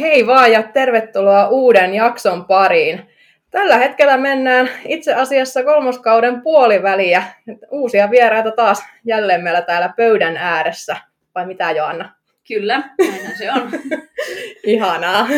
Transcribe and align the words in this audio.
Hei 0.00 0.26
vaan 0.26 0.52
ja 0.52 0.62
tervetuloa 0.62 1.48
uuden 1.48 1.94
jakson 1.94 2.44
pariin. 2.44 3.10
Tällä 3.50 3.76
hetkellä 3.76 4.16
mennään 4.16 4.70
itse 4.84 5.14
asiassa 5.14 5.64
kolmoskauden 5.64 6.42
puoliväliä. 6.42 7.22
Uusia 7.70 8.10
vieraita 8.10 8.50
taas 8.50 8.84
jälleen 9.04 9.42
meillä 9.42 9.62
täällä 9.62 9.92
pöydän 9.96 10.36
ääressä. 10.36 10.96
Vai 11.34 11.46
mitä 11.46 11.70
Joanna? 11.70 12.14
Kyllä, 12.48 12.82
näinhän 12.98 13.36
se 13.36 13.52
on. 13.52 13.70
Ihanaa. 14.66 15.28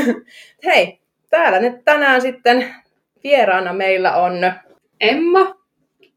Hei, 0.65 1.01
täällä 1.31 1.61
nyt 1.61 1.85
tänään 1.85 2.21
sitten 2.21 2.75
vieraana 3.25 3.73
meillä 3.73 4.17
on 4.17 4.53
Emma. 5.01 5.55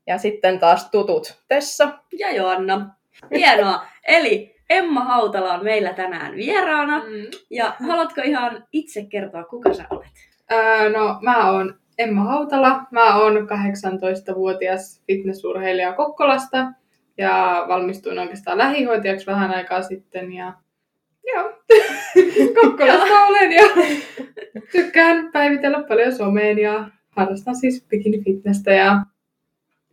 ja 0.08 0.18
sitten 0.18 0.60
taas 0.60 0.90
tutut 0.92 1.44
Tessa. 1.48 1.90
Ja 2.20 2.32
Joanna. 2.32 2.96
Hienoa. 3.36 3.86
Eli 4.08 4.53
Emma 4.74 5.04
Hautala 5.04 5.54
on 5.54 5.64
meillä 5.64 5.94
tänään 5.94 6.36
vieraana. 6.36 7.00
Mm. 7.00 7.26
Ja 7.50 7.76
haluatko 7.88 8.22
ihan 8.22 8.64
itse 8.72 9.06
kertoa, 9.06 9.44
kuka 9.44 9.74
sä 9.74 9.86
olet? 9.90 10.12
Öö, 10.52 10.90
no, 10.90 11.20
mä 11.22 11.52
oon 11.52 11.76
Emma 11.98 12.24
Hautala. 12.24 12.82
Mä 12.92 13.16
oon 13.18 13.36
18-vuotias 13.38 15.04
fitnessurheilija 15.08 15.94
Kokkolasta. 15.94 16.72
Ja 17.18 17.66
valmistuin 17.68 18.20
oikeastaan 18.20 18.58
lähihoitajaksi 18.58 19.26
vähän 19.26 19.52
aikaa 19.52 19.82
sitten. 19.82 20.34
Ja 20.34 20.54
joo, 21.34 21.52
Kokkolasta 22.62 23.26
olen 23.28 23.52
ja 23.52 23.64
tykkään 24.72 25.32
päivitellä 25.32 25.84
paljon 25.88 26.16
someen 26.16 26.60
ja 26.60 26.90
harrastan 27.10 27.56
siis 27.56 27.86
bikini-fitnessä 27.90 28.74
ja 28.74 29.02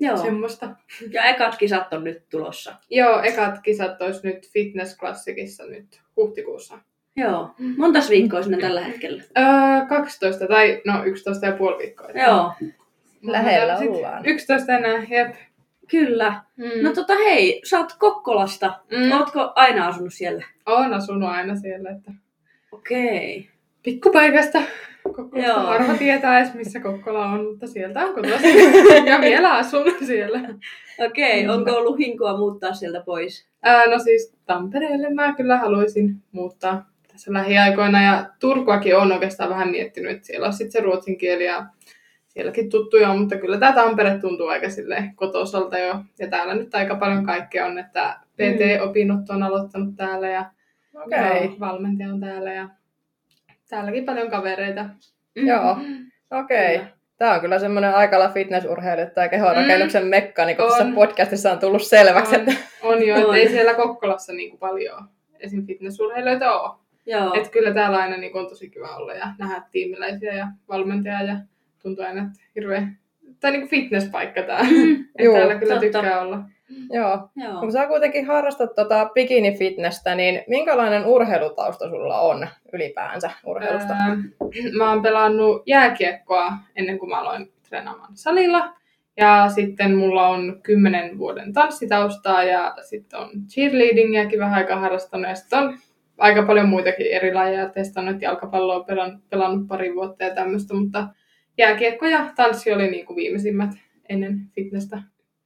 Joo. 0.01 0.17
semmoista. 0.17 0.69
Ja 1.11 1.25
ekat 1.25 1.57
kisat 1.57 1.93
on 1.93 2.05
nyt 2.05 2.23
tulossa. 2.29 2.75
Joo, 2.91 3.23
ekat 3.23 3.59
kisat 3.63 4.03
olisi 4.03 4.21
nyt 4.29 4.49
Fitness 4.53 4.97
Classicissa 4.99 5.65
nyt 5.67 6.01
huhtikuussa. 6.17 6.79
Joo. 7.17 7.51
Montas 7.77 8.11
viikkoa 8.11 8.43
sinne 8.43 8.59
tällä 8.59 8.81
hetkellä? 8.85 9.23
Öö, 9.39 9.87
12 9.89 10.47
tai 10.47 10.83
no 10.87 11.05
11 11.05 11.47
ja 11.47 11.53
puoli 11.53 11.79
viikkoa. 11.79 12.11
Joo. 12.11 12.53
Lähellä 13.23 13.77
ollaan. 13.79 14.27
11 14.27 14.73
enää, 14.79 15.03
jep. 15.11 15.35
Kyllä. 15.91 16.43
Mm. 16.57 16.83
No 16.83 16.93
tota 16.93 17.15
hei, 17.15 17.61
sä 17.65 17.79
oot 17.79 17.93
Kokkolasta. 17.99 18.81
mm. 18.91 19.13
Ootko 19.13 19.53
aina 19.55 19.87
asunut 19.87 20.15
siellä? 20.15 20.45
Oon 20.67 20.95
asunut 20.95 21.29
aina 21.29 21.57
siellä, 21.57 21.91
että 21.91 22.13
Okei. 22.73 23.49
pikkupaikasta. 23.83 24.63
Kokkolasta 25.03 25.51
Joo. 25.51 25.61
harva 25.61 25.95
tietää 25.95 26.39
edes, 26.41 26.55
missä 26.55 26.81
Kokkola 26.81 27.27
on, 27.27 27.45
mutta 27.45 27.67
sieltä 27.67 28.01
on 28.07 28.15
kotoisin. 28.15 28.57
ja 29.11 29.21
vielä 29.21 29.53
asun 29.55 29.93
siellä. 30.07 30.41
Okei, 31.07 31.45
Mm. 31.45 31.51
onko 31.51 31.71
ollut 31.71 31.99
hinkua 31.99 32.37
muuttaa 32.37 32.73
sieltä 32.75 33.03
pois? 33.07 33.49
Ää, 33.63 33.87
no 33.87 33.99
siis 33.99 34.35
Tampereelle 34.47 35.11
mä 35.15 35.33
kyllä 35.35 35.59
haluaisin 35.59 36.17
muuttaa 36.33 36.91
tässä 37.13 37.33
lähiaikoina. 37.33 38.03
Ja 38.03 38.27
Turkuakin 38.41 38.97
on 38.97 39.13
oikeastaan 39.13 39.51
vähän 39.51 39.69
miettinyt, 39.69 40.11
että 40.13 40.27
siellä 40.27 40.47
on 40.47 40.53
sitten 40.53 40.73
se 40.73 40.81
ruotsin 40.81 41.19
kieli 41.19 41.45
ja 41.47 41.67
sielläkin 42.29 42.71
tuttuja 42.71 43.11
on, 43.11 43.19
mutta 43.19 43.37
kyllä 43.37 43.59
tämä 43.59 43.73
Tampere 43.73 44.19
tuntuu 44.19 44.47
aika 44.47 44.71
sille 44.71 45.05
kotosalta 45.15 45.79
jo. 45.79 45.95
Ja 46.19 46.29
täällä 46.29 46.55
nyt 46.55 46.75
aika 46.75 46.95
paljon 46.97 47.27
kaikkea 47.27 47.67
on, 47.67 47.79
että 47.79 48.17
PT-opinnot 48.37 49.31
on 49.31 49.43
aloittanut 49.43 49.97
täällä 49.97 50.29
ja. 50.29 50.51
Joo, 50.95 51.57
valmentaja 51.61 52.09
on 52.09 52.21
täällä 52.21 52.53
ja 52.53 52.69
täälläkin 53.71 54.05
paljon 54.05 54.31
kavereita. 54.31 54.87
Joo. 55.37 55.77
Okei. 56.31 56.79
Kyllä. 56.79 56.91
Tämä 57.17 57.35
on 57.35 57.41
kyllä 57.41 57.59
semmoinen 57.59 57.95
aikala 57.95 58.29
fitnessurheilijoita 58.29 59.15
tai 59.15 59.29
kehonrakennuksen 59.29 60.03
mm. 60.03 60.09
mekka, 60.09 60.45
niin 60.45 60.57
kuin 60.57 60.69
tässä 60.69 60.87
podcastissa 60.95 61.53
on 61.53 61.59
tullut 61.59 61.83
selväksi. 61.83 62.37
On, 62.37 62.41
Että... 62.41 62.63
on 62.83 63.07
jo, 63.07 63.17
että 63.17 63.37
ei 63.41 63.49
siellä 63.49 63.75
Kokkolassa 63.75 64.33
niin 64.33 64.51
kuin 64.51 64.61
paljon 64.61 65.09
esim. 65.41 65.67
fitnessurheilijoita 65.67 66.61
ole. 66.61 66.77
Joo. 67.07 67.35
Et 67.35 67.49
kyllä 67.49 67.75
täällä 67.75 67.99
aina 67.99 68.17
niin 68.17 68.33
kuin 68.33 68.43
on 68.43 68.49
tosi 68.49 68.71
kiva 68.71 68.97
olla 68.97 69.15
ja 69.15 69.27
nähdä 69.39 69.63
tiimiläisiä 69.73 70.35
ja 70.35 70.49
valmentajaa 70.69 71.23
ja 71.23 71.37
tuntuu 71.83 72.05
aina, 72.05 72.23
että 72.23 72.43
hirveä 72.55 72.89
tai 73.41 73.51
niin 73.51 73.61
kuin 73.61 73.71
fitnesspaikka 73.71 74.43
tää. 74.43 74.63
Mm, 74.63 74.93
Et 75.19 75.25
Juu, 75.25 75.35
täällä 75.35 75.55
kyllä 75.55 75.75
totta. 75.75 76.01
tykkää 76.01 76.21
olla. 76.21 76.39
Joo. 76.91 77.29
Joo. 77.37 77.61
Kun 77.61 77.73
sä 77.73 77.87
kuitenkin 77.87 78.27
harrastat 78.27 78.75
tota 78.75 79.11
bikini-fitnessä, 79.15 80.15
niin 80.15 80.43
minkälainen 80.49 81.07
urheilutausta 81.07 81.89
sulla 81.89 82.21
on 82.21 82.49
ylipäänsä 82.73 83.31
urheilusta? 83.47 83.93
Ää, 83.93 84.17
mä 84.79 84.91
oon 84.91 85.03
pelannut 85.03 85.63
jääkiekkoa 85.67 86.53
ennen 86.77 86.99
kuin 86.99 87.09
mä 87.11 87.21
aloin 87.21 87.53
treenaamaan 87.69 88.17
salilla. 88.17 88.73
Ja 89.17 89.49
sitten 89.55 89.97
mulla 89.97 90.29
on 90.29 90.61
10 90.63 91.19
vuoden 91.19 91.53
tanssitaustaa 91.53 92.45
ja 92.45 92.75
sitten 92.83 93.21
on 93.21 93.31
cheerleadingiäkin 93.49 94.41
vähän 94.41 94.55
aikaa 94.55 94.81
harrastanut. 94.81 95.29
Ja 95.29 95.35
sitten 95.35 95.59
on 95.59 95.79
aika 96.19 96.43
paljon 96.43 96.69
muitakin 96.69 97.07
eri 97.07 97.35
lajeja 97.35 97.69
testannut. 97.69 98.23
Jalkapalloa 98.23 98.77
on 98.77 98.85
pelannut, 98.85 99.29
pelannut 99.31 99.69
pari 99.69 99.95
vuotta 99.95 100.25
ja 100.25 100.35
tämmöistä, 100.35 100.75
mutta 100.75 101.09
jääkiekko 101.59 102.07
ja 102.07 102.31
tanssi 102.37 102.73
oli 102.73 102.91
niinku 102.91 103.17
viimeisimmät 103.17 103.71
ennen 104.09 104.41
fitnessä. 104.55 104.99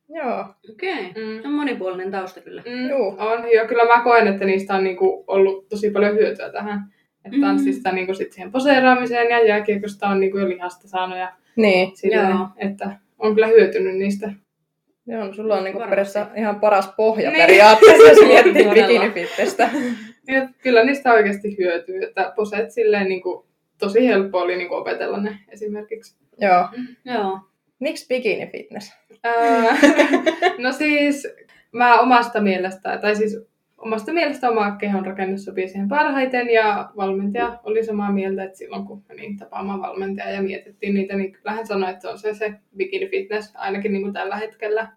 Joo. 0.09 0.45
Okei. 0.73 1.03
Mm. 1.17 1.45
On 1.45 1.53
monipuolinen 1.53 2.11
tausta 2.11 2.41
kyllä. 2.41 2.63
Mm, 2.67 2.91
Juu. 2.91 3.17
on. 3.19 3.45
Ja 3.55 3.67
kyllä 3.67 3.85
mä 3.85 4.03
koen, 4.05 4.27
että 4.29 4.45
niistä 4.45 4.75
on 4.75 4.85
niinku 4.85 5.25
ollut 5.27 5.69
tosi 5.69 5.91
paljon 5.91 6.15
hyötyä 6.15 6.49
tähän. 6.53 6.81
Että 7.25 7.37
Mm. 7.37 7.43
tanssista 7.43 7.93
niinku 7.93 8.15
sit 8.15 8.33
siihen 8.33 8.53
poseeraamiseen 8.53 9.31
ja 9.31 9.45
jääkiekosta 9.47 10.09
on 10.09 10.21
niinku 10.21 10.39
jo 10.39 10.49
lihasta 10.49 10.89
saanut 10.89 11.19
ja 11.19 11.33
Niin. 11.57 11.97
silleen, 11.97 12.31
Joo. 12.31 12.47
että 12.57 12.97
on 13.19 13.35
kyllä 13.35 13.47
hyötynyt 13.47 13.97
niistä. 13.97 14.33
Joo, 15.07 15.33
sulla 15.35 15.57
on 15.57 15.65
niinku 15.65 15.79
periaatteessa 15.79 16.27
ihan 16.37 16.61
paras 16.61 16.93
pohja 16.97 17.31
Niin. 17.31 17.43
periaatteessa, 17.43 18.09
jos 18.09 18.27
miettii. 18.27 18.65
Ja 20.29 20.49
kyllä 20.63 20.85
niistä 20.85 21.13
oikeasti 21.13 21.59
hyötyy, 21.59 22.03
että 22.03 22.33
poseet 22.37 22.71
silleen 22.71 23.09
niinku, 23.09 23.47
tosi 23.79 24.07
helppo 24.07 24.39
oli 24.39 24.57
niinku 24.57 24.75
opetella 24.75 25.21
ne 25.21 25.39
esimerkiksi. 25.49 26.17
Joo. 26.41 26.69
Joo. 27.05 27.39
Miksi 27.85 28.07
bikini-fitness? 28.09 28.93
Ää, 29.25 29.77
no 30.65 30.73
siis 30.73 31.29
mä 31.73 32.01
omasta 32.01 32.41
mielestä, 32.41 32.99
tai 32.99 33.17
siis 33.17 33.39
omasta 33.79 34.13
mielestä 34.13 34.51
oma 34.51 34.77
kehon 34.77 35.07
rakennus 35.07 35.45
sopii 35.45 35.69
siihen 35.69 35.89
parhaiten 35.89 36.51
ja 36.51 36.91
valmentaja 36.97 37.59
oli 37.65 37.85
samaa 37.85 38.13
mieltä, 38.13 38.45
että 38.45 38.59
silloin 38.59 38.85
kun 38.85 39.05
menin 39.09 39.37
tapaamaan 39.37 39.83
valmentajaa 39.83 40.31
ja 40.31 40.43
mietittiin 40.43 40.95
niitä, 40.95 41.17
niin 41.17 41.33
kyllähän 41.33 41.67
sanoi, 41.67 41.91
että 41.91 42.03
se 42.03 42.09
on 42.09 42.19
se, 42.19 42.35
se 42.35 42.55
bikini 42.77 43.09
fitness 43.09 43.53
ainakin 43.57 43.93
niin 43.93 44.03
kuin 44.03 44.15
tällä 44.15 44.37
hetkellä. 44.37 44.89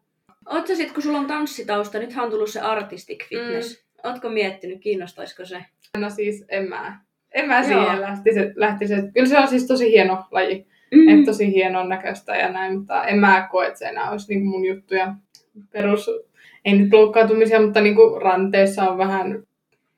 Oot 0.46 0.68
sä 0.68 0.76
sit, 0.76 0.92
kun 0.92 1.04
sulla 1.04 1.20
on 1.20 1.28
tanssitausta, 1.28 2.00
nythän 2.00 2.26
on 2.26 2.32
tullut 2.32 2.50
se 2.50 2.60
artistic 2.60 3.30
fitness. 3.30 3.84
Mm. 3.84 4.10
Ootko 4.10 4.30
miettinyt, 4.30 4.82
kiinnostaisiko 4.82 5.46
se? 5.46 5.66
No 5.98 6.10
siis 6.10 6.46
en 6.50 6.70
mä, 6.70 7.00
en 7.32 7.48
mä 7.48 7.64
siihen 7.64 8.02
lähti 8.02 8.34
se, 8.34 8.54
lähti 8.56 8.88
se. 8.88 8.96
Kyllä 9.14 9.28
se 9.28 9.40
on 9.40 9.48
siis 9.48 9.68
tosi 9.68 9.92
hieno 9.92 10.24
laji, 10.32 10.68
Mm. 10.96 11.08
että 11.10 11.26
tosi 11.32 11.54
hienon 11.54 11.90
näköistä 11.90 12.36
ja 12.36 12.52
näin, 12.52 12.78
mutta 12.78 13.04
en 13.04 13.20
mä 13.20 13.48
koe, 13.52 13.68
että 13.68 13.80
se 13.80 13.86
enää 13.86 14.12
olisi 14.12 14.34
niin 14.34 14.46
mun 14.46 14.66
juttu. 14.66 14.96
Ja 14.96 15.14
perus, 15.72 16.10
ei 16.66 16.78
nyt 16.78 16.94
loukkaantumisia, 16.94 17.62
mutta 17.62 17.82
niin 17.82 17.96
kuin 17.96 18.22
ranteissa 18.22 18.90
on 18.90 18.98
vähän, 18.98 19.44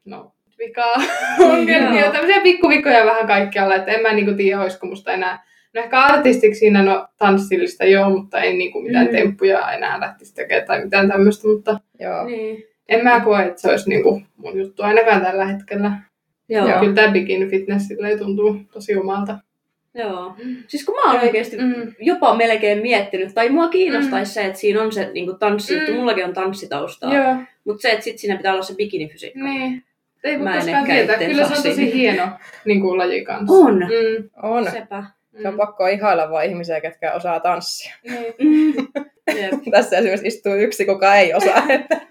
no, 0.05 0.31
vikaa, 0.59 0.93
ongelmia, 1.51 2.01
Joo. 2.01 2.11
tämmöisiä 2.11 2.41
pikkuvikoja 2.43 3.05
vähän 3.05 3.27
kaikkialla, 3.27 3.75
että 3.75 3.91
en 3.91 4.01
mä 4.01 4.13
niin 4.13 4.25
kuin 4.25 4.37
tiedä, 4.37 4.61
olisiko 4.61 4.87
musta 4.87 5.11
enää, 5.11 5.43
no 5.73 5.81
ehkä 5.81 5.99
artistiksi 5.99 6.59
siinä 6.59 6.83
no 6.83 7.07
tanssillista 7.17 7.85
joo, 7.85 8.09
mutta 8.09 8.39
en 8.41 8.57
niin 8.57 8.71
kuin 8.71 8.85
mitään 8.85 9.05
Mm. 9.05 9.11
temppuja 9.11 9.71
enää 9.71 9.99
lähtisi 9.99 10.35
tekemään 10.35 10.67
tai 10.67 10.83
mitään 10.83 11.07
tämmöistä, 11.07 11.47
mutta 11.47 11.79
Joo. 11.99 12.25
Niin. 12.25 12.63
en 12.89 13.03
mä 13.03 13.19
koe, 13.19 13.45
että 13.45 13.61
se 13.61 13.69
olisi 13.69 13.89
niin 13.89 14.03
kuin 14.03 14.25
mun 14.37 14.57
juttu 14.59 14.83
ainakaan 14.83 15.21
tällä 15.21 15.45
hetkellä. 15.45 15.91
Joo. 16.49 16.67
Ja 16.67 16.79
kyllä 16.79 16.93
tämä 16.93 17.11
bikini 17.13 17.47
fitness 17.49 17.87
silleen 17.87 18.19
tuntuu 18.19 18.61
tosi 18.71 18.95
omalta. 18.95 19.37
Joo. 19.95 20.35
Siis 20.67 20.85
kun 20.85 20.95
mä 20.95 21.11
oon 21.11 21.21
oikeesti 21.21 21.57
Mm. 21.57 21.93
jopa 21.99 22.35
melkein 22.35 22.81
miettinyt, 22.81 23.33
tai 23.33 23.49
mua 23.49 23.67
kiinnostaisi 23.67 24.33
se, 24.33 24.45
että 24.45 24.59
siinä 24.59 24.81
on 24.81 24.91
se 24.91 25.09
niin 25.13 25.39
tanssi, 25.39 25.75
Mm. 25.79 25.87
mm. 25.87 25.93
mullakin 25.95 26.25
on 26.25 26.33
tanssitaustaa. 26.33 27.15
Joo, 27.15 27.35
Mutta 27.65 27.81
se, 27.81 27.89
että 27.91 28.03
sit 28.03 28.17
siinä 28.19 28.37
pitää 28.37 28.53
olla 28.53 28.63
se 28.63 28.75
bikinifysiikka. 28.75 29.39
niin. 29.39 29.83
Ei 30.23 30.37
Mä 30.37 30.49
en 30.53 30.55
koskaan 30.59 30.81
ehkä 30.81 30.93
tietää. 30.93 31.15
itse 31.15 31.25
Kyllä 31.25 31.47
se 31.47 31.53
on 31.57 31.63
tosi 31.63 31.93
hieno 31.93 32.27
niin 32.65 32.81
kuin 32.81 32.97
laji 32.97 33.25
kanssa. 33.25 33.53
On. 33.55 33.75
Mm. 33.77 34.29
On. 34.43 34.71
Sepä. 34.71 35.03
Se 35.41 35.47
on 35.47 35.57
pakko 35.57 35.87
ihailla 35.87 36.29
vaan 36.29 36.45
ihmisiä, 36.45 36.81
ketkä 36.81 37.13
osaa 37.13 37.39
tanssia. 37.39 37.95
Niin. 38.03 38.73
Mm. 39.29 39.71
Tässä 39.71 39.97
esimerkiksi 39.97 40.27
istuu 40.27 40.53
yksi, 40.55 40.85
kuka 40.85 41.15
ei 41.15 41.33
osaa. 41.33 41.63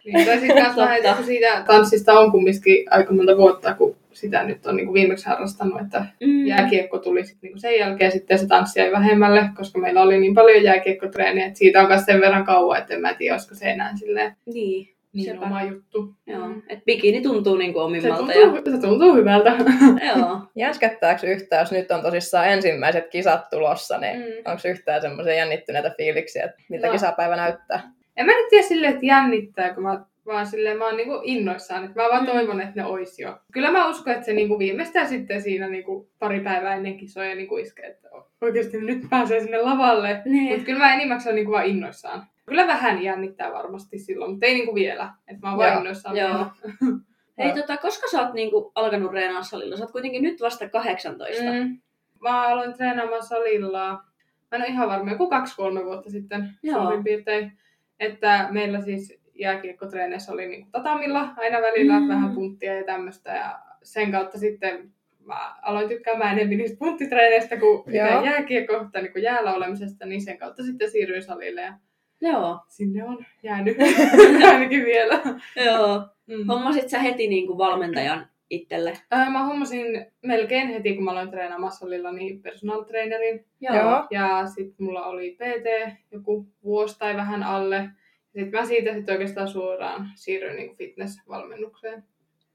Niin, 0.04 0.26
tai 0.26 0.38
sitten 0.38 1.24
siitä 1.26 1.64
tanssista 1.66 2.20
on 2.20 2.30
kumminkin 2.32 2.92
aika 2.92 3.12
monta 3.14 3.36
vuotta, 3.36 3.74
kun 3.74 3.96
sitä 4.20 4.44
nyt 4.44 4.66
on 4.66 4.76
niin 4.76 4.86
kuin 4.86 4.94
viimeksi 4.94 5.26
harrastanut, 5.26 5.80
että 5.80 6.04
Mm. 6.20 6.46
jääkiekko 6.46 6.98
tuli 6.98 7.24
sit 7.24 7.38
niin 7.42 7.52
kuin 7.52 7.60
sen 7.60 7.78
jälkeen 7.78 8.12
sitten 8.12 8.38
se 8.38 8.46
tanssi 8.46 8.80
jäi 8.80 8.92
vähemmälle, 8.92 9.48
koska 9.56 9.78
meillä 9.78 10.02
oli 10.02 10.18
niin 10.20 10.34
paljon 10.34 10.62
jääkiekkotreeniä, 10.62 11.46
että 11.46 11.58
siitä 11.58 11.80
on 11.80 11.88
myös 11.88 12.04
sen 12.04 12.20
verran 12.20 12.44
kauan, 12.44 12.78
että 12.78 12.94
en 12.94 13.00
mä 13.00 13.14
tiedä, 13.14 13.34
olisiko 13.34 13.54
se 13.54 13.70
enää 13.70 13.96
silleen 13.96 14.36
Niin. 14.46 14.88
niin 15.12 15.24
Sepä. 15.24 15.46
oma 15.46 15.62
juttu. 15.62 16.14
Joo. 16.26 16.48
Et 16.68 16.84
bikini 16.84 17.20
tuntuu 17.20 17.56
niinku 17.56 17.78
Se 17.78 17.84
omimmalta. 17.84 18.32
tuntuu, 18.32 18.72
se 18.72 18.80
tuntuu 18.80 19.14
hyvältä. 19.14 19.50
Ja... 19.50 20.12
Joo. 20.18 20.40
Jänskättääkö 20.56 21.26
yhtään, 21.26 21.60
jos 21.62 21.72
nyt 21.72 21.90
on 21.90 22.02
tosissaan 22.02 22.48
ensimmäiset 22.48 23.08
kisat 23.08 23.50
tulossa, 23.50 23.98
niin 23.98 24.16
Mm. 24.16 24.24
onko 24.44 24.62
yhtään 24.68 25.00
semmoisia 25.02 25.34
jännittyneitä 25.34 25.94
fiiliksiä, 25.96 26.44
että 26.44 26.56
miltä 26.68 26.86
No. 26.86 26.92
kisapäivä 26.92 27.36
näyttää? 27.36 27.80
En 28.16 28.26
mä 28.26 28.32
nyt 28.32 28.48
tiedä 28.50 28.66
silleen, 28.66 28.92
että 28.92 29.06
jännittääkö. 29.06 29.80
Mä 29.80 30.00
vaan 30.28 30.46
silleen 30.46 30.78
mä 30.78 30.84
oon 30.86 30.96
niinku 30.96 31.20
innoissaan, 31.22 31.84
että 31.84 32.02
mä 32.02 32.08
vaan 32.08 32.22
Mm. 32.24 32.30
toivon, 32.30 32.60
että 32.60 32.72
ne 32.76 32.84
ois 32.86 33.18
jo. 33.18 33.38
Kyllä 33.52 33.70
mä 33.70 33.88
uskon, 33.88 34.12
että 34.12 34.26
se 34.26 34.32
niinku 34.32 34.58
viimeistään 34.58 35.08
sitten 35.08 35.42
siinä 35.42 35.68
niinku 35.68 36.10
pari 36.18 36.40
päivää 36.40 36.74
ennen 36.74 36.96
kisoja 36.96 37.34
niinku 37.34 37.56
iskee, 37.56 37.86
että 37.86 38.08
oikeasti 38.40 38.80
nyt 38.80 39.02
pääsee 39.10 39.40
sinne 39.40 39.58
lavalle. 39.62 40.08
Mutta 40.14 40.28
Niin. 40.30 40.64
kyllä 40.64 40.78
mä 40.78 40.94
enimmäkseen 40.94 41.34
niinku 41.34 41.52
vaan 41.52 41.66
innoissaan. 41.66 42.26
Kyllä 42.46 42.66
vähän 42.66 43.02
jännittää 43.02 43.52
varmasti 43.52 43.98
silloin, 43.98 44.30
mutta 44.30 44.46
ei 44.46 44.54
niinku 44.54 44.74
vielä. 44.74 45.12
Että 45.28 45.46
mä 45.46 45.50
oon 45.50 45.58
vaan 45.58 45.78
innoissaan. 45.78 46.16
Joo. 46.16 46.46
Hei, 47.38 47.54
tota, 47.54 47.76
koska 47.76 48.08
sä 48.10 48.22
oot 48.22 48.34
niinku 48.34 48.72
alkanut 48.74 49.12
reenaa 49.12 49.42
salilla? 49.42 49.76
Sä 49.76 49.84
oot 49.84 49.92
kuitenkin 49.92 50.22
nyt 50.22 50.40
vasta 50.40 50.68
18. 50.68 51.42
Mm. 51.44 51.58
Mm. 51.58 51.78
Mä 52.22 52.42
aloin 52.42 52.72
treenaamaan 52.74 53.22
salilla, 53.22 53.92
mä 53.92 54.56
en 54.56 54.60
ole 54.62 54.68
ihan 54.68 54.88
varma, 54.88 55.10
joku 55.10 55.28
kaksi-kolme 55.30 55.84
vuotta 55.84 56.10
sitten 56.10 56.48
Joo. 56.62 56.82
suurin 56.82 57.04
piirtein. 57.04 57.52
Että 58.00 58.48
meillä 58.50 58.80
siis 58.80 59.17
jääkiekkotreeneissä 59.38 60.32
oli 60.32 60.46
niinku 60.46 60.68
tatamilla 60.72 61.28
aina 61.36 61.62
välillä 61.62 62.00
Mm. 62.00 62.08
vähän 62.08 62.34
punttia 62.34 62.74
ja 62.74 62.84
tämmöistä. 62.84 63.30
Ja 63.32 63.58
sen 63.82 64.12
kautta 64.12 64.38
sitten 64.38 64.90
mä 65.24 65.54
aloin 65.62 65.88
tykkäämään 65.88 66.38
enemmän 66.38 66.58
niistä 66.58 66.78
punttitreeneistä 66.78 67.56
kuin 67.56 67.82
jääkiekko 68.24 68.86
tai 68.92 69.02
niinku 69.02 69.18
jäällä 69.18 69.54
olemisesta, 69.54 70.06
niin 70.06 70.20
sen 70.22 70.38
kautta 70.38 70.62
sitten 70.62 70.90
siirryin 70.90 71.22
salille 71.22 71.60
ja 71.60 71.74
Joo. 72.20 72.58
sinne 72.68 73.04
on 73.04 73.24
jäänyt 73.42 73.76
ainakin 74.52 74.84
vielä. 74.84 75.20
Joo. 75.66 76.02
Mm. 76.26 76.46
Hommasit 76.48 76.88
sä 76.88 76.98
heti 76.98 77.26
niinku 77.28 77.58
valmentajan 77.58 78.26
itselle? 78.50 78.92
Ää, 79.10 79.30
Mä 79.30 79.44
hommasin 79.44 80.06
melkein 80.26 80.68
heti, 80.68 80.94
kun 80.94 81.04
mä 81.04 81.10
aloin 81.10 81.30
treenaamaan 81.30 81.72
salilla, 81.72 82.12
niin 82.12 82.42
personal 82.42 82.82
trainerin. 82.82 83.44
Joo. 83.60 84.06
Ja 84.10 84.46
sitten 84.46 84.86
mulla 84.86 85.06
oli 85.06 85.30
PT 85.40 85.92
joku 86.12 86.46
vuosi 86.64 86.98
tai 86.98 87.16
vähän 87.16 87.42
alle. 87.42 87.88
Sitten 88.32 88.60
mä 88.60 88.66
siitä 88.66 88.94
sitten 88.94 89.12
oikeastaan 89.12 89.48
suoraan 89.48 90.08
siirryin 90.14 90.56
niin 90.56 90.76
fitness-valmennukseen. 90.76 92.02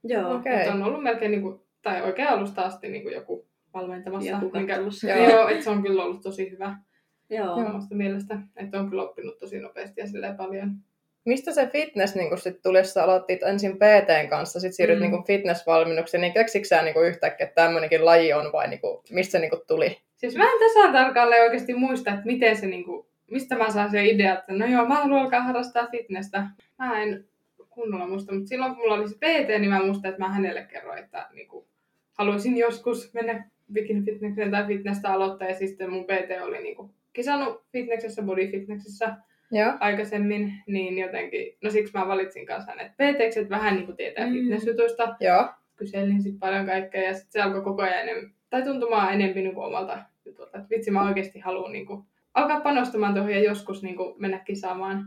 Joo. 0.03 0.35
Okei. 0.35 0.55
Okay. 0.55 0.67
on 0.67 0.83
ollut 0.83 1.03
melkein, 1.03 1.31
niin 1.31 1.41
kuin, 1.41 1.59
tai 1.81 2.01
oikein 2.01 2.27
alusta 2.27 2.61
asti 2.61 2.89
niin 2.89 3.03
kuin 3.03 3.15
joku 3.15 3.47
valmentamassa. 3.73 4.29
Joku 4.29 4.51
minkä, 4.53 4.75
joo, 4.75 5.29
Joo. 5.29 5.47
että 5.47 5.63
se 5.63 5.69
on 5.69 5.83
kyllä 5.83 6.03
ollut 6.03 6.21
tosi 6.21 6.51
hyvä 6.51 6.77
Joo. 7.29 7.53
omasta 7.53 7.95
mielestä. 7.95 8.37
Että 8.55 8.79
on 8.79 8.89
kyllä 8.89 9.03
oppinut 9.03 9.39
tosi 9.39 9.59
nopeasti 9.59 10.01
ja 10.01 10.07
silleen 10.07 10.37
paljon. 10.37 10.71
Mistä 11.25 11.51
se 11.51 11.67
fitness 11.67 12.15
niin 12.15 12.37
sit 12.37 12.61
tuli, 12.61 12.77
jos 12.77 12.93
sä 12.93 13.03
aloitit 13.03 13.43
ensin 13.43 13.75
PTn 13.77 14.29
kanssa, 14.29 14.59
sitten 14.59 14.73
siirryt 14.73 14.99
Mm. 14.99 15.11
niin 15.11 15.23
fitness-valmennukseen, 15.23 16.21
niin 16.21 16.33
keksikö 16.33 16.67
sä 16.67 16.81
niin 16.81 16.95
yhtäkkiä, 17.05 17.45
että 17.47 17.61
tämmöinenkin 17.61 18.05
laji 18.05 18.33
on 18.33 18.51
vai 18.51 18.67
niin 18.67 18.81
kuin, 18.81 18.99
mistä 19.11 19.31
se 19.31 19.39
niin 19.39 19.51
tuli? 19.67 19.97
Siis 20.15 20.35
mä 20.35 20.43
en 20.43 20.59
tasan 20.59 20.93
tarkalleen 20.93 21.43
oikeasti 21.43 21.73
muista, 21.73 22.11
että 22.11 22.25
miten 22.25 22.57
se 22.57 22.65
niinku, 22.65 23.07
mistä 23.33 23.56
mä 23.57 23.69
saan 23.69 23.91
se 23.91 24.06
idea, 24.06 24.33
että 24.39 24.53
no 24.53 24.65
joo, 24.65 24.85
mä 24.85 24.95
haluan 24.95 25.21
alkaa 25.21 25.41
harrastaa 25.41 25.88
fitnessä. 25.91 26.44
Mä 26.80 27.01
en 27.01 27.25
kunnolla 27.69 28.07
muista, 28.07 28.33
mutta 28.33 28.47
silloin 28.47 28.75
kun 28.75 28.83
mulla 28.83 28.94
oli 28.94 29.09
se 29.09 29.15
PT, 29.15 29.47
niin 29.59 29.69
mä 29.69 29.85
muistan, 29.85 30.09
että 30.09 30.21
mä 30.24 30.30
hänelle 30.30 30.63
kerroin, 30.63 31.00
että 31.03 31.27
niinku, 31.33 31.68
haluaisin 32.13 32.57
joskus 32.57 33.13
mennä 33.13 33.50
bikini 33.74 34.01
fitnesseen 34.01 34.51
tai 34.51 34.65
fitnessä 34.68 35.13
aloittaa. 35.13 35.47
Ja 35.47 35.56
sitten 35.56 35.91
mun 35.91 36.03
PT 36.06 36.41
oli 36.44 36.59
niinku, 36.63 36.91
kisannut 37.13 37.63
fitnessessä, 37.71 38.21
body 38.21 38.47
fitnessessä 38.51 39.15
Joo. 39.51 39.74
aikaisemmin, 39.79 40.53
niin 40.68 40.97
jotenkin, 40.97 41.57
no 41.63 41.69
siksi 41.69 41.97
mä 41.97 42.07
valitsin 42.07 42.45
kanssa 42.45 42.71
hänet 42.71 42.91
PT, 42.91 43.21
että 43.38 43.50
vähän 43.50 43.75
niinku 43.75 43.94
tietää 43.94 44.25
Mm. 44.27 44.33
fitnessjutuista 44.33 45.15
Joo. 45.19 45.45
kyselin 45.75 46.21
sit 46.21 46.39
paljon 46.39 46.65
kaikkea 46.65 47.01
ja 47.01 47.13
sitten 47.13 47.31
se 47.31 47.41
alkoi 47.41 47.62
koko 47.62 47.81
ajan 47.81 48.00
enemmän, 48.00 48.31
tai 48.50 48.63
tuntumaan 48.63 49.13
enemmän 49.13 49.44
niin 49.44 49.57
omalta 49.57 50.00
jutulta. 50.25 50.57
Että 50.57 50.69
vitsi, 50.69 50.91
mä 50.91 51.07
oikeasti 51.07 51.39
haluan 51.39 51.71
niin 51.71 51.86
kuin, 51.86 52.03
alkaa 52.33 52.62
panostamaan 52.62 53.13
tuohon 53.13 53.31
ja 53.31 53.44
joskus 53.44 53.83
niin 53.83 53.95
kuin, 53.95 54.15
mennä 54.18 54.39
kisaamaan. 54.39 54.97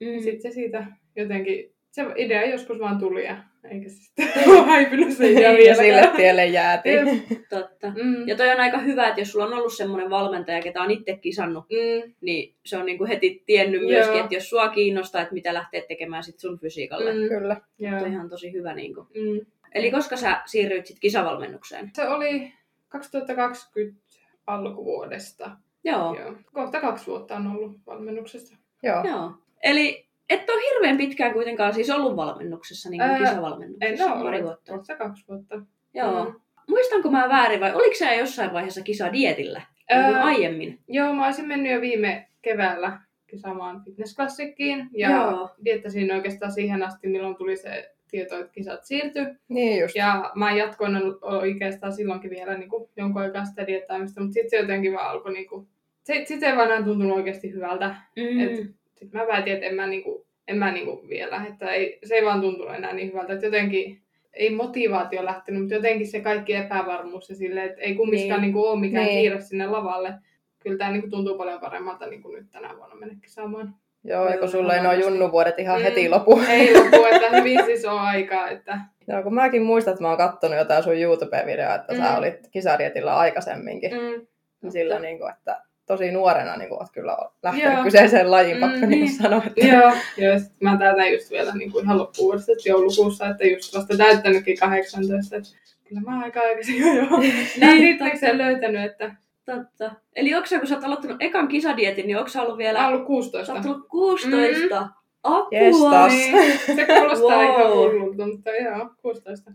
Mm. 0.00 0.20
Sitten 0.22 0.40
se 0.42 0.50
siitä 0.54 0.86
jotenkin, 1.16 1.72
se 1.90 2.04
idea 2.16 2.46
joskus 2.50 2.78
vaan 2.78 2.98
tuli 2.98 3.24
ja 3.24 3.36
eikä 3.70 3.88
se 3.88 3.94
sitten 3.94 4.48
ole 4.50 4.66
häipynyt 4.66 5.16
se 5.16 5.30
idea 5.32 5.50
ja 5.52 5.74
sille 5.74 5.82
vieläkään. 5.82 6.16
tielle 6.16 6.46
jäätiin. 6.46 7.22
Totta. 7.50 7.92
Mm. 8.02 8.28
Ja 8.28 8.36
toi 8.36 8.50
on 8.50 8.60
aika 8.60 8.78
hyvä, 8.78 9.08
että 9.08 9.20
jos 9.20 9.32
sulla 9.32 9.44
on 9.46 9.52
ollut 9.54 9.72
semmoinen 9.74 10.10
valmentaja, 10.10 10.62
ketä 10.62 10.82
on 10.82 10.90
itse 10.90 11.16
kisannut, 11.16 11.64
Mm. 11.70 12.12
niin 12.20 12.54
se 12.64 12.76
on 12.76 12.86
niinku 12.86 13.06
heti 13.06 13.42
tiennyt 13.46 13.80
myöskin, 13.82 14.14
Joo. 14.16 14.24
että 14.24 14.34
jos 14.34 14.50
sua 14.50 14.68
kiinnostaa, 14.68 15.22
että 15.22 15.34
mitä 15.34 15.54
lähtee 15.54 15.84
tekemään 15.88 16.24
sit 16.24 16.38
sun 16.38 16.58
fysiikalle. 16.58 17.12
Mm. 17.12 17.28
Kyllä. 17.28 17.60
Joo. 17.78 17.98
Se 17.98 18.04
on 18.06 18.12
ihan 18.12 18.28
tosi 18.30 18.52
hyvä. 18.52 18.74
Niinku. 18.74 19.00
Mm. 19.00 19.46
Eli 19.74 19.90
koska 19.90 20.16
sä 20.16 20.42
siirryit 20.46 20.86
sit 20.86 20.98
kisavalmennukseen? 21.00 21.90
Se 21.94 22.08
oli 22.08 22.52
2020 22.88 24.00
alkuvuodesta. 24.46 25.50
Joo. 25.86 26.16
Joo. 26.20 26.34
Kohta 26.52 26.80
kaksi 26.80 27.06
vuotta 27.06 27.36
on 27.36 27.46
ollut 27.46 27.76
valmennuksessa. 27.86 28.56
Joo. 28.82 29.04
Joo. 29.04 29.32
Eli 29.62 30.06
et 30.30 30.50
ole 30.50 30.62
hirveän 30.74 30.96
pitkään 30.96 31.32
kuitenkaan 31.32 31.74
siis 31.74 31.90
ollut 31.90 32.16
valmennuksessa, 32.16 32.90
niin 32.90 33.00
kuin 33.00 33.10
Ää, 33.10 33.18
kisavalmennuksessa. 33.18 34.04
En 34.04 34.12
ole 34.12 34.22
pari 34.22 34.36
ollut. 34.36 34.42
vuotta. 34.42 34.72
Kohta 34.72 34.96
kaksi 34.96 35.24
vuotta. 35.28 35.60
Joo. 35.94 36.24
Mm. 36.24 36.40
Muistanko 36.68 37.10
mä 37.10 37.28
väärin 37.28 37.60
vai 37.60 37.74
oliko 37.74 37.94
sä 37.98 38.14
jossain 38.14 38.52
vaiheessa 38.52 38.82
kisadietillä? 38.82 39.62
Niin 39.90 40.04
kuin 40.04 40.14
Ää, 40.16 40.24
aiemmin. 40.24 40.78
Joo, 40.88 41.14
mä 41.14 41.24
olisin 41.24 41.48
mennyt 41.48 41.72
jo 41.72 41.80
viime 41.80 42.28
keväällä 42.42 43.00
kisaamaan 43.26 43.84
fitnessklassikkiin 43.84 44.88
ja 44.92 45.10
Joo. 45.10 45.50
diettasin 45.64 46.12
oikeastaan 46.14 46.52
siihen 46.52 46.82
asti, 46.82 47.08
milloin 47.08 47.36
tuli 47.36 47.56
se 47.56 47.92
tieto, 48.10 48.38
että 48.38 48.52
kisat 48.52 48.84
siirtyi. 48.84 49.26
Niin 49.48 49.80
just. 49.80 49.96
Ja 49.96 50.32
mä 50.34 50.52
jatkoin 50.52 50.96
oikeastaan 51.22 51.92
silloinkin 51.92 52.30
vielä 52.30 52.58
niin 52.58 52.70
kuin, 52.70 52.90
jonkun 52.96 53.22
aikaa 53.22 53.44
sitä 53.44 53.66
diettaamista, 53.66 54.20
mutta 54.20 54.34
sitten 54.34 54.50
se 54.50 54.56
jotenkin 54.56 54.92
vaan 54.92 55.10
alkoi, 55.10 55.32
niin 55.32 55.48
kuin, 55.48 55.68
se, 56.06 56.22
sit 56.24 56.40
se 56.40 56.46
ei 56.46 56.56
vaan 56.56 56.84
tuntunut 56.84 57.16
oikeasti 57.16 57.52
hyvältä. 57.52 57.94
Mm. 58.16 58.40
Et 58.40 58.56
Sitten 58.94 59.20
mä 59.20 59.26
päätin, 59.26 59.52
että 59.52 59.66
en 59.66 59.74
mä, 59.74 59.86
niin 59.86 60.02
kuin, 60.02 60.24
en 60.48 60.58
mä 60.58 60.72
niin 60.72 60.86
kuin 60.86 61.08
vielä, 61.08 61.44
että 61.48 61.70
ei, 61.70 61.98
se 62.04 62.14
ei 62.14 62.24
vaan 62.24 62.40
tuntunut 62.40 62.74
enää 62.74 62.92
niin 62.92 63.08
hyvältä, 63.08 63.32
että 63.32 63.46
jotenkin 63.46 64.02
ei 64.34 64.50
motivaatio 64.54 65.24
lähtenyt, 65.24 65.60
mutta 65.60 65.74
jotenkin 65.74 66.06
se 66.06 66.20
kaikki 66.20 66.54
epävarmuus 66.54 67.28
ja 67.28 67.36
silleen, 67.36 67.66
että 67.70 67.80
ei 67.82 67.94
kumminkaan 67.94 68.40
Niin. 68.42 68.54
niin. 68.54 68.54
niin 68.54 68.66
ole 68.70 68.80
mikään 68.80 69.04
Niin. 69.04 69.14
niin. 69.14 69.22
kiire 69.22 69.40
sinne 69.40 69.66
lavalle. 69.66 70.14
Kyllä 70.58 70.78
tämä 70.78 70.90
niin 70.90 71.10
tuntuu 71.10 71.38
paljon 71.38 71.60
paremmalta 71.60 72.06
niin 72.06 72.22
kuin 72.22 72.34
nyt 72.38 72.50
tänä 72.50 72.76
vuonna 72.76 72.94
mennä 72.94 73.14
kisaamaan. 73.22 73.74
Joo, 74.04 74.24
ja 74.24 74.30
Joo, 74.30 74.38
kun 74.40 74.48
sulla 74.48 74.74
ei 74.74 74.78
varmasti. 74.80 75.00
junnuvuodet 75.02 75.58
ihan 75.58 75.78
Mm. 75.80 75.82
heti 75.84 76.08
lopu. 76.08 76.40
Ei 76.48 76.74
lopu, 76.74 77.04
että 77.12 77.30
hyvin 77.36 77.64
siis 77.64 77.84
on 77.84 77.98
aikaa. 77.98 78.48
Että... 78.48 78.78
Joo, 79.08 79.22
kun 79.22 79.34
mäkin 79.34 79.62
muistan, 79.62 79.92
että 79.92 80.02
mä 80.04 80.08
oon 80.08 80.16
kattonut 80.18 80.58
jotain 80.58 80.82
sun 80.82 80.96
YouTube-videoa, 81.00 81.74
että 81.74 81.92
mm. 81.92 81.98
sä 81.98 82.16
olit 82.18 82.48
kisadietillä 82.50 83.16
aikaisemminkin. 83.16 83.90
Mm. 83.92 84.26
Mm. 84.62 84.70
Sillä 84.70 84.98
niin 84.98 85.18
kuin, 85.18 85.32
että 85.32 85.62
tosi 85.86 86.10
nuorena 86.10 86.56
niin 86.56 86.68
kuin, 86.68 86.78
oot 86.80 86.90
kyllä 86.92 87.16
lähtenyt 87.42 87.74
Joo. 87.74 87.84
kyseiseen 87.84 88.30
lajiin, 88.30 88.56
Mm, 88.56 88.70
niin 88.80 88.88
niin. 88.90 89.12
sanoa. 89.12 89.42
Että... 89.46 89.66
Joo, 89.66 89.92
joo 90.16 90.38
sit 90.38 90.52
mä 90.60 90.76
täytän 90.78 91.12
just 91.12 91.30
vielä 91.30 91.54
niin 91.54 91.72
kuin 91.72 91.84
ihan 91.84 91.98
loppuvuodesta, 91.98 92.52
että 92.52 92.68
joulukuussa, 92.68 93.28
että 93.28 93.46
just 93.46 93.74
vasta 93.76 93.96
täyttänytkin 93.96 94.58
18. 94.58 95.36
Että 95.36 95.48
kyllä 95.84 96.00
mä 96.00 96.20
aika 96.24 96.40
aikaisin 96.40 96.80
jo 96.80 96.94
jo 96.94 97.06
näin 97.60 97.78
fitneksen 97.78 98.38
löytänyt, 98.38 98.84
että 98.84 99.14
Totta. 99.46 99.90
Eli 100.16 100.34
onko 100.34 100.46
sä, 100.46 100.58
kun 100.58 100.68
sä 100.68 100.74
oot 100.74 100.84
aloittanut 100.84 101.16
ekan 101.20 101.48
kisadietin, 101.48 102.06
niin 102.06 102.18
onko 102.18 102.28
sä 102.28 102.42
ollut 102.42 102.58
vielä... 102.58 102.80
mä 102.80 102.88
ollut 102.88 103.00
Sä 103.02 103.06
16. 103.06 103.52
oot 103.52 103.64
ollut 103.66 103.88
16. 103.88 104.88
Apua! 105.22 105.48
Jestas. 105.60 106.12
Niin, 106.12 106.58
se 106.76 106.86
kuulostaa 106.86 107.28
Wow. 107.42 107.44
ihan 107.44 107.72
hullulta, 107.72 108.26
mutta 108.26 108.50
joo, 108.50 108.90
16. 109.02 109.50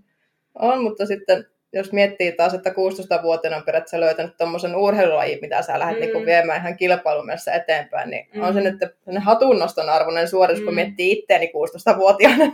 On, 0.56 0.84
mutta 0.84 1.06
sitten 1.06 1.46
jos 1.74 1.92
miettii 1.94 2.32
taas, 2.32 2.54
että 2.54 2.70
16-vuotiaana 2.70 3.58
on 3.58 3.64
periaatteessa 3.64 4.00
löytänyt 4.00 4.38
tuommoisen 4.38 4.76
urheilulajin, 4.76 5.40
mitä 5.42 5.62
sä 5.62 5.80
lähdet 5.80 6.00
Mm. 6.00 6.08
mm. 6.08 6.14
niin 6.14 6.26
viemään 6.26 6.62
ihan 6.62 6.78
kilpailumessa 6.78 7.54
eteenpäin, 7.54 8.10
niin 8.10 8.28
Mm. 8.34 8.42
on 8.42 8.54
se 8.54 8.62
nyt 8.62 8.76
hatunnoston 9.18 9.90
arvoinen 9.90 10.28
suoritus, 10.28 10.62
mm. 10.62 10.66
kun 10.66 10.76
miettii 10.76 11.12
itteeni 11.12 11.48
16-vuotiaana. 11.48 12.46
Mm. 12.46 12.52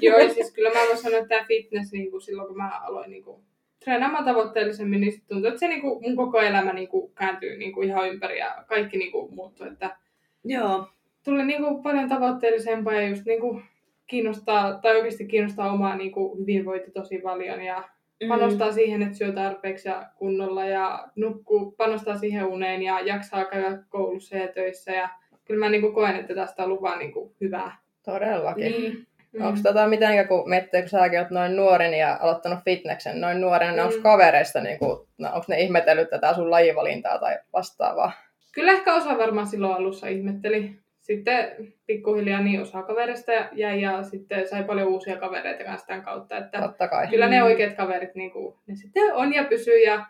Joo, 0.00 0.18
ja 0.18 0.34
siis 0.34 0.52
kyllä 0.52 0.70
mä 0.70 0.86
voin 0.86 0.98
sanoa, 0.98 1.18
että 1.18 1.28
tämä 1.28 1.46
fitness 1.48 1.92
niin 1.92 2.10
kuin 2.10 2.20
silloin, 2.20 2.48
kun 2.48 2.56
mä 2.56 2.80
aloin 2.84 3.10
niin 3.10 3.24
kuin, 3.24 3.42
treenaamaan 3.84 4.24
tavoitteellisemmin, 4.24 5.00
niin 5.00 5.20
tuntuu, 5.28 5.48
että 5.48 5.60
se 5.60 5.68
niin 5.68 5.80
kuin, 5.80 6.02
mun 6.02 6.16
koko 6.16 6.40
elämä 6.40 6.72
niin 6.72 6.88
kuin, 6.88 7.12
kääntyy 7.14 7.56
niin 7.58 7.72
kuin, 7.72 7.88
ihan 7.88 8.08
ympäri 8.08 8.38
ja 8.38 8.64
kaikki 8.66 8.98
niin 8.98 9.12
kuin, 9.12 9.34
muuttuu. 9.34 9.66
Että 9.66 9.96
Joo. 10.44 10.86
tuli 11.24 11.44
niin 11.44 11.62
kuin, 11.62 11.82
paljon 11.82 12.08
tavoitteellisempaa 12.08 12.94
ja 12.94 13.08
just 13.08 13.24
niin 13.26 13.40
kuin, 13.40 13.62
kiinnostaa, 14.06 14.78
tai 14.82 14.96
oikeasti 14.96 15.26
kiinnostaa 15.26 15.72
omaa 15.72 15.96
niin 15.96 16.12
kuin, 16.12 16.38
hyvinvointi 16.38 16.90
tosi 16.90 17.18
paljon 17.18 17.62
ja 17.64 17.88
Mm. 18.22 18.28
panostaa 18.28 18.72
siihen, 18.72 19.02
että 19.02 19.18
syö 19.18 19.32
tarpeeksi 19.32 19.88
ja 19.88 20.06
kunnolla 20.16 20.64
ja 20.64 21.08
nukkuu, 21.16 21.70
panostaa 21.70 22.16
siihen 22.18 22.44
uneen 22.46 22.82
ja 22.82 23.00
jaksaa 23.00 23.44
käydä 23.44 23.78
koulussa 23.88 24.36
ja 24.36 24.48
töissä. 24.48 24.92
Ja 24.92 25.08
kyllä 25.44 25.60
mä 25.60 25.68
niin 25.70 25.80
kuin, 25.80 25.94
koen, 25.94 26.16
että 26.16 26.34
tästä 26.34 26.62
on 26.62 26.68
ollut 26.68 26.82
vaan 26.82 26.98
niin 26.98 27.12
hyvää. 27.40 27.76
Todellakin. 28.04 28.72
Niin. 28.72 29.06
Mm. 29.32 29.46
Onko 29.46 29.58
tota 29.62 29.86
mitenkään, 29.88 30.28
kun 30.28 30.48
miettii, 30.50 30.80
kun 30.80 30.88
säkin 30.88 31.18
olet 31.18 31.30
noin 31.30 31.56
nuorin 31.56 31.94
ja 31.94 32.18
aloittanut 32.20 32.58
fitneksen 32.64 33.20
noin 33.20 33.40
nuorena, 33.40 33.72
niin 33.72 33.80
Mm. 33.82 33.86
onko 33.88 34.00
kavereista, 34.02 34.60
niin 34.60 34.78
kuin, 34.78 34.98
no, 35.18 35.28
onko 35.28 35.44
ne 35.48 35.60
ihmetellyt 35.60 36.10
tätä 36.10 36.34
sun 36.34 36.50
lajivalintaa 36.50 37.18
tai 37.18 37.38
vastaavaa? 37.52 38.12
Kyllä 38.52 38.72
ehkä 38.72 38.94
osa 38.94 39.18
varmaan 39.18 39.46
silloin 39.46 39.74
alussa 39.74 40.06
ihmetteli. 40.06 40.78
Sitten 41.06 41.56
pikkuhiljaa 41.86 42.40
niin 42.42 42.60
osa 42.60 42.82
kavereista 42.82 43.32
jäi 43.52 43.80
ja 43.82 44.02
sitten 44.02 44.48
sai 44.48 44.64
paljon 44.64 44.88
uusia 44.88 45.16
kavereita 45.16 45.64
kanssa 45.64 45.86
tämän 45.86 46.02
kautta. 46.04 46.36
Että 46.38 46.60
Totta 46.60 46.88
kai. 46.88 47.08
kyllä 47.08 47.28
ne 47.28 47.38
Mm. 47.40 47.44
oikeat 47.44 47.74
kaverit 47.74 48.14
niin 48.14 48.30
kuin, 48.30 48.54
ne 48.66 48.76
sitten 48.76 49.14
on 49.14 49.34
ja 49.34 49.44
pysyy 49.44 49.78
ja 49.84 50.06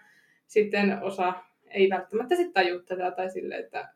sitten 0.47 0.99
osa 1.03 1.33
ei 1.71 1.91
välttämättä 1.91 2.37
sitten 2.37 2.53
tajua 2.55 2.83
tätä 2.83 3.11
tai 3.11 3.31
silleen, 3.31 3.61
että 3.65 3.89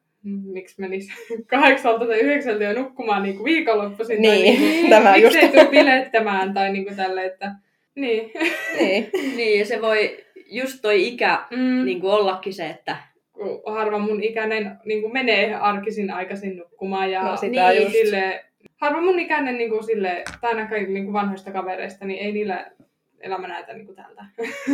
miksi 0.44 0.80
menis 0.80 1.08
kahdeksalta 1.46 2.06
tai 2.06 2.20
yhdeksältä 2.20 2.64
jo 2.64 2.72
nukkumaan 2.72 3.22
niin 3.22 3.34
kuin 3.36 3.44
viikonloppuisin. 3.44 4.22
Niin, 4.22 4.56
tai 4.56 4.68
niin 4.68 4.90
tämä 4.94 5.12
miksi 5.12 5.22
just. 5.24 5.36
ei 5.36 5.48
tule 5.48 5.66
bilettämään 5.70 6.54
tai 6.54 6.72
niin 6.72 6.84
kuin 6.84 6.96
tälle, 6.96 7.24
että 7.24 7.52
niin. 7.94 8.30
Niin. 8.78 9.10
Niin, 9.36 9.66
se 9.66 9.82
voi 9.82 10.24
just 10.46 10.78
toi 10.82 11.06
ikä 11.08 11.38
Mm, 11.50 11.84
niin 11.84 12.00
kuin 12.00 12.12
ollakin 12.12 12.54
se, 12.54 12.66
että 12.66 12.96
harva 13.66 13.98
mun 13.98 14.22
ikäinen 14.22 14.76
niin 14.84 15.00
kuin 15.02 15.12
menee 15.12 15.54
arkisin 15.54 16.10
aikaisin 16.10 16.56
nukkumaan 16.56 17.10
ja 17.10 17.22
No 17.22 17.36
sitä 17.36 17.70
niin, 17.70 17.82
just. 17.82 17.92
sille, 17.92 18.44
harva 18.80 19.00
mun 19.00 19.18
ikäinen 19.18 19.58
niin 19.58 19.70
kuin 19.70 19.84
sille, 19.84 20.22
tai 20.40 20.50
ainakaan 20.50 20.82
niin 20.94 21.04
kuin 21.04 21.12
vanhoista 21.12 21.50
kavereista, 21.52 22.04
niin 22.04 22.20
ei 22.20 22.32
niillä 22.32 22.70
elämä 23.20 23.48
näytä 23.48 23.72
niin 23.72 23.86
kuin 23.86 23.96
tältä. 23.96 24.24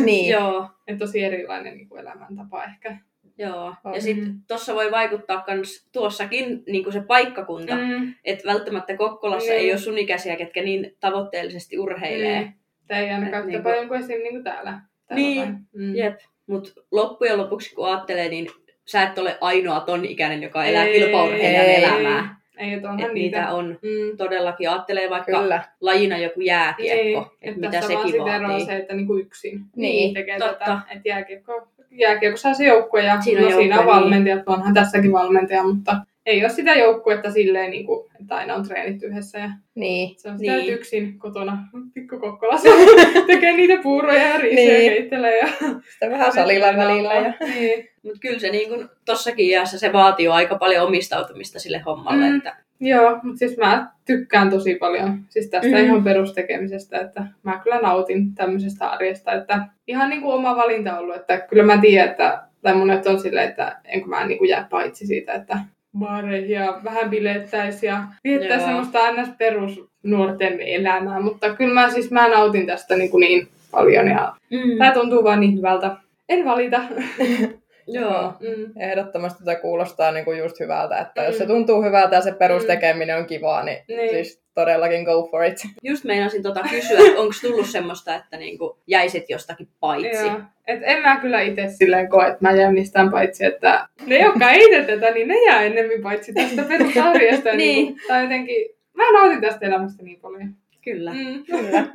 niin. 0.05 0.29
joo, 0.35 0.67
Et 0.87 0.97
tosi 0.97 1.23
erilainen 1.23 1.77
niin 1.77 1.89
kuin 1.89 2.01
elämäntapa 2.01 2.63
ehkä. 2.63 2.97
joo. 3.37 3.75
On. 3.83 3.93
Ja 3.95 4.01
sitten 4.01 4.33
tuossa 4.47 4.75
voi 4.75 4.91
vaikuttaa 4.91 5.41
kans 5.41 5.89
tuossakin 5.93 6.63
niin 6.67 6.83
kuin 6.83 6.93
se 6.93 7.01
paikkakunta. 7.01 7.75
Mm. 7.75 8.13
Että 8.25 8.47
välttämättä 8.47 8.97
Kokkolassa 8.97 9.49
Niin. 9.51 9.59
ei 9.61 9.71
ole 9.71 9.77
sun 9.79 9.97
ikäisiä, 9.97 10.35
ketkä 10.35 10.61
niin 10.61 10.95
tavoitteellisesti 10.99 11.79
urheilee. 11.79 12.41
Mm. 12.41 12.53
Tämä 12.87 12.99
ei 13.01 13.09
ainakaan 13.09 13.43
paljon 13.63 13.87
kuin 13.87 13.99
esim. 13.99 14.17
Niin 14.17 14.33
kuin 14.33 14.43
täällä. 14.43 14.71
täällä 15.07 15.15
Niin. 15.25 15.41
päin. 15.41 15.57
Mm. 15.73 15.95
Jep. 15.95 16.19
Mutta 16.47 16.69
loppujen 16.91 17.37
lopuksi 17.37 17.75
kun 17.75 17.87
ajattelee, 17.87 18.29
niin 18.29 18.47
sä 18.85 19.03
et 19.03 19.17
ole 19.17 19.37
ainoa 19.41 19.79
ton 19.79 20.05
ikäinen, 20.05 20.43
joka 20.43 20.65
elää 20.65 20.85
Ei, 20.85 20.99
kilpaurheilijan 20.99 21.65
ei. 21.65 21.83
elämää. 21.83 22.37
Ei, 22.57 22.73
että 22.73 22.87
Et 22.87 22.93
onhan 22.93 23.13
niitä 23.13 23.37
niitä. 23.39 23.53
on 23.53 23.79
Mm. 23.81 24.17
todellakin. 24.17 24.69
Ajattelee 24.69 25.09
vaikka 25.09 25.39
Kyllä. 25.41 25.63
lajina 25.81 26.17
joku 26.17 26.41
jääkiekko, 26.41 27.03
Niin, 27.03 27.17
että 27.23 27.35
että 27.41 27.59
mitä 27.59 27.71
tässä 27.71 27.93
vaan 27.93 28.07
sekin 28.07 28.21
sit 28.21 28.33
eroa 28.35 28.49
vaatii. 28.49 28.65
se, 28.65 28.75
että 28.77 28.93
niinku 28.93 29.17
yksin 29.17 29.59
Niin, 29.75 30.13
tekee 30.13 30.39
totta. 30.39 30.53
tätä. 30.59 30.79
Että 30.89 31.09
jääkiekko, 31.09 31.67
jääkiekko 31.91 32.37
saa 32.37 32.53
se 32.53 32.65
joukkue 32.65 33.03
ja 33.03 33.21
Siinä 33.21 33.41
no, 33.41 33.49
siinä 33.49 33.79
on 33.79 33.85
niin. 33.85 33.95
valmentajat, 33.95 34.43
onhan 34.45 34.73
tässäkin 34.73 35.11
valmentaja, 35.11 35.63
mutta 35.63 35.95
ei 36.27 36.41
ole 36.43 36.49
sitä 36.49 36.73
joukkuetta 36.75 37.31
silleen, 37.31 37.71
niin 37.71 37.85
kuin, 37.85 38.09
että 38.21 38.35
aina 38.35 38.55
on 38.55 38.63
treenit 38.67 39.03
yhdessä. 39.03 39.39
Ja 39.39 39.49
Niin. 39.75 40.15
se 40.19 40.29
on 40.29 40.39
sitä, 40.39 40.55
Niin. 40.55 40.73
yksin 40.73 41.19
kotona 41.19 41.57
pikkukokkolassa 41.93 42.69
tekee 43.27 43.53
niitä 43.57 43.83
puuroja 43.83 44.23
ja 44.27 44.37
riisiä 44.37 44.77
Niin. 44.77 44.91
keittelee. 44.93 45.37
Ja... 45.39 45.47
Sitten 45.89 46.11
vähän 46.11 46.33
salilla 46.33 46.67
välillä. 46.77 47.13
Ja... 47.13 47.33
Niin. 47.55 47.89
Mutta 48.03 48.19
kyllä 48.21 48.39
se 48.39 48.49
niin 48.49 48.69
kun, 48.69 48.89
tossakin 49.05 49.45
iässä 49.45 49.79
se 49.79 49.93
vaatii 49.93 50.27
aika 50.27 50.55
paljon 50.55 50.87
omistautumista 50.87 51.59
sille 51.59 51.79
hommalle. 51.85 52.29
Mm. 52.29 52.37
Että, 52.37 52.55
Joo, 52.79 53.19
mutta 53.23 53.37
siis 53.39 53.57
mä 53.57 53.87
tykkään 54.05 54.49
tosi 54.49 54.75
paljon 54.75 55.19
siis 55.29 55.49
tästä 55.49 55.67
Mm. 55.67 55.77
mm. 55.77 55.85
ihan 55.85 56.03
perustekemisestä, 56.03 56.97
että 56.99 57.27
mä 57.43 57.59
kyllä 57.63 57.79
nautin 57.79 58.35
tämmöisestä 58.35 58.87
arjesta, 58.89 59.31
että 59.31 59.67
ihan 59.87 60.09
niin 60.09 60.21
kuin 60.21 60.33
oma 60.33 60.55
valinta 60.55 60.99
ollut, 60.99 61.15
että 61.15 61.37
kyllä 61.39 61.63
mä 61.63 61.77
tiedän, 61.81 62.09
että, 62.09 62.43
tai 62.61 62.73
monet 62.75 63.07
on 63.07 63.19
silleen, 63.19 63.49
että 63.49 63.79
enkö 63.85 64.07
mä 64.07 64.27
niin 64.27 64.37
kuin 64.37 64.49
jää 64.49 64.67
paitsi 64.69 65.07
siitä, 65.07 65.33
että 65.33 65.59
baareihin 65.99 66.49
ja 66.49 66.81
vähän 66.83 67.09
bilettäisi 67.09 67.85
ja 67.85 68.03
viettää 68.23 68.57
Joo. 68.57 68.65
semmoista 68.65 69.11
ns. 69.11 69.29
perus 69.37 69.89
nuorten 70.03 70.61
elämää, 70.61 71.19
mutta 71.19 71.55
kyllä 71.55 71.73
mä 71.73 71.89
siis 71.89 72.11
mä 72.11 72.27
nautin 72.27 72.65
tästä 72.65 72.95
niin, 72.95 73.11
kuin 73.11 73.21
niin 73.21 73.47
paljon 73.71 74.07
ja 74.07 74.33
mm. 74.51 74.77
tää 74.77 74.93
tuntuu 74.93 75.23
vaan 75.23 75.39
niin 75.39 75.57
hyvältä. 75.57 75.97
En 76.29 76.45
valita. 76.45 76.81
Joo. 77.87 78.33
Mm. 78.39 78.81
Ehdottomasti 78.81 79.43
tätä 79.43 79.59
kuulostaa 79.61 80.11
niinku 80.11 80.31
just 80.31 80.59
hyvältä, 80.59 80.97
että 80.97 81.23
jos 81.23 81.37
se 81.37 81.43
Mm. 81.43 81.47
tuntuu 81.47 81.83
hyvältä 81.83 82.15
ja 82.15 82.21
se 82.21 82.31
perustekeminen 82.31 83.17
on 83.17 83.25
kivaa, 83.25 83.63
niin, 83.63 83.77
Niin. 83.87 84.09
siis 84.09 84.41
todellakin 84.53 85.03
go 85.03 85.27
for 85.31 85.43
it. 85.43 85.57
Just 85.83 86.03
meinasin 86.03 86.43
tota 86.43 86.61
kysyä, 86.69 86.99
että 87.07 87.19
onko 87.21 87.33
tullut 87.41 87.65
semmoista, 87.67 88.15
että 88.15 88.37
niinku 88.37 88.77
jäisit 88.87 89.29
jostakin 89.29 89.67
paitsi. 89.79 90.25
Joo. 90.27 90.39
Et 90.67 90.79
en 90.83 91.01
mä 91.01 91.19
kyllä 91.19 91.41
itse 91.41 91.67
silleen 91.69 92.09
koe, 92.09 92.27
että 92.27 92.37
mä 92.41 92.51
jään 92.51 92.73
mistään 92.73 93.11
paitsi, 93.11 93.45
että 93.45 93.87
ne, 94.05 94.17
jotka 94.25 94.49
ei 94.51 94.69
tee 94.69 94.85
tätä, 94.95 95.11
niin 95.11 95.27
ne 95.27 95.43
jää 95.45 95.61
ennemmin 95.63 96.01
paitsi 96.01 96.33
tästä 96.33 96.63
perusarjesta. 96.69 97.49
Niin. 97.49 97.57
niin. 97.57 97.87
kuin, 97.87 98.01
tai 98.07 98.23
jotenkin, 98.23 98.65
mä 98.93 99.11
nautin 99.11 99.41
tästä 99.41 99.65
elämästä 99.65 100.03
niin 100.03 100.19
paljon. 100.19 100.49
Kyllä. 100.83 101.13
Mm. 101.13 101.43
Kyllä. 101.45 101.85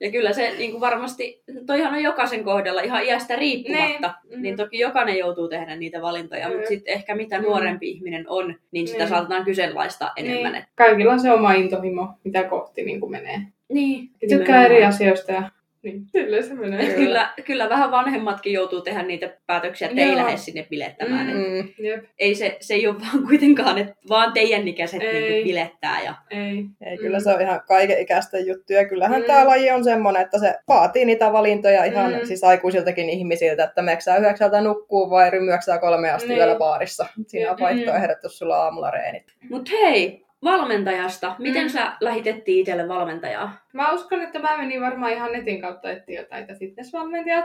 Ja 0.00 0.10
kyllä 0.10 0.32
se 0.32 0.54
niin 0.58 0.70
kuin 0.70 0.80
varmasti, 0.80 1.42
toihan 1.66 1.94
on 1.94 2.02
jokaisen 2.02 2.44
kohdalla 2.44 2.80
ihan 2.80 3.04
iästä 3.04 3.36
riippumatta, 3.36 4.14
Niin. 4.30 4.42
niin 4.42 4.56
toki 4.56 4.78
jokainen 4.78 5.18
joutuu 5.18 5.48
tehdä 5.48 5.76
niitä 5.76 6.02
valintoja, 6.02 6.44
Kyllä. 6.44 6.56
mutta 6.56 6.68
sitten 6.68 6.94
ehkä 6.94 7.14
mitä 7.14 7.38
Mm. 7.38 7.44
nuorempi 7.44 7.90
ihminen 7.90 8.24
on, 8.28 8.54
niin 8.70 8.86
sitä 8.86 8.98
Niin. 8.98 9.08
saatetaan 9.08 9.44
kyseenalaistaa 9.44 10.12
enemmän. 10.16 10.52
Niin. 10.52 10.64
Kaikilla 10.74 11.12
on 11.12 11.20
se 11.20 11.30
oma 11.32 11.52
intohimo, 11.52 12.08
mitä 12.24 12.42
kohti 12.44 12.82
niin 12.82 13.00
kuin 13.00 13.12
menee. 13.12 13.40
niin, 13.72 14.10
Tykkää 14.28 14.64
eri 14.66 14.84
asioista 14.84 15.32
ja 15.32 15.42
niin, 15.82 16.02
silleen 16.12 16.44
se 16.44 16.54
menee. 16.54 16.94
Kyllä, 16.94 17.30
kyllä 17.46 17.68
vähän 17.68 17.90
vanhemmatkin 17.90 18.52
joutuu 18.52 18.80
tehdä 18.80 19.02
niitä 19.02 19.36
päätöksiä, 19.46 19.88
että 19.88 20.00
ei 20.00 20.16
lähde 20.16 20.36
sinne 20.36 20.66
bilettämään. 20.70 21.26
Mm. 21.26 21.32
Mm, 21.42 21.68
Jep, 21.78 22.04
ei 22.18 22.34
se, 22.34 22.56
se 22.60 22.74
ei 22.74 22.86
ole 22.86 22.96
vaan 23.00 23.26
kuitenkaan, 23.28 23.78
että 23.78 23.94
vaan 24.08 24.32
teidän 24.32 24.68
ikäiset 24.68 25.02
Ei. 25.02 25.30
niin 25.30 25.44
bilettää. 25.44 26.02
Ja, 26.04 26.14
ei. 26.30 26.64
ei, 26.90 26.96
kyllä 26.98 27.18
Mm. 27.18 27.22
se 27.24 27.34
on 27.34 27.40
ihan 27.40 27.60
kaiken 27.68 27.98
ikäisten 27.98 28.46
juttu. 28.46 28.72
Ja 28.72 28.88
kyllähän 28.88 29.20
Mm. 29.20 29.26
tämä 29.26 29.46
laji 29.46 29.70
on 29.70 29.84
semmoinen, 29.84 30.22
että 30.22 30.38
se 30.38 30.54
vaatii 30.68 31.04
niitä 31.04 31.32
valintoja 31.32 31.84
ihan 31.84 32.12
Mm. 32.12 32.20
siis 32.26 32.44
aikuisiltakin 32.44 33.10
ihmisiltä, 33.10 33.64
että 33.64 33.82
meksää 33.82 34.16
yhdeksältä 34.16 34.60
nukkuu 34.60 35.10
vai 35.10 35.30
rymyäksää 35.30 35.78
kolme 35.78 36.10
asti 36.10 36.28
Niin. 36.28 36.38
yöllä 36.38 36.54
baarissa. 36.58 37.06
Siinä 37.26 37.50
on 37.50 37.56
Mm. 37.56 37.62
vaihtoehdot, 37.62 38.18
jos 38.22 38.38
sulla 38.38 38.56
aamulla 38.56 38.90
reenit. 38.90 39.24
Mutta 39.50 39.70
hei, 39.82 40.24
valmentajasta. 40.44 41.34
Miten 41.38 41.62
Mm. 41.62 41.68
sä 41.68 41.92
lähetettiin 42.00 42.60
itselle 42.60 42.88
valmentajaa? 42.88 43.52
Mä 43.72 43.92
uskon, 43.92 44.22
että 44.22 44.38
mä 44.38 44.56
menin 44.58 44.80
varmaan 44.80 45.12
ihan 45.12 45.32
netin 45.32 45.60
kautta 45.60 45.90
etsiä 45.90 46.20
jotain 46.20 46.40
että 46.42 46.54
fitnessvalmentajat. 46.54 47.44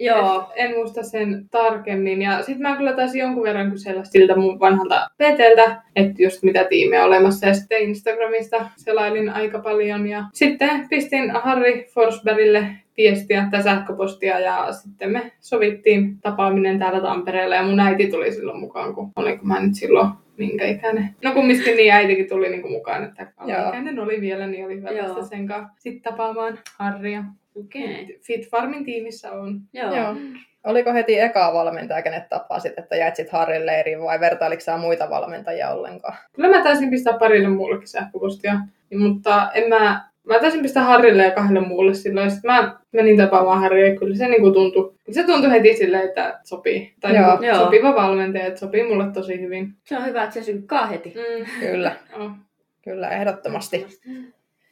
Joo. 0.00 0.40
Et 0.40 0.46
en 0.56 0.74
muista 0.76 1.02
sen 1.02 1.48
tarkemmin. 1.50 2.22
Ja 2.22 2.42
sitten 2.42 2.62
mä 2.62 2.76
kyllä 2.76 2.92
taisin 2.92 3.18
jonkun 3.20 3.42
verran 3.42 3.70
kysellä 3.70 4.04
siltä 4.04 4.36
mun 4.36 4.60
vanhalta 4.60 5.08
PTltä, 5.18 5.82
että 5.96 6.22
just 6.22 6.42
mitä 6.42 6.64
tiimiä 6.64 7.00
on 7.02 7.08
olemassa. 7.08 7.46
Ja 7.46 7.54
sitten 7.54 7.82
Instagramista 7.82 8.70
selailin 8.76 9.30
aika 9.30 9.58
paljon. 9.58 10.08
Ja 10.08 10.24
sitten 10.32 10.88
pistin 10.88 11.30
Harri 11.30 11.86
Forsbergille 11.94 12.66
viestiä 12.96 13.48
tai 13.50 13.62
sähköpostia 13.62 14.40
ja 14.40 14.72
sitten 14.72 15.10
me 15.10 15.32
sovittiin 15.40 16.20
tapaaminen 16.20 16.78
täällä 16.78 17.00
Tampereella 17.00 17.54
ja 17.54 17.62
mun 17.62 17.80
äiti 17.80 18.06
tuli 18.06 18.32
silloin 18.32 18.60
mukaan, 18.60 18.94
kun 18.94 19.10
olinko 19.16 19.44
mä 19.44 19.60
nyt 19.60 19.74
silloin 19.74 20.08
minkä 20.36 20.64
ikäinen. 20.64 21.16
No 21.24 21.32
kumminkin 21.32 21.76
niin 21.76 21.92
äitikin 21.92 22.28
tuli 22.28 22.48
niinku 22.48 22.68
mukaan, 22.68 23.04
että 23.04 23.32
ikäinen 23.68 23.98
oli 23.98 24.20
vielä, 24.20 24.46
niin 24.46 24.66
oli 24.66 24.76
hyvä 24.76 24.90
päästä 24.98 25.22
sen 25.22 25.46
kanssa 25.46 25.74
sitten 25.78 26.12
tapaamaan 26.12 26.58
Harria. 26.78 27.24
Okei. 27.54 27.84
Okay. 27.84 28.18
Fit 28.26 28.50
Farmin 28.50 28.84
tiimissä 28.84 29.32
on. 29.32 29.60
Joo. 29.72 29.96
Joo. 29.96 30.14
Oliko 30.64 30.92
heti 30.92 31.20
eka 31.20 31.52
valmentaja, 31.54 32.02
kenet 32.02 32.28
tapasit, 32.28 32.72
että 32.76 32.96
jäit 32.96 33.16
sit 33.16 33.30
Harrin 33.30 33.66
leiriin 33.66 34.02
vai 34.02 34.20
vertailiko 34.20 34.62
muita 34.80 35.10
valmentajia 35.10 35.70
ollenkaan? 35.70 36.16
Kyllä 36.32 36.48
mä 36.48 36.62
taisin 36.62 36.90
pistää 36.90 37.18
parille 37.18 37.48
muullekin 37.48 37.88
sähköpostia, 37.88 38.54
mutta 38.98 39.50
en 39.52 39.68
mä, 39.68 40.08
mä 40.24 40.38
taisin 40.40 40.62
pistää 40.62 40.84
Harrille 40.84 41.24
ja 41.24 41.30
kahdelle 41.30 41.68
muulle 41.68 41.94
silloin. 41.94 42.30
Sitten 42.30 42.50
mä 42.52 42.76
menin 42.92 43.16
tapaamaan 43.16 43.60
Harria 43.60 43.88
ja 43.88 43.96
kyllä 43.96 44.16
se 44.16 44.28
niinku 44.28 44.50
tuntui, 44.50 44.94
se 45.10 45.24
tuntui 45.24 45.50
heti 45.50 45.76
silleen, 45.76 46.08
että 46.08 46.40
sopii. 46.44 46.94
Tai 47.00 47.16
Joo. 47.16 47.26
niinku 47.30 47.44
Joo. 47.44 47.58
sopiva 47.64 47.94
valmentaja, 47.94 48.46
että 48.46 48.60
sopii 48.60 48.84
mulle 48.88 49.04
tosi 49.12 49.40
hyvin. 49.40 49.74
Se 49.84 49.96
on 49.96 50.06
hyvä, 50.06 50.22
että 50.22 50.34
se 50.34 50.42
synkkaa 50.42 50.86
heti. 50.86 51.08
Mm. 51.14 51.46
Kyllä, 51.60 51.96
Oh. 52.20 52.30
kyllä, 52.84 53.08
ehdottomasti. 53.10 53.86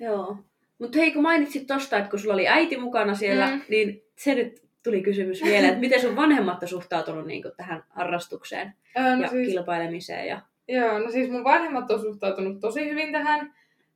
Joo. 0.01 0.37
Mutta 0.79 0.99
hei, 0.99 1.11
kun 1.13 1.23
mainitsit 1.23 1.67
tosta, 1.67 1.99
että 1.99 2.11
kun 2.11 2.19
sulla 2.19 2.35
oli 2.35 2.49
äiti 2.49 2.77
mukana 2.77 3.15
siellä, 3.15 3.47
Mm. 3.51 3.61
niin 3.69 4.03
se 4.19 4.35
nyt 4.35 4.63
tuli 4.85 5.03
kysymys 5.03 5.43
mieleen, 5.43 5.65
että 5.65 5.81
miten 5.81 6.01
sun 6.01 6.17
vanhemmat 6.17 6.63
on 6.63 6.69
suhtautunut 6.69 7.27
niin 7.27 7.43
tähän 7.57 7.85
harrastukseen 7.89 8.73
Öö, 8.99 9.17
no 9.17 9.23
ja 9.23 9.29
siis, 9.29 9.49
kilpailemiseen. 9.49 10.27
Ja... 10.29 10.41
joo, 10.69 10.99
no 10.99 11.11
siis 11.11 11.31
mun 11.31 11.45
vanhemmat 11.45 11.91
on 11.91 12.01
suhtautunut 12.01 12.61
tosi 12.61 12.91
hyvin 12.91 13.13
tähän, 13.13 13.53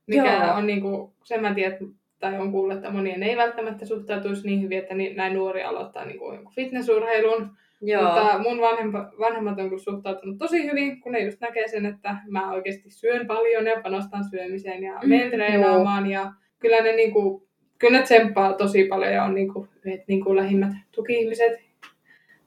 mikä 0.07 0.43
Joo. 0.45 0.53
on 0.57 0.67
niinku, 0.67 1.13
sen 1.23 1.41
mä 1.41 1.53
tiedän, 1.53 1.73
että- 1.73 1.85
tai 2.19 2.39
on 2.39 2.51
kuullut, 2.51 2.75
että 2.77 2.89
monien 2.89 3.23
ei 3.23 3.37
välttämättä 3.37 3.85
suhtautuisi 3.85 4.47
niin 4.47 4.61
hyvin, 4.61 4.77
että 4.77 4.95
ni- 4.95 5.13
näin 5.13 5.33
nuori 5.33 5.63
aloittaa 5.63 6.05
niinku 6.05 6.33
jonkun 6.33 6.53
fitnessurheilun. 6.55 7.49
Joo. 7.81 8.03
Mutta 8.03 8.39
mun 8.39 8.61
vanhempa, 8.61 9.11
vanhemmat 9.19 9.59
on 9.59 9.69
kyllä 9.69 9.83
suhtautunut 9.83 10.37
tosi 10.37 10.65
hyvin, 10.71 11.01
kun 11.01 11.11
ne 11.11 11.19
just 11.19 11.41
näkee 11.41 11.67
sen, 11.67 11.85
että 11.85 12.15
mä 12.29 12.51
oikeasti 12.51 12.89
syön 12.89 13.27
paljon 13.27 13.65
ja 13.65 13.81
panostan 13.83 14.23
syömiseen 14.29 14.83
ja 14.83 14.93
Mm, 15.03 15.09
menen 15.09 15.31
treenaamaan. 15.31 16.09
Ja 16.09 16.31
kyllä 16.59 16.81
ne, 16.81 16.95
niinku, 16.95 17.47
kyllä 17.79 17.97
ne 17.97 18.03
tsemppaa 18.03 18.53
tosi 18.53 18.83
paljon 18.83 19.13
ja 19.13 19.23
on 19.23 19.35
niinku, 19.35 19.67
yhdet 19.85 20.07
niinku 20.07 20.35
lähimmät 20.35 20.71
tuki-ihmiset 20.91 21.59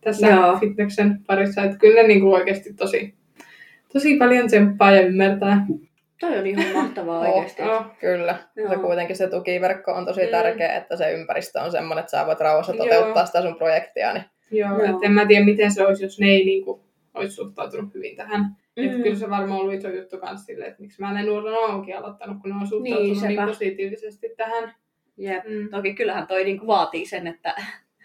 tässä 0.01 0.27
Joo. 0.29 0.57
fitneksen 0.57 1.19
parissa. 1.27 1.63
Että 1.63 1.79
kyllä 1.79 2.03
ne 2.03 2.09
niinku 2.09 2.33
oikeasti 2.33 2.75
tosi, 2.75 3.15
tosi 3.93 4.17
paljon 4.17 4.47
tsemppaa 4.47 4.91
ja 4.93 5.01
ymmärtää. 5.07 5.67
Toi 6.21 6.39
on 6.39 6.47
ihan 6.47 6.73
mahtavaa 6.75 7.21
Oh, 7.29 7.35
oikeasti. 7.37 7.63
Oh, 7.63 7.85
Kyllä. 8.01 8.39
Se 8.55 8.61
Joo. 8.63 8.79
kuitenkin 8.79 9.17
se 9.17 9.27
tukiverkko 9.31 9.93
on 9.93 10.07
tosi 10.07 10.25
Mm. 10.25 10.31
tärkeä, 10.31 10.77
että 10.77 10.97
se 10.97 11.13
ympäristö 11.13 11.61
on 11.61 11.71
semmoinen, 11.73 12.01
että 12.01 12.11
sä 12.11 12.27
voit 12.27 12.41
rauhassa 12.41 12.75
Joo. 12.75 12.85
toteuttaa 12.85 13.27
sitä 13.27 13.43
sun 13.43 13.57
projektia. 13.57 14.13
Niin 14.13 14.25
joo, 14.51 14.71
Joo. 14.71 14.97
Et 14.97 15.03
en 15.05 15.13
mä 15.13 15.27
tiedä 15.27 15.45
miten 15.45 15.71
se 15.73 15.87
olisi, 15.87 16.05
jos 16.05 16.21
ne 16.21 16.27
ei 16.29 16.45
niinku, 16.45 16.85
olisi 17.15 17.35
suhtautunut 17.35 17.95
hyvin 17.95 18.17
tähän. 18.17 18.41
Mm. 18.41 18.85
Et 18.85 18.97
Mm. 18.97 19.03
kyllä 19.03 19.17
se 19.17 19.31
varmaan 19.31 19.61
ollut 19.61 19.75
iso 19.75 19.89
juttu 19.89 20.19
kanssa 20.19 20.47
sille, 20.47 20.65
että 20.65 20.83
miksi 20.83 21.01
mä 21.01 21.13
näin 21.13 21.27
nuorena 21.27 21.59
onkin 21.59 21.97
aloittanut, 21.99 22.37
kun 22.43 22.51
ne 22.51 22.57
on 22.61 22.67
suhtautunut 22.67 23.03
niin, 23.03 23.17
sepä. 23.17 23.29
niin 23.29 23.47
positiivisesti 23.47 24.29
tähän. 24.37 24.75
Jep. 25.17 25.45
Mm. 25.49 25.69
Toki 25.71 25.95
kyllähän 25.95 26.27
toi 26.27 26.45
niinku 26.45 26.67
vaatii 26.67 27.07
sen, 27.07 27.27
että 27.27 27.55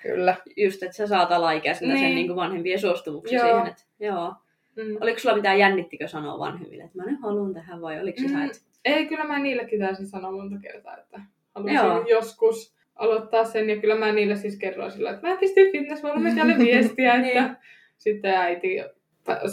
kyllä. 0.01 0.35
just, 0.57 0.83
että 0.83 0.95
sä 0.97 1.07
saat 1.07 1.31
alaikäisenä 1.31 1.93
sen 1.93 2.01
Niin. 2.03 2.15
niinku 2.15 2.35
vanhempien 2.35 2.79
suostumuksen 2.79 3.37
Joo. 3.37 3.47
siihen. 3.47 3.67
Että, 3.67 3.83
joo. 3.99 4.33
Mm. 4.77 4.97
Oliko 5.01 5.19
sulla 5.19 5.35
mitään 5.35 5.59
jännittikö 5.59 6.07
sanoa 6.07 6.39
vanhemmille, 6.39 6.83
että 6.83 6.97
mä 6.97 7.05
nyt 7.11 7.21
haluan 7.21 7.53
tähän 7.53 7.81
vai 7.81 8.01
oliko 8.01 8.19
se 8.21 8.27
Mm. 8.27 8.33
mm. 8.33 8.45
että 8.45 8.57
Ei, 8.85 9.05
kyllä 9.05 9.23
mä 9.23 9.39
niillekin 9.39 9.79
taisin 9.79 10.07
sanoa 10.07 10.31
monta 10.31 10.55
kertaa, 10.61 10.97
että 10.97 11.21
haluaisin 11.55 11.85
Joo. 11.85 12.05
joskus 12.09 12.75
aloittaa 12.95 13.43
sen. 13.45 13.69
Ja 13.69 13.77
kyllä 13.77 13.95
mä 13.95 14.11
niille 14.11 14.35
siis 14.35 14.57
kerroin 14.57 14.91
sillä, 14.91 15.09
että 15.11 15.27
mä 15.27 15.35
pistin 15.37 15.71
fitnessvalmentajalle 15.71 16.57
viestiä, 16.65 17.13
että 17.15 17.41
Niin. 17.41 17.55
sitten 17.97 18.33
äiti, 18.37 18.77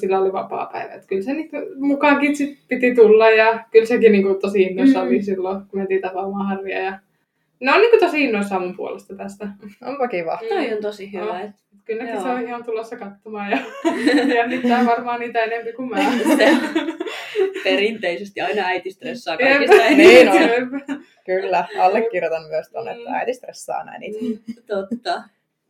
sillä 0.00 0.18
oli 0.18 0.32
vapaa 0.32 0.66
päivä. 0.72 0.92
Että 0.94 1.06
kyllä 1.06 1.22
se 1.22 1.32
niinku 1.34 1.56
mukaankin 1.78 2.36
sit 2.36 2.58
piti 2.68 2.94
tulla 2.94 3.30
ja 3.30 3.64
kyllä 3.70 3.86
sekin 3.86 4.12
niinku 4.12 4.34
tosi 4.34 4.62
innoissaan 4.62 5.06
Mm. 5.06 5.10
oli 5.10 5.22
silloin, 5.22 5.56
kun 5.68 5.78
mentiin 5.80 6.00
tapaamaan 6.00 6.46
Harria. 6.48 6.78
Ja... 6.78 6.98
Ne 7.60 7.72
on 7.74 7.80
niinku 7.80 7.96
tosi 8.00 8.24
innoissaan 8.24 8.62
mun 8.62 8.76
puolesta 8.76 9.16
tästä. 9.16 9.48
Onpa 9.84 10.08
kiva. 10.08 10.38
toi 10.48 10.72
on 10.74 10.82
tosi 10.82 11.12
hyvä. 11.12 11.24
Joo. 11.24 11.36
että 11.36 11.62
Kyllä 11.84 12.02
nekin 12.02 12.14
Joo. 12.14 12.24
se 12.24 12.30
on 12.30 12.42
ihan 12.42 12.64
tulossa 12.64 12.96
katsomaan 12.96 13.50
ja 13.50 13.58
jännittää 14.36 14.86
varmaan 14.86 15.20
niitä 15.20 15.40
enemmän 15.42 15.74
kuin 15.74 15.88
mä. 15.88 15.96
Se 16.36 16.56
perinteisesti 17.64 18.40
aina 18.40 18.66
äiti 18.66 18.90
stressaa 18.90 19.36
kaikista 19.36 19.76
Niin 19.96 20.28
on. 20.28 20.36
Kyllä, 21.26 21.64
allekirjoitan 21.78 22.46
myös 22.48 22.68
ton, 22.70 22.88
että 22.88 23.08
Mm. 23.10 23.14
äiti 23.14 23.34
stressaa 23.34 23.84
näin 23.84 24.00
niitä. 24.00 24.40
Totta. 24.66 25.22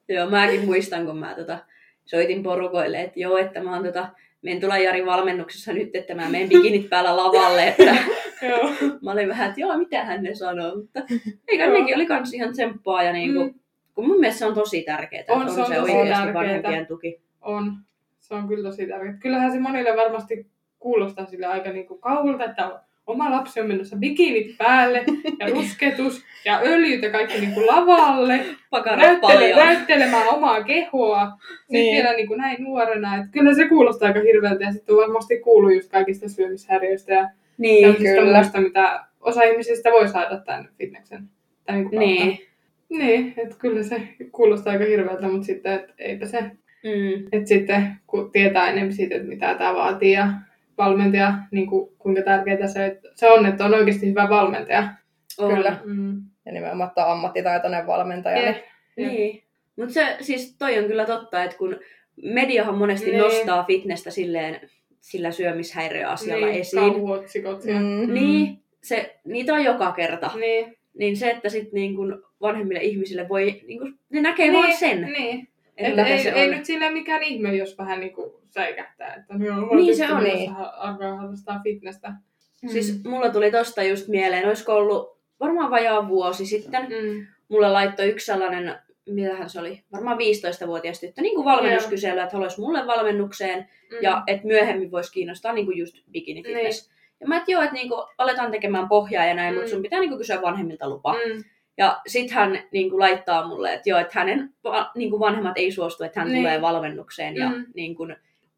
Joo, 0.09 0.31
mäkin 0.31 0.65
muistan, 0.65 1.07
kun 1.07 1.19
mä 1.19 1.35
tota, 1.35 1.59
soitin 2.05 2.43
porukoille, 2.43 3.01
että 3.01 3.21
joo, 3.21 3.37
että 3.37 3.63
mä 3.63 3.75
oon 3.75 3.85
tota, 3.85 4.09
menen 4.43 4.61
tulla 4.61 4.79
Jari 4.79 5.07
valmennuksessa 5.07 5.73
nyt, 5.73 5.97
että 5.97 6.15
mä 6.15 6.29
menen 6.29 6.49
bikinit 6.49 6.91
päällä 6.91 7.17
lavalle, 7.17 7.69
että 7.69 7.97
Joo. 8.49 8.71
mä 9.03 9.11
olin 9.13 9.29
vähän, 9.29 9.49
että 9.49 9.61
joo, 9.61 9.79
mitä 9.79 10.05
hän 10.05 10.23
ne 10.23 10.35
sanoo, 10.35 10.77
mutta 10.77 11.01
eikä 11.49 11.67
nekin 11.71 11.97
oli 11.97 12.07
kans 12.07 12.33
ihan 12.35 12.53
tsemppaa 12.53 13.03
ja 13.03 13.13
niinku, 13.13 13.45
Mm. 13.45 13.55
Kun 13.95 14.07
mun 14.07 14.21
mielestä 14.21 14.39
se 14.39 14.47
on 14.47 14.55
tosi 14.55 14.83
tärkeää, 14.83 15.21
että 15.21 15.33
On, 15.33 15.43
on, 15.43 15.51
se 15.55 15.61
on 15.61 15.67
se 15.67 15.75
tosi 15.75 15.93
oikeasti 15.93 16.35
vanhempien 16.35 16.87
tuki. 16.87 17.21
On. 17.43 17.73
Se 18.19 18.35
on 18.35 18.49
kyllä 18.49 18.63
tosi 18.71 18.87
tärkeää. 18.87 19.17
Kyllähän 19.21 19.53
se 19.53 19.61
monille 19.61 19.97
varmasti 19.97 20.47
kuulostaa 20.79 21.27
sille 21.27 21.47
aika 21.47 21.71
niinku 21.71 21.99
kauhulta, 21.99 22.45
että 22.45 22.67
on- 22.67 22.81
oma 23.07 23.31
lapsi 23.31 23.61
on 23.61 23.67
menossa 23.69 23.97
bikinit 23.97 24.59
päälle 24.59 25.05
ja 25.39 25.47
rusketus 25.55 26.23
ja 26.45 26.61
öljyt 26.65 27.03
ja 27.03 27.11
kaikki 27.11 27.41
niinku 27.41 27.67
lavalle. 27.67 28.45
Pakarat 28.71 28.99
Näyttele, 29.01 29.55
näyttelemään 29.57 30.29
omaa 30.29 30.63
kehoa. 30.65 31.27
Sitten 31.27 31.63
Niin. 31.69 31.97
vielä 31.97 32.13
niinku 32.17 32.35
näin 32.35 32.63
nuorena. 32.65 33.17
Et 33.17 33.25
kyllä 33.33 33.55
se 33.55 33.69
kuulostaa 33.69 34.09
aika 34.09 34.21
hirveältä 34.21 34.65
ja 34.65 34.73
sitten 34.73 34.97
varmasti 34.97 35.41
kuuluu 35.41 35.71
just 35.71 35.91
kaikista 35.91 36.29
syömishäiriöistä 36.29 37.15
ja 37.15 37.29
Niin, 37.59 37.83
tämmöisistä 37.95 38.25
muista, 38.25 38.61
mitä 38.61 39.05
osa 39.21 39.43
ihmisistä 39.43 39.91
voi 39.91 40.09
saada 40.09 40.39
tämän 40.39 40.69
fitneksen. 40.79 41.23
Niinku 41.71 41.91
kautta. 41.91 42.07
niin. 42.07 42.39
Niin, 42.99 43.35
että 43.37 43.57
kyllä 43.59 43.83
se 43.83 44.03
kuulostaa 44.33 44.73
aika 44.73 44.85
hirveältä, 44.85 45.29
mutta 45.29 45.47
sitten 45.47 45.73
et 45.73 45.91
eipä 45.99 46.27
se 46.27 46.41
Mm. 46.85 47.27
et 47.33 47.47
sitten 47.47 47.97
kun 48.07 48.33
tietää 48.33 48.71
enemmän 48.71 48.93
siitä, 48.93 49.15
että 49.15 49.29
mitä 49.29 49.55
tämä 49.55 49.75
vaatii 49.75 50.13
ja 50.13 50.29
valmentaja, 50.79 51.35
niin 51.51 51.67
kuin, 51.67 51.97
kuinka 51.99 52.23
tärkeää 52.23 52.69
se, 52.69 52.87
että 52.87 53.09
se 53.15 53.31
on, 53.31 53.47
että 53.47 53.65
on 53.65 53.75
oikeasti 53.75 54.11
hyvä 54.11 54.29
valmentaja. 54.31 54.89
On. 55.39 55.55
Kyllä. 55.55 55.77
Mm. 55.85 56.23
Ja 56.47 56.53
nimenomaan 56.53 56.89
että 56.89 57.07
on 57.07 57.13
ammattitaitoinen 57.13 57.87
valmentaja. 57.87 58.47
Jep. 58.47 58.57
Niin. 58.97 59.09
Niin. 59.09 59.43
Mutta 59.77 59.95
se 59.95 60.17
siis 60.21 60.57
toi 60.59 60.79
on 60.79 60.85
kyllä 60.85 61.07
totta, 61.07 61.45
että 61.45 61.57
kun 61.57 61.77
mediahan 62.23 62.79
monesti 62.79 63.11
Niin. 63.11 63.21
nostaa 63.23 63.65
fitnessä 63.65 64.11
silleen 64.11 64.61
sillä 65.01 65.31
syömishäiriöasialla 65.31 66.47
niin, 66.47 66.61
esiin. 66.61 66.83
Kauhuotsikot. 66.93 67.65
Ja, 67.65 67.81
Mm. 67.81 68.15
Niin, 68.15 68.59
se, 68.83 69.17
niitä 69.25 69.55
on 69.55 69.65
joka 69.65 69.93
kerta. 69.93 70.31
Niin, 70.41 70.77
Niin 70.99 71.17
se, 71.17 71.31
että 71.31 71.49
sit 71.49 71.73
niin 71.73 71.97
kun 71.97 72.25
vanhemmille 72.41 72.81
ihmisille 72.81 73.29
voi, 73.29 73.61
niin 73.67 73.79
kun, 73.79 73.99
ne 74.11 74.21
näkee 74.21 74.47
niin, 74.51 74.63
vaan 74.63 74.77
sen, 74.77 75.03
Niin. 75.03 75.49
Et 75.77 75.87
että 75.89 76.05
ei, 76.07 76.19
se 76.23 76.29
ei 76.31 76.49
on. 76.49 76.55
nyt 76.57 76.65
silleen 76.65 76.93
mikään 76.93 77.23
ihme, 77.23 77.57
jos 77.57 77.79
vähän 77.79 78.01
niin 78.01 78.13
kuin 78.13 78.33
säikähtää, 78.51 79.15
että 79.15 79.35
no, 79.39 79.75
Niin 79.77 79.97
se 79.97 80.13
on, 80.13 80.25
niin. 80.25 80.53
alkaa 80.77 81.17
harrastaa 81.17 81.61
fitnessä. 81.63 82.13
Siis 82.67 83.05
mulla 83.05 83.29
tuli 83.31 83.51
tosta 83.51 83.83
just 83.83 84.09
mieleen, 84.09 84.47
olisiko 84.49 84.75
ollut 84.75 85.19
varmaan 85.41 85.71
vajaa 85.71 86.09
vuosi 86.09 86.47
sitten, 86.47 86.83
Mm. 86.83 87.27
mulle 87.49 87.71
laittoi 87.71 88.09
yksi 88.09 88.27
sellainen, 88.27 88.75
mitähän 89.11 89.51
se 89.51 89.61
oli, 89.61 89.83
varmaan 89.93 90.19
15-vuotias 90.19 91.01
tyttö, 91.01 91.23
niin 91.23 91.35
kuin 91.35 91.45
valmennuskysely, 91.45 92.21
että 92.21 92.33
haluaisi 92.33 92.61
mulle 92.61 92.87
valmennukseen, 92.87 93.59
Mm. 93.59 93.99
ja 94.03 94.23
että 94.27 94.47
myöhemmin 94.47 94.91
voisi 94.91 95.13
kiinnostaa 95.13 95.53
niin 95.53 95.67
kuin 95.67 95.79
just 95.79 95.97
bikini 96.11 96.43
fitness. 96.43 96.92
Ja 97.23 97.29
mä, 97.29 97.37
että 97.37 97.53
joo, 97.53 97.63
että 97.63 97.75
niinku 97.75 97.95
aletaan 98.19 98.51
tekemään 98.51 98.89
pohjaa 98.89 99.25
ja 99.25 99.35
näin, 99.35 99.55
Mm. 99.55 99.59
mutta 99.59 99.71
sun 99.71 99.83
pitää 99.83 100.01
niinku 100.01 100.17
kysyä 100.17 100.43
vanhemmilta 100.43 100.89
lupa. 100.89 101.13
Mm. 101.13 101.45
Ja 101.79 102.01
sit 102.07 102.31
hän 102.31 102.59
niinku 102.73 102.99
laittaa 103.01 103.49
mulle, 103.49 103.75
että 103.75 103.91
joo, 103.91 103.99
että 103.99 104.19
hänen 104.19 104.51
va- 104.65 104.91
niinku 104.95 105.21
vanhemmat 105.21 105.53
ei 105.59 105.73
suostu, 105.73 106.05
että 106.05 106.21
hän 106.21 106.29
Niin. 106.29 106.39
tulee 106.39 106.61
valmennukseen 106.61 107.37
ja 107.37 107.49
Mm. 107.49 107.65
niinku 107.75 108.07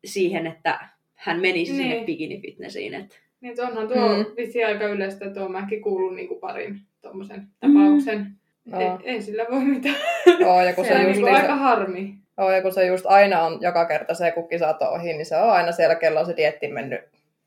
siihen, 0.05 0.47
että 0.47 0.79
hän 1.15 1.41
menisi 1.41 1.73
Niin. 1.73 1.83
sinne 1.91 2.05
bikini 2.05 2.41
fitnessiin. 2.41 2.95
Et. 2.95 3.21
Niin, 3.41 3.51
että 3.51 3.63
onhan 3.63 3.89
tuo 3.89 4.09
Mm. 4.09 4.17
mm. 4.19 4.25
visi 4.37 4.65
aika 4.65 4.85
yleistä, 4.87 5.25
että 5.27 5.41
tuo 5.41 5.49
mäkin 5.49 5.83
kuullut 5.83 6.15
niin 6.15 6.29
kuin 6.29 6.41
parin 6.41 6.79
tuommoisen 7.03 7.43
tapauksen. 7.61 8.27
No, 8.65 8.81
Ei, 8.81 8.87
ei 9.15 9.23
sillä 9.23 9.47
voi 9.51 9.65
mitään. 9.65 9.97
joo, 10.41 10.63
ja 10.63 10.73
kun 10.73 10.85
Se 10.85 10.89
se, 10.93 10.99
on 10.99 11.07
just, 11.09 11.21
niin 11.21 11.35
aika 11.35 11.55
harmi. 11.57 12.15
joo, 12.39 12.51
ja 12.51 12.63
kun 12.63 12.73
se 12.73 12.87
just 12.87 13.07
aina 13.07 13.43
on 13.43 13.59
joka 13.61 13.85
kerta 13.87 14.15
se, 14.15 14.31
kun 14.31 14.49
kisat 14.49 14.83
on 14.83 14.89
ohi, 14.89 15.13
niin 15.13 15.27
se 15.27 15.37
on 15.37 15.51
aina 15.51 15.73
siellä, 15.73 15.95
kello 15.95 16.21
on 16.21 16.27
se 16.27 16.37
dietti 16.37 16.69
mennyt 16.69 17.01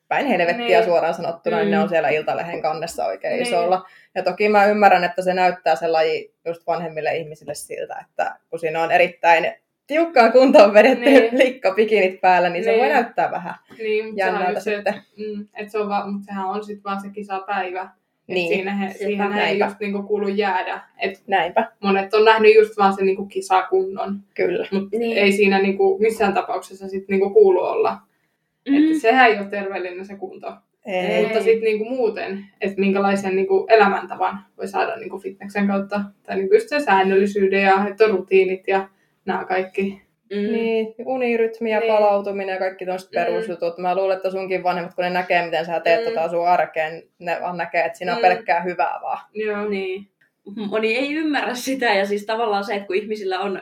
päin 0.08 0.28
helvettiä 0.28 0.78
Niin. 0.78 0.86
suoraan 0.86 1.13
sanottuna, 1.13 1.58
niin 1.58 1.72
ne 1.72 1.78
Mm. 1.78 1.84
on 1.84 1.89
siellä 1.89 2.10
iltalehen 2.10 2.62
kannessa 2.62 3.06
oikein 3.06 3.34
Niin. 3.34 3.48
isolla. 3.48 3.86
Ja 4.15 4.24
toki 4.24 4.50
mä 4.50 4.65
ymmärrän, 4.65 5.04
että 5.04 5.22
se 5.22 5.34
näyttää 5.34 5.76
se 5.76 5.88
laji 5.88 6.34
just 6.46 6.67
vanhemmille 6.67 7.15
ihmisille 7.17 7.54
siltä, 7.56 8.06
että 8.10 8.36
kun 8.50 8.60
siinä 8.60 8.84
on 8.84 8.91
erittäin 8.91 9.54
tiukkaan 9.88 10.32
kuntoon 10.32 10.74
vedetty 10.74 11.06
Niin. 11.06 11.38
likka 11.38 11.72
pikinit 11.74 12.22
päällä, 12.22 12.50
niin 12.50 12.63
se 12.63 12.70
Niin. 12.72 12.80
voi 12.82 12.89
näyttää 12.89 13.32
vähän 13.32 13.54
Niin, 13.78 14.06
mutta 14.06 14.17
sehän 14.24 14.36
on 14.36 14.39
jännältä 14.41 14.60
se, 14.60 14.76
sitten. 14.76 14.93
että, 14.93 15.06
mm, 15.17 15.48
että 15.56 15.72
se 15.72 15.78
on 15.80 15.89
va, 15.89 16.08
mutta 16.08 16.26
sehän 16.26 16.46
on 16.46 16.63
sitten 16.63 16.84
vaan 16.84 17.02
se 17.02 17.10
kisapäivä. 17.10 17.82
Et 18.30 18.34
Niin. 18.34 18.48
Siinä 18.54 18.76
he, 18.76 18.93
siihen 18.93 19.32
ei 19.32 19.36
näinpä. 19.38 19.65
just 19.65 19.80
niinku 19.80 20.04
kuulu 20.04 20.28
jäädä. 20.28 20.80
Et 21.00 21.24
Näinpä, 21.28 21.72
monet 21.84 22.13
on 22.13 22.26
nähnyt 22.26 22.56
just 22.56 22.78
vaan 22.78 22.93
sen 22.93 23.06
niinku 23.06 23.26
kisakunnon, 23.26 24.20
kyllä. 24.34 24.67
mutta 24.72 24.98
Niin. 24.98 25.17
ei 25.17 25.32
siinä 25.32 25.60
niinku 25.62 25.98
missään 26.00 26.34
tapauksessa 26.34 26.88
sit 26.88 27.08
niinku 27.08 27.30
kuulu 27.30 27.60
olla. 27.63 27.98
Mm. 28.69 28.75
Että 28.77 28.99
sehän 28.99 29.30
ei 29.30 29.38
ole 29.39 29.47
terveellinen 29.49 30.06
se 30.06 30.15
kunto. 30.15 30.53
Ei. 30.86 31.23
Mutta 31.23 31.43
sitten 31.43 31.63
niinku 31.63 31.86
muuten, 31.86 32.45
että 32.62 32.80
minkälaisen 32.80 33.36
niinku 33.36 33.65
elämäntavan 33.69 34.39
voi 34.58 34.67
saada 34.67 34.95
niinku 34.95 35.19
fitneksen 35.19 35.67
kautta. 35.67 36.01
Tai 36.23 36.36
niinku 36.36 36.56
just 36.56 36.69
se 36.69 36.80
säännöllisyyden 36.80 37.62
ja 37.63 37.86
että 37.89 38.03
on 38.06 38.10
rutiinit 38.12 38.67
ja 38.67 38.89
nämä 39.25 39.45
kaikki. 39.45 40.01
Mm. 40.34 40.38
Niin, 40.51 40.95
unirytmi 41.06 41.71
ja 41.71 41.80
Niin. 41.80 41.93
palautuminen 41.93 42.53
ja 42.53 42.60
kaikki 42.60 42.86
tuollaiset 42.86 43.12
Mm. 43.12 43.15
perusjutut. 43.15 43.77
Mä 43.77 43.95
luulen, 43.95 44.17
että 44.17 44.32
sunkin 44.32 44.63
vanhemmat, 44.63 44.93
kun 44.93 45.03
ne 45.03 45.10
näkee, 45.10 45.45
miten 45.45 45.65
sä 45.65 45.80
teet 45.80 45.99
Mm. 45.99 46.06
tota 46.06 46.30
sun 46.30 46.47
arkeen, 46.47 47.03
ne 47.19 47.38
vaan 47.41 47.58
näkee, 47.58 47.86
että 47.86 47.97
siinä 47.97 48.12
on 48.12 48.17
Mm. 48.17 48.21
pelkkää 48.21 48.62
hyvää 48.63 48.99
vaan. 49.01 49.19
Joo. 49.34 49.69
Niin. 49.69 50.08
Moni 50.69 50.95
ei 50.95 51.13
ymmärrä 51.13 51.53
sitä 51.56 51.86
ja 51.93 52.06
siis 52.06 52.25
tavallaan 52.25 52.63
se, 52.63 52.73
että 52.75 52.88
kun 52.88 52.95
ihmisillä 52.95 53.39
on 53.39 53.62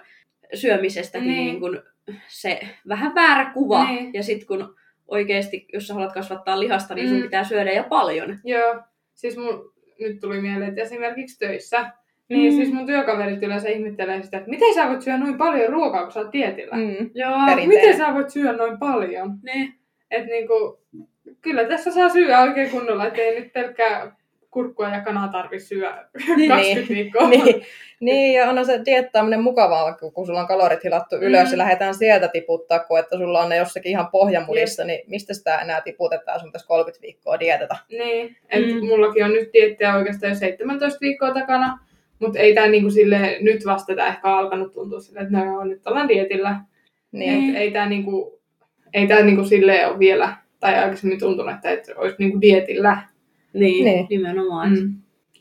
syömisestäkin 0.54 1.28
Niin. 1.28 1.46
niin. 1.46 1.60
kun 1.60 1.84
se 2.28 2.60
vähän 2.88 3.15
väärä 3.15 3.52
kuva 3.54 3.86
Niin. 3.86 4.13
ja 4.13 4.24
sitten 4.24 4.48
kun 4.48 4.76
oikeasti, 5.08 5.65
jos 5.74 5.88
sä 5.88 5.94
haluat 5.94 6.13
kasvattaa 6.13 6.60
lihasta, 6.60 6.96
niin 6.96 7.08
sun 7.08 7.18
Mm. 7.18 7.24
pitää 7.24 7.44
syödä 7.44 7.72
ja 7.72 7.84
paljon. 7.84 8.39
Joo. 8.44 8.76
Siis 9.13 9.38
mun, 9.38 9.74
nyt 10.00 10.20
tuli 10.20 10.41
mieleen, 10.41 10.70
että 10.70 10.82
esimerkiksi 10.82 11.39
töissä, 11.39 11.91
niin 12.30 12.54
Mm. 12.54 12.56
siis 12.58 12.74
mun 12.74 12.86
työkaverit 12.86 13.44
yleensä 13.44 13.70
ihmettelee 13.70 14.24
sitä, 14.24 14.38
että 14.38 14.50
miten 14.50 14.74
sä 14.74 14.89
voit 14.89 15.02
syödä 15.02 15.18
noin 15.18 15.38
paljon 15.38 15.70
ruokaa, 15.70 16.04
kun 16.04 16.12
sä 16.12 16.20
oot 16.20 16.34
dietillä. 16.34 16.76
Mm. 16.76 17.10
Joo. 17.13 17.38
Miten 17.68 17.98
sä 17.98 18.13
voit 18.13 18.30
syödä 18.30 18.52
noin 18.54 18.80
paljon? 18.80 19.38
Niin. 19.44 19.74
Et 20.12 20.26
niinku, 20.26 20.80
kyllä 21.41 21.63
tässä 21.65 21.91
saa 21.91 22.10
syödä 22.10 22.39
oikein 22.41 22.70
kunnolla, 22.70 23.08
ettei 23.08 23.39
nyt 23.39 23.54
pelkkää 23.54 24.15
kurkkua 24.56 24.89
ja 24.89 25.02
kanaa 25.02 25.28
tarvi 25.28 25.60
syödä 25.60 26.06
Niin. 26.38 26.50
20 26.50 26.94
viikkoa. 26.94 27.30
niin, 27.30 27.62
niin, 28.00 28.34
ja 28.34 28.50
onhan 28.50 28.65
se 28.65 28.82
diettaaminen 28.86 29.41
mukavaa, 29.44 29.94
kun 30.13 30.26
sulla 30.26 30.41
on 30.41 30.48
kalorit 30.48 30.84
hilattu 30.84 31.15
ylös 31.15 31.48
Mm. 31.48 31.52
ja 31.52 31.58
lähdetään 31.58 31.96
sieltä 31.96 32.28
tiputtaa, 32.28 32.80
kun 32.80 33.00
että 33.00 33.18
sulla 33.18 33.41
on 33.41 33.50
ne 33.50 33.56
jossakin 33.56 33.89
ihan 33.89 34.08
pohjamudissa, 34.12 34.84
niin 34.84 35.00
mistä 35.08 35.34
sitä 35.34 35.58
enää 35.60 35.82
tiputetaan 35.82 36.39
sun 36.39 36.52
tässä 36.52 36.68
30 36.68 37.02
viikkoa 37.02 37.39
dietata. 37.39 37.76
Niin, 37.89 38.38
et 38.50 38.65
Mm. 38.65 38.86
mullakin 38.86 39.26
on 39.26 39.32
nyt 39.34 39.50
diettiä 39.54 39.96
oikeastaan 39.96 40.32
jo 40.32 40.36
17 40.36 41.00
viikkoa 41.02 41.34
takana, 41.34 41.80
mutta 42.20 42.39
ei 42.39 42.54
tämä 42.56 42.68
niinku 42.68 42.89
sille, 42.89 43.38
nyt 43.41 43.65
vasta 43.65 43.96
tää 43.96 44.08
ehkä 44.08 44.28
alkanut 44.28 44.74
tuntua 44.74 45.00
sille, 45.00 45.20
että 45.20 45.38
no 45.38 45.63
nyt 45.63 45.88
ollaan 45.88 46.08
dietillä. 46.08 46.56
Niin, 47.12 47.50
Et 47.56 47.62
ei 47.62 47.72
tämä 47.72 47.86
niinku, 47.89 48.41
ei 48.94 49.08
tää 49.08 49.22
niinku 49.24 49.44
silleen 49.44 49.88
ole 49.89 50.00
vielä, 50.00 50.34
tai 50.60 50.76
aikaisemmin 50.76 51.20
tuntunut, 51.20 51.56
että 51.56 51.70
et 51.70 51.91
olisi 51.96 52.15
niinku 52.20 52.41
dietillä. 52.41 52.98
Niin, 53.60 53.86
Niin. 53.86 54.08
nimenomaan. 54.10 54.70
Mm. 54.74 54.94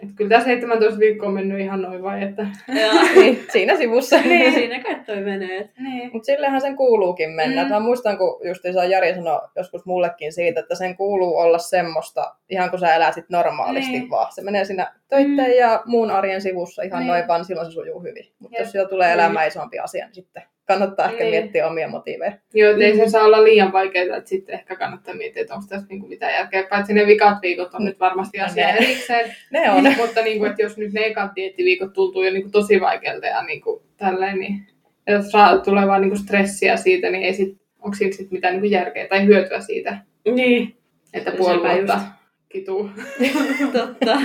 Et 0.02 0.08
kyllä 0.16 0.28
tämä 0.28 0.44
17 0.44 0.98
viikkoa 0.98 1.28
on 1.28 1.34
mennyt 1.34 1.60
ihan 1.60 1.82
noin 1.82 2.02
vai, 2.02 2.22
että... 2.22 2.46
Niin, 3.16 3.40
siinä 3.52 3.76
sivussa. 3.76 4.16
niin, 4.24 4.52
siinä 4.54 4.82
kai 4.82 4.94
toi 5.06 5.20
menee. 5.20 5.68
Niin. 5.78 6.10
Mutta 6.12 6.26
sillehän 6.26 6.60
sen 6.60 6.76
kuuluukin 6.76 7.30
mennä. 7.30 7.64
Mm. 7.64 7.68
Mä 7.70 7.80
muistan, 7.80 8.18
kun 8.18 8.40
justiinsa 8.48 8.84
Jari 8.84 9.14
sanoi 9.14 9.40
joskus 9.56 9.86
mullekin 9.86 10.32
siitä, 10.32 10.60
että 10.60 10.74
sen 10.74 10.96
kuuluu 10.96 11.36
olla 11.36 11.58
semmoista, 11.58 12.34
ihan 12.50 12.70
kun 12.70 12.78
sä 12.78 12.94
eläisit 12.94 13.24
normaalisti 13.28 13.90
Niin. 13.92 14.10
vaan. 14.10 14.32
Se 14.32 14.42
menee 14.42 14.64
siinä 14.64 14.92
töitten 15.08 15.46
Mm. 15.50 15.56
ja 15.58 15.82
muun 15.86 16.10
arjen 16.10 16.40
sivussa 16.42 16.82
ihan 16.82 17.00
Niin. 17.00 17.08
noin 17.08 17.28
vaan, 17.28 17.44
silloin 17.44 17.66
se 17.66 17.72
sujuu 17.72 18.02
hyvin. 18.02 18.24
Mutta 18.38 18.58
jos 18.58 18.72
siellä 18.72 18.88
tulee 18.88 19.08
Niin. 19.08 19.14
elämä 19.20 19.44
isompi 19.44 19.78
asia, 19.78 20.04
niin 20.06 20.14
sitten 20.14 20.42
kannattaa 20.66 21.06
ehkä 21.10 21.24
Niin. 21.24 21.30
miettiä 21.30 21.66
omia 21.66 21.88
motiiveja. 21.88 22.32
Joo, 22.54 22.70
että 22.70 22.84
ei 22.84 22.92
Mm. 22.92 22.98
se 22.98 23.08
saa 23.08 23.24
olla 23.24 23.44
liian 23.44 23.72
vaikeaa, 23.72 24.16
että 24.16 24.28
sitten 24.30 24.54
ehkä 24.54 24.76
kannattaa 24.76 25.14
miettiä, 25.14 25.42
että 25.42 25.54
onko 25.54 25.66
tässä 25.68 25.86
niinku 25.90 26.06
mitään 26.06 26.32
järkeä. 26.32 26.62
Paitsi 26.70 26.92
ne 26.94 27.06
vikat 27.06 27.38
viikot 27.42 27.74
on 27.74 27.84
nyt 27.84 28.00
varmasti 28.00 28.40
asia 28.40 28.66
ne. 28.66 28.72
erikseen. 28.72 29.34
Ne 29.52 29.70
on. 29.70 29.84
Mutta 30.06 30.22
niinku, 30.22 30.44
että 30.44 30.62
jos 30.62 30.76
nyt 30.76 30.92
ne 30.92 31.00
ekat 31.06 31.30
diettiviikot 31.36 31.92
tuntuu 31.92 32.22
jo 32.22 32.30
niinku 32.30 32.50
tosi 32.50 32.80
vaikealta 32.80 33.26
ja 33.26 33.42
niinku 33.42 33.82
tälleen, 33.96 34.38
niin 34.38 34.66
jos 35.06 35.30
saa 35.30 35.58
tulee 35.58 35.86
vaan 35.86 36.00
niinku 36.00 36.16
stressiä 36.16 36.76
siitä, 36.76 37.10
niin 37.10 37.24
ei 37.24 37.34
sit, 37.34 37.56
onko 37.82 37.94
siinä 37.96 38.12
sit 38.16 38.30
mitään 38.30 38.54
niinku 38.54 38.66
järkeä 38.68 39.06
tai 39.08 39.26
hyötyä 39.26 39.60
siitä, 39.60 39.98
Niin. 40.34 40.76
että 41.14 41.30
No 41.30 41.36
puoli 41.36 41.62
vuotta 41.62 42.00
kituu. 42.54 42.90
Totta. 43.78 44.16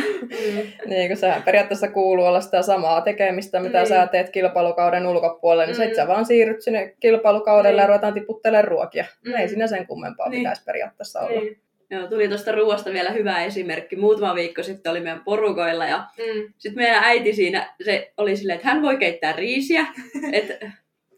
Niin, 0.85 1.07
kun 1.07 1.17
sehän 1.17 1.43
periaatteessa 1.43 1.87
kuuluu 1.87 2.25
olla 2.25 2.41
sitä 2.41 2.61
samaa 2.61 3.01
tekemistä, 3.01 3.59
mitä 3.59 3.77
Niin. 3.77 3.87
sä 3.87 4.07
teet 4.07 4.29
kilpailukauden 4.29 5.07
ulkopuolelle, 5.07 5.65
niin 5.65 5.77
Mm. 5.77 5.83
sit 5.83 5.95
sä 5.95 6.07
vaan 6.07 6.25
siirryt 6.25 6.61
sinne 6.61 6.95
kilpailukaudelle 6.99 7.75
Niin. 7.75 7.81
ja 7.83 7.87
ruvetaan 7.87 8.13
tiputtelemaan 8.13 8.63
ruokia. 8.67 9.05
Mm. 9.25 9.33
Ei 9.35 9.47
siinä 9.49 9.67
sen 9.67 9.87
kummempaa 9.87 10.29
Niin. 10.29 10.39
pitäisi 10.39 10.63
periaatteessa 10.63 11.19
olla. 11.19 11.41
Niin. 11.41 11.57
Joo, 11.91 12.07
tuli 12.07 12.27
tuosta 12.27 12.51
ruoasta 12.51 12.93
vielä 12.93 13.09
hyvä 13.09 13.43
esimerkki. 13.43 13.95
Muutama 13.95 14.35
viikko 14.35 14.63
sitten 14.63 14.91
oli 14.91 14.99
meidän 14.99 15.23
porukoilla 15.23 15.85
ja 15.85 15.97
Mm. 16.17 16.53
sitten 16.57 16.83
meidän 16.83 17.03
äiti 17.03 17.33
siinä, 17.33 17.73
se 17.85 18.11
oli 18.17 18.35
silleen, 18.35 18.55
että 18.55 18.67
hän 18.67 18.81
voi 18.81 18.97
keittää 18.97 19.33
riisiä, 19.33 19.85
et, 20.33 20.59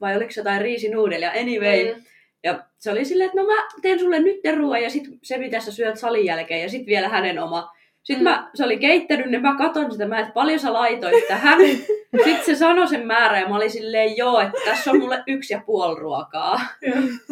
vai 0.01 0.15
oliko 0.17 0.31
se 0.31 0.39
jotain 0.39 0.61
riisinuudelia, 0.61 1.31
anyway. 1.31 1.93
Mm. 1.95 2.01
Ja 2.43 2.63
se 2.79 2.91
oli 2.91 3.05
silleen, 3.05 3.29
että 3.29 3.41
no 3.41 3.47
mä 3.47 3.67
teen 3.81 3.99
sulle 3.99 4.19
nyt 4.19 4.39
ruoan 4.57 4.83
ja 4.83 4.89
sit 4.89 5.03
se 5.23 5.37
mitä 5.37 5.59
sä 5.59 5.71
syöt 5.71 5.97
salin 5.97 6.25
jälkeen 6.25 6.61
ja 6.61 6.69
sit 6.69 6.85
vielä 6.85 7.09
hänen 7.09 7.39
oma. 7.39 7.71
Sitten 8.03 8.27
Mm. 8.27 8.29
mä, 8.29 8.49
se 8.53 8.65
oli 8.65 8.77
keittänyt, 8.77 9.25
niin 9.31 9.41
mä 9.41 9.57
katon 9.57 9.91
sitä, 9.91 10.07
mä 10.07 10.19
että 10.19 10.33
paljon 10.33 10.59
sä 10.59 10.73
laitoit 10.73 11.27
tähän. 11.27 11.59
Sitten 12.25 12.45
se 12.45 12.55
sanoi 12.55 12.87
sen 12.87 13.07
määrän 13.07 13.41
ja 13.41 13.49
mä 13.49 13.55
olin 13.55 13.71
silleen, 13.71 14.17
joo, 14.17 14.39
että 14.39 14.61
tässä 14.65 14.91
on 14.91 14.99
mulle 14.99 15.23
yksi 15.27 15.53
ja 15.53 15.61
puoli 15.65 15.99
ruokaa. 15.99 16.61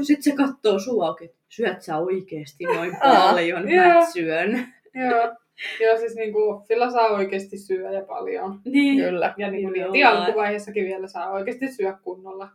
Sitten 0.02 0.24
se 0.24 0.32
katsoo 0.32 1.06
auki, 1.06 1.26
että 1.26 1.38
syöt 1.50 1.82
sä 1.82 1.98
oikeesti 1.98 2.66
noin 2.66 2.98
paljon, 3.04 3.66
mä 3.66 4.06
syön. 4.14 4.74
Joo. 4.94 5.36
Joo, 5.82 5.98
siis 5.98 6.16
niinku, 6.16 6.62
sillä 6.68 6.92
saa 6.92 7.08
oikeasti 7.08 7.58
syödä 7.58 7.92
ja 7.92 8.02
paljon. 8.02 8.60
Niin. 8.66 9.00
Kyllä. 9.04 9.34
Ja 9.38 9.52
niinku 9.52 9.70
Nimenomaan. 9.70 9.94
niin, 9.94 10.08
alkuvaiheessakin 10.08 10.86
vielä 10.86 11.08
saa 11.08 11.30
oikeasti 11.32 11.68
syödä 11.72 11.98
kunnolla. 12.04 12.48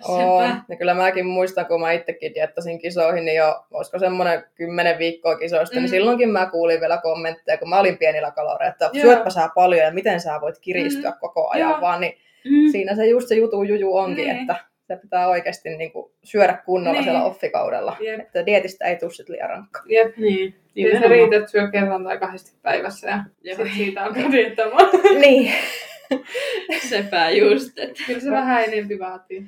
Sepä. 0.00 0.56
Ja 0.68 0.76
kyllä 0.76 0.94
mäkin 0.94 1.26
muistan, 1.26 1.66
kun 1.66 1.80
mä 1.80 1.92
itsekin 1.92 2.34
diettasin 2.34 2.78
kisoihin, 2.78 3.24
niin 3.24 3.36
jo, 3.36 3.64
olisiko 3.70 3.98
semmoinen 3.98 4.44
kymmenen 4.54 4.98
viikkoa 4.98 5.36
kisoista, 5.38 5.76
Mm. 5.76 5.80
niin 5.80 5.90
silloinkin 5.90 6.28
mä 6.30 6.46
kuulin 6.50 6.80
vielä 6.80 6.98
kommentteja, 7.02 7.58
kun 7.58 7.68
mä 7.68 7.80
olin 7.80 7.98
pienillä 7.98 8.30
kaloreilla, 8.30 8.72
että 8.72 8.90
Joo. 8.92 9.02
syötpä 9.02 9.30
sä 9.30 9.48
paljon 9.54 9.82
ja 9.82 9.90
miten 9.92 10.20
sä 10.20 10.40
voit 10.40 10.58
kiristyä 10.58 11.10
Mm. 11.10 11.16
koko 11.20 11.48
ajan 11.50 11.70
Joo. 11.70 11.80
vaan, 11.80 12.00
niin 12.00 12.12
Mm. 12.44 12.70
siinä 12.72 12.94
se 12.94 13.06
just 13.06 13.28
se 13.28 13.34
jutu 13.34 13.62
juju 13.62 13.96
onkin, 13.96 14.28
Niin. 14.28 14.36
että 14.40 14.56
se 14.88 14.96
pitää 14.96 15.28
oikeasti 15.28 15.76
niin 15.76 15.92
kuin 15.92 16.12
syödä 16.24 16.58
kunnolla 16.66 16.92
Niin. 16.92 17.04
siellä 17.04 17.24
offikaudella. 17.24 17.96
Jep. 18.00 18.20
Että 18.20 18.46
dietistä 18.46 18.84
ei 18.84 18.96
tule 18.96 19.10
liian 19.28 19.50
rankka. 19.50 19.82
Jep. 19.86 20.16
Niin, 20.16 20.54
Nimenomaan. 20.74 21.10
riitä, 21.10 21.36
että 21.36 21.50
syö 21.50 21.70
kerran 21.70 22.04
tai 22.04 22.18
kahdesti 22.18 22.56
päivässä 22.62 23.08
ja 23.08 23.24
Joo. 23.42 23.56
sit 23.56 23.74
siitä 23.76 24.04
alkaa 24.04 24.32
diettämään. 24.32 24.86
niin. 25.26 25.52
Sepä 26.90 27.30
just. 27.30 27.78
Et. 27.78 27.96
Kyllä 28.06 28.20
se 28.20 28.30
vähän 28.30 28.64
enempi 28.64 28.98
vaatii. 28.98 29.46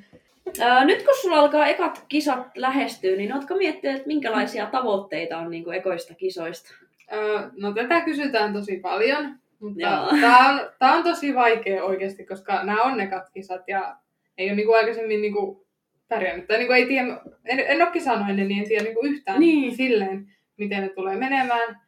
Nyt 0.85 1.03
kun 1.03 1.15
sulla 1.21 1.37
alkaa 1.39 1.67
ekat 1.67 2.05
kisat 2.07 2.47
lähestyä, 2.57 3.15
niin 3.15 3.33
ootko 3.33 3.55
miettinyt, 3.55 3.95
että 3.95 4.07
minkälaisia 4.07 4.65
tavoitteita 4.65 5.37
on 5.37 5.51
niin 5.51 5.73
ekoista 5.73 6.13
kisoista? 6.13 6.73
Öö, 7.13 7.39
no 7.57 7.73
tätä 7.73 8.01
kysytään 8.01 8.53
tosi 8.53 8.79
paljon, 8.79 9.35
mutta 9.59 9.79
tämä 10.21 10.49
on, 10.49 10.59
tää 10.79 10.93
on 10.93 11.03
tosi 11.03 11.35
vaikea 11.35 11.83
oikeasti, 11.83 12.25
koska 12.25 12.63
nämä 12.63 12.81
on 12.83 12.97
ne 12.97 13.09
kisat 13.33 13.61
ja 13.67 13.95
ei 14.37 14.47
ole 14.49 14.55
niinku 14.55 14.73
aikaisemmin 14.73 15.21
niinku 15.21 15.65
pärjännyt. 16.07 16.47
Tai 16.47 16.57
niinku 16.57 16.73
ei 16.73 16.85
tiedä, 16.85 17.17
en, 17.45 17.59
en 17.59 17.81
ole 17.81 17.91
kisannut 17.91 18.29
ennen, 18.29 18.47
niin 18.47 18.61
en 18.61 18.67
tiedä 18.67 18.83
niinku 18.83 19.05
yhtään 19.05 19.39
Niin. 19.39 19.75
silleen, 19.75 20.34
miten 20.57 20.81
ne 20.83 20.89
tulee 20.89 21.15
menemään. 21.15 21.79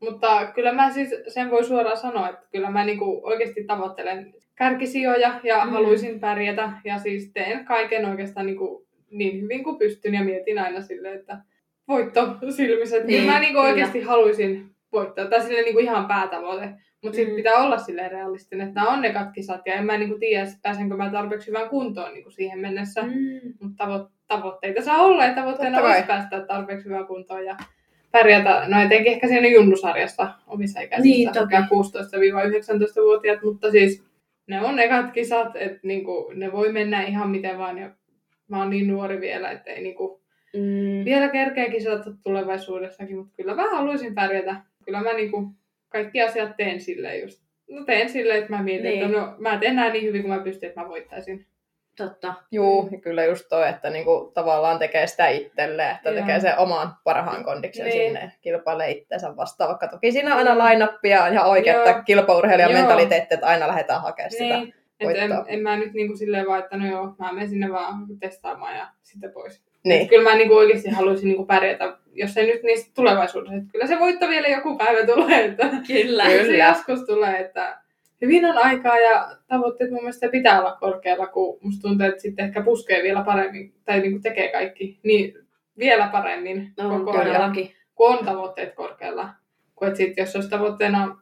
Mutta 0.00 0.46
kyllä 0.54 0.72
mä 0.72 0.90
siis 0.90 1.14
sen 1.28 1.50
voi 1.50 1.64
suoraan 1.64 1.96
sanoa, 1.96 2.28
että 2.28 2.46
kyllä 2.52 2.70
mä 2.70 2.84
niinku 2.84 3.20
oikeasti 3.24 3.64
tavoittelen 3.64 4.34
kärkisijoja 4.54 5.40
ja 5.42 5.64
Mm. 5.64 5.70
haluaisin 5.70 6.20
pärjätä. 6.20 6.72
Ja 6.84 6.98
siis 6.98 7.30
teen 7.34 7.64
kaiken 7.64 8.04
oikeastaan 8.04 8.46
niinku 8.46 8.86
niin 9.10 9.42
hyvin 9.42 9.64
kuin 9.64 9.78
pystyn 9.78 10.14
ja 10.14 10.24
mietin 10.24 10.58
aina 10.58 10.80
silleen, 10.80 11.18
että 11.18 11.38
voitto 11.88 12.36
silmissä. 12.50 12.96
Niin, 12.96 13.06
kyllä 13.20 13.32
mä 13.32 13.40
niinku 13.40 13.60
kyllä. 13.60 13.70
oikeasti 13.72 14.00
haluaisin 14.00 14.70
voittaa. 14.92 15.26
Tai 15.26 15.42
silleen 15.42 15.64
niinku 15.64 15.80
ihan 15.80 16.06
päätavoite. 16.06 16.68
Mutta 17.02 17.16
sitten 17.16 17.32
Mm. 17.32 17.36
pitää 17.36 17.54
olla 17.54 17.78
silleen 17.78 18.10
realistinen, 18.10 18.68
että 18.68 18.80
nämä 18.80 18.92
on 18.92 19.02
ne 19.02 19.12
katkisat. 19.12 19.60
Ja 19.66 19.74
en 19.74 19.84
mä 19.86 19.98
niinku 19.98 20.18
tiedä, 20.18 20.42
että 20.42 20.56
pääsenkö 20.62 20.96
mä 20.96 21.10
tarpeeksi 21.10 21.46
hyvään 21.46 21.68
kuntoon 21.68 22.14
niinku 22.14 22.30
siihen 22.30 22.58
mennessä. 22.58 23.02
Mm. 23.02 23.10
Mutta 23.60 23.84
tavo- 23.84 24.10
tavoitteita 24.26 24.82
saa 24.82 24.96
olla 25.02 25.24
ja 25.24 25.34
tavoitteena 25.34 25.80
olisi 25.80 26.02
päästä 26.02 26.40
tarpeeksi 26.40 26.84
hyvään 26.84 27.06
kuntoon 27.06 27.44
ja 27.44 27.56
pärjätä, 28.18 28.64
no 28.68 28.80
etenkin 28.82 29.12
ehkä 29.12 29.28
siinä 29.28 29.48
junnusarjassa 29.48 30.28
omissa 30.46 30.80
ikäisissä, 30.80 31.16
Niin, 31.16 31.32
toki. 31.32 31.44
sekä 31.54 31.66
16-19-vuotiaat, 31.70 33.42
mutta 33.42 33.70
siis 33.70 34.04
ne 34.46 34.60
on 34.60 34.78
ekat 34.78 35.10
kisat, 35.10 35.56
että 35.56 35.78
niinku, 35.82 36.32
ne 36.34 36.52
voi 36.52 36.72
mennä 36.72 37.02
ihan 37.02 37.30
miten 37.30 37.58
vaan 37.58 37.78
ja 37.78 37.90
mä 38.48 38.58
oon 38.58 38.70
niin 38.70 38.88
nuori 38.88 39.20
vielä, 39.20 39.50
että 39.50 39.70
ei 39.70 39.82
niinku, 39.82 40.20
Mm. 40.54 41.04
vielä 41.04 41.28
kerkeä 41.28 41.68
kisata 41.70 42.10
tulevaisuudessakin, 42.22 43.16
mutta 43.16 43.32
kyllä 43.36 43.54
mä 43.54 43.70
haluaisin 43.70 44.14
pärjätä. 44.14 44.56
Kyllä 44.84 45.00
mä 45.02 45.12
niinku, 45.12 45.48
kaikki 45.88 46.22
asiat 46.22 46.56
teen 46.56 46.80
silleen 46.80 47.22
just. 47.22 47.42
No 47.70 47.84
teen 47.84 48.08
silleen, 48.08 48.38
että 48.38 48.50
mä 48.56 48.62
mietin, 48.62 48.84
Niin. 48.90 49.02
että 49.04 49.18
no, 49.20 49.34
mä 49.38 49.58
teen 49.58 49.76
nää 49.76 49.92
niin 49.92 50.04
hyvin 50.04 50.22
kuin 50.22 50.34
mä 50.34 50.40
pystyn, 50.44 50.68
että 50.68 50.80
mä 50.80 50.88
voittaisin. 50.88 51.46
Totta. 51.96 52.34
Juu, 52.50 52.88
ja 52.92 53.00
kyllä 53.00 53.24
just 53.24 53.48
toi, 53.48 53.68
että 53.68 53.90
niinku 53.90 54.30
tavallaan 54.34 54.78
tekee 54.78 55.06
sitä 55.06 55.28
itselleen, 55.28 55.90
että 55.96 56.10
Joo. 56.10 56.20
tekee 56.20 56.40
sen 56.40 56.58
oman 56.58 56.94
parhaan 57.04 57.44
kondiksen 57.44 57.84
Niin. 57.84 57.92
sinne 58.06 58.20
ja 58.20 58.30
kilpailee 58.40 58.90
itseensä 58.90 59.36
vastaan. 59.36 59.68
Vaikka 59.68 59.88
toki 59.88 60.12
siinä 60.12 60.36
on 60.36 60.38
aina 60.48 60.64
line-upia 60.64 61.08
ja 61.08 61.26
ihan 61.28 61.58
että 61.58 62.02
kilpaurheilijan 62.02 62.72
mentaliteetti, 62.72 63.34
että 63.34 63.46
aina 63.46 63.68
lähdetään 63.68 64.02
hakemaan 64.02 64.30
sitä. 64.30 64.44
Niin. 64.44 64.74
Että 65.00 65.22
en, 65.22 65.30
voittoa. 65.30 65.44
en, 65.48 65.60
mä 65.60 65.76
nyt 65.76 65.92
niinku 65.92 66.16
silleen 66.16 66.46
vaan, 66.46 66.58
että 66.58 66.76
no 66.76 66.86
joo, 66.86 67.14
mä 67.18 67.32
menen 67.32 67.48
sinne 67.48 67.72
vaan 67.72 67.94
testaamaan 68.20 68.76
ja 68.76 68.86
sitten 69.02 69.32
pois. 69.32 69.62
Niin. 69.84 70.02
Et 70.02 70.08
kyllä 70.08 70.30
mä 70.30 70.36
niinku 70.36 70.54
oikeasti 70.54 70.90
haluaisin 70.90 71.28
niinku 71.28 71.46
pärjätä, 71.46 71.96
jos 72.12 72.36
ei 72.36 72.46
nyt 72.46 72.62
niin 72.62 72.78
sit 72.78 72.94
tulevaisuudessa. 72.94 73.56
Että 73.56 73.68
kyllä 73.72 73.86
se 73.86 73.98
voitto 73.98 74.28
vielä 74.28 74.48
joku 74.48 74.78
päivä 74.78 75.06
tulee, 75.06 75.44
että 75.44 75.68
Kyllä. 75.86 76.24
Kyllä. 76.26 76.44
se 76.44 76.56
joskus 76.56 77.06
tulee, 77.06 77.38
että 77.40 77.78
hyvin 78.22 78.44
on 78.44 78.58
aikaa 78.58 78.98
ja 78.98 79.36
tavoitteet 79.48 79.90
mun 79.90 80.00
mielestä 80.00 80.28
pitää 80.28 80.60
olla 80.60 80.76
korkealla, 80.80 81.26
kun 81.26 81.58
musta 81.62 81.88
tuntuu, 81.88 82.06
että 82.06 82.22
sitten 82.22 82.44
ehkä 82.46 82.62
puskee 82.62 83.02
vielä 83.02 83.22
paremmin 83.24 83.72
tai 83.84 84.00
niinku 84.00 84.18
tekee 84.22 84.52
kaikki 84.52 84.98
niin 85.02 85.34
vielä 85.78 86.08
paremmin 86.12 86.72
No, 86.82 86.98
koko 86.98 87.10
ajan 87.10 87.26
todellakin. 87.26 87.70
kun 87.94 88.10
on 88.18 88.24
tavoitteet 88.24 88.74
korkealla. 88.74 89.28
Kun 89.74 89.88
et 89.88 89.96
sit, 89.96 90.16
jos 90.16 90.36
olisi 90.36 90.50
tavoitteena 90.50 91.16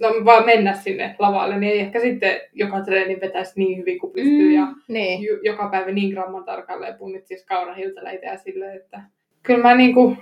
no, 0.00 0.08
vaan 0.24 0.46
mennä 0.46 0.74
sinne 0.74 1.16
lavalle, 1.18 1.58
niin 1.58 1.72
ei 1.72 1.80
ehkä 1.80 2.00
sitten 2.00 2.40
joka 2.52 2.80
treeni 2.80 3.20
vetäisi 3.20 3.52
niin 3.56 3.78
hyvin 3.78 3.98
kuin 3.98 4.12
pystyy. 4.12 4.48
Mm. 4.48 4.54
Ja 4.54 4.66
Niin. 4.88 5.22
ju- 5.22 5.40
joka 5.42 5.68
päivä 5.70 5.90
niin 5.90 6.10
gramman 6.12 6.44
tarkalleen 6.44 6.94
punnit 6.98 7.26
siis 7.26 7.44
kaurahiltaleitä 7.46 8.26
ja 8.26 8.38
silleen, 8.38 8.76
että 8.76 9.00
kyllä 9.42 9.62
mä 9.62 9.74
niinku 9.74 10.16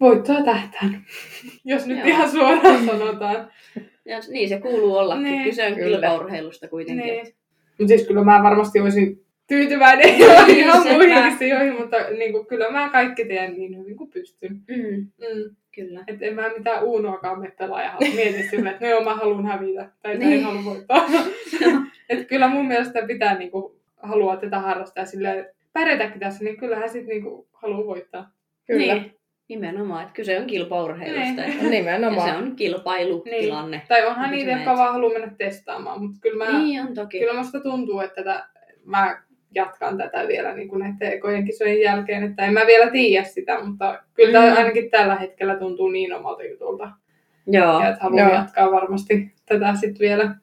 voittoa 0.00 0.42
tähtään, 0.42 1.04
jos 1.64 1.86
nyt 1.86 1.98
Joo. 1.98 2.06
ihan 2.06 2.30
suoraan 2.30 2.86
sanotaan. 2.86 3.50
Ja 4.08 4.18
niin 4.28 4.48
se 4.48 4.60
kuuluu 4.60 4.96
ollakin. 4.96 5.24
Niin. 5.24 5.44
Kyse 5.44 5.66
on 5.66 5.74
Kyllä. 5.74 5.88
kilpaurheilusta 5.88 6.68
kuitenkin. 6.68 7.06
Niin. 7.06 7.26
Mutta 7.78 7.88
siis 7.88 8.06
kyllä 8.06 8.24
mä 8.24 8.42
varmasti 8.42 8.80
olisin 8.80 9.24
tyytyväinen 9.46 10.08
ihan 10.48 10.82
sepä. 10.82 10.94
muihin 10.94 11.38
sijoihin, 11.38 11.74
mutta 11.80 11.96
niinku, 12.18 12.44
kyllä 12.44 12.70
mä 12.70 12.88
kaikki 12.88 13.24
teen 13.24 13.52
niin 13.54 13.78
hyvin 13.78 13.96
kuin 13.96 14.10
pystyn. 14.10 14.52
Mm. 14.52 14.76
Mm. 14.96 15.56
Kyllä. 15.74 16.04
Et 16.06 16.22
en 16.22 16.34
mä 16.34 16.48
mitään 16.58 16.84
uunoakaan 16.84 17.40
me 17.40 17.52
pelaaja 17.58 17.96
mieti 18.00 18.42
sille, 18.42 18.70
että 18.70 18.84
no 18.84 18.90
joo, 18.90 19.04
mä 19.04 19.14
haluan 19.14 19.46
hävitä 19.46 19.90
tai 20.02 20.18
niin. 20.18 20.30
Niin. 20.30 20.38
en 20.38 20.44
halua 20.44 20.64
voittaa. 20.64 21.06
Et 22.08 22.28
kyllä 22.28 22.48
mun 22.48 22.68
mielestä 22.68 23.02
pitää 23.06 23.38
niinku, 23.38 23.80
haluaa 24.02 24.36
tätä 24.36 24.58
harrastaa 24.58 25.02
ja 25.02 25.06
silleen, 25.06 25.46
pärjätäkin 25.72 26.20
tässä, 26.20 26.44
niin 26.44 26.56
kyllähän 26.56 26.90
sit 26.90 27.06
niinku 27.06 27.48
haluaa 27.52 27.86
voittaa. 27.86 28.30
Kyllä. 28.66 28.94
Niin. 28.94 29.14
Nimenomaan, 29.48 30.02
että 30.02 30.14
kyse 30.14 30.40
on 30.40 30.46
kilpaurheilusta. 30.46 31.42
Niin. 31.42 31.56
Ja 31.56 31.62
se 31.62 31.68
Nimenomaan. 31.70 32.36
on 32.36 32.56
kilpailutilanne. 32.56 33.82
Tai 33.88 34.06
onhan 34.06 34.30
niitä, 34.30 34.50
jotka 34.50 34.76
vaan 34.76 34.92
haluaa 34.92 35.12
mennä 35.12 35.34
testaamaan, 35.38 36.02
mutta 36.02 36.18
kyllä, 36.20 36.44
mä, 36.44 36.58
Niin 36.58 36.80
on 36.80 36.94
toki. 36.94 37.18
kyllä 37.18 37.32
musta 37.34 37.60
tuntuu, 37.60 38.00
että 38.00 38.14
tätä, 38.22 38.46
mä 38.84 39.22
jatkan 39.54 39.98
tätä 39.98 40.28
vielä 40.28 40.54
niin 40.54 40.68
kuin 40.68 40.78
näiden 40.80 41.12
ekojen 41.12 41.44
kisojen 41.44 41.80
jälkeen, 41.80 42.22
että 42.22 42.44
en 42.46 42.52
mä 42.52 42.66
vielä 42.66 42.90
tiedä 42.90 43.24
sitä, 43.24 43.64
mutta 43.64 44.02
kyllä 44.14 44.40
Mm. 44.40 44.46
mm. 44.50 44.56
ainakin 44.56 44.90
tällä 44.90 45.14
hetkellä 45.14 45.56
tuntuu 45.56 45.88
niin 45.88 46.12
omalta 46.12 46.44
jutulta. 46.44 46.90
Joo, 47.46 47.80
Ja 47.80 47.88
että 47.88 48.02
haluan 48.04 48.24
Joo. 48.26 48.34
jatkaa 48.34 48.70
varmasti 48.72 49.32
tätä 49.46 49.74
sitten 49.74 49.98
vielä. 50.00 50.34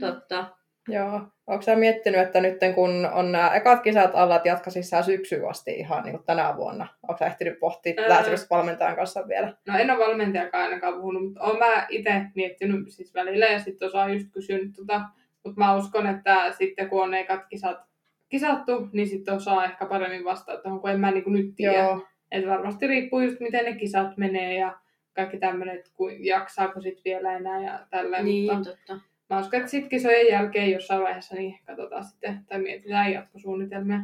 totta. 0.00 0.44
Joo. 0.92 1.20
Onko 1.46 1.62
sä 1.62 1.76
miettinyt, 1.76 2.20
että 2.20 2.40
nyt 2.40 2.58
kun 2.74 3.06
on 3.12 3.32
nämä 3.32 3.54
ekat 3.54 3.82
kisat 3.82 4.10
alla, 4.14 4.36
että 4.36 4.48
jatkaisit 4.48 4.86
sä 4.86 5.02
syksyyn 5.02 5.48
asti 5.48 5.70
ihan 5.70 6.04
niin 6.04 6.12
kuin 6.12 6.26
tänä 6.26 6.56
vuonna? 6.56 6.86
Onko 7.08 7.18
sä 7.18 7.26
ehtinyt 7.26 7.58
pohtia 7.58 7.94
Ää. 7.98 8.08
lähtivästä 8.08 8.46
valmentajan 8.50 8.96
kanssa 8.96 9.28
vielä? 9.28 9.54
No 9.68 9.78
en 9.78 9.90
ole 9.90 9.98
valmentajakaan 9.98 10.64
ainakaan 10.64 10.94
puhunut, 10.94 11.24
mutta 11.24 11.40
olen 11.40 11.58
mä 11.58 11.86
itse 11.88 12.22
miettinyt 12.34 12.84
siis 12.88 13.14
välillä 13.14 13.46
ja 13.46 13.58
sitten 13.58 13.88
osaa 13.88 14.08
just 14.08 14.26
kysynyt 14.32 14.72
tota. 14.76 15.00
Mutta 15.44 15.60
mä 15.60 15.76
uskon, 15.76 16.06
että 16.06 16.52
sitten 16.52 16.88
kun 16.88 17.02
on 17.02 17.10
ne 17.10 17.20
ekat 17.20 17.46
kisat 17.48 17.90
kisattu, 18.28 18.88
niin 18.92 19.08
sitten 19.08 19.34
osaa 19.34 19.64
ehkä 19.64 19.86
paremmin 19.86 20.24
vastata 20.24 20.62
tuohon, 20.62 20.80
kun 20.80 20.90
en 20.90 21.00
mä 21.00 21.10
niinku 21.10 21.30
nyt 21.30 21.54
tiedä. 21.56 21.78
Joo, 21.78 22.06
Et 22.30 22.46
varmasti 22.46 22.86
riippuu 22.86 23.20
just 23.20 23.40
miten 23.40 23.64
ne 23.64 23.76
kisat 23.76 24.16
menee 24.16 24.54
ja 24.54 24.78
kaikki 25.12 25.38
tämmöinen, 25.38 25.76
että 25.76 25.90
kuin 25.94 26.24
jaksaako 26.24 26.80
sit 26.80 27.04
vielä 27.04 27.36
enää 27.36 27.62
ja 27.62 27.86
tällä. 27.90 28.22
Niin, 28.22 28.54
Mutta 28.54 28.70
totta. 28.70 29.09
Mä 29.30 29.40
uskon, 29.40 29.58
että 29.60 29.70
sitten 29.70 29.88
kisojen 29.90 30.28
jälkeen 30.28 30.70
jossain 30.70 31.02
vaiheessa 31.02 31.34
niin 31.34 31.58
katsotaan 31.66 32.04
sitten, 32.04 32.40
tai 32.48 32.58
mietitään 32.58 33.12
jatkosuunnitelmia. 33.12 33.98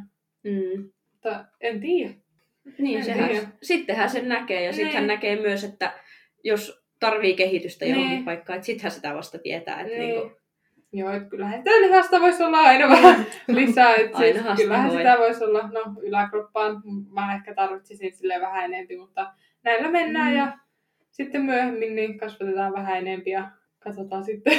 Mm. 0.45 0.91
Mutta 1.13 1.45
en 1.61 1.81
tiedä. 1.81 2.15
Niin, 2.79 2.99
En 2.99 3.05
sehän, 3.05 3.29
tiedä. 3.31 3.47
sittenhän 3.63 4.11
sen 4.11 4.29
näkee 4.29 4.65
ja 4.65 4.73
sitten 4.73 4.93
hän 4.93 5.03
Niin. 5.03 5.09
näkee 5.09 5.41
myös, 5.41 5.65
että 5.65 5.93
jos 6.45 6.85
tarvii 7.01 7.35
kehitystä 7.35 7.85
johonkin 7.85 8.11
Niin. 8.11 8.25
paikkaan, 8.25 8.57
että 8.57 8.67
sittenhän 8.67 8.91
sitä 8.93 9.15
vasta 9.15 9.39
tietää. 9.39 9.81
Että 9.81 9.97
Niin. 9.97 10.01
niinku, 10.11 10.37
Joo, 10.93 11.13
että 11.13 11.29
kyllähän 11.29 11.59
sitä 11.59 11.71
lihasta 11.81 12.21
voisi 12.21 12.43
olla 12.43 12.59
aina 12.61 12.89
vähän 12.89 13.27
lisää. 13.49 13.95
Että 13.95 14.19
siis, 14.19 14.37
sitä 14.37 14.55
kyllähän 14.57 14.89
voi. 14.91 14.97
sitä 14.97 15.19
voisi 15.19 15.45
olla, 15.45 15.69
no 15.73 15.83
yläkroppaan 16.03 16.83
mä 17.13 17.35
ehkä 17.35 17.55
tarvitsisin 17.55 18.13
sille 18.17 18.41
vähän 18.41 18.65
enempi, 18.65 18.97
mutta 18.97 19.33
näillä 19.63 19.91
mennään 19.91 20.31
Mm. 20.33 20.37
ja 20.39 20.59
sitten 21.11 21.43
myöhemmin 21.43 21.95
niin 21.95 22.19
kasvatetaan 22.19 22.73
vähän 22.73 22.97
enempi 22.99 23.31
ja 23.31 23.51
katsotaan 23.87 24.25
sitten. 24.25 24.59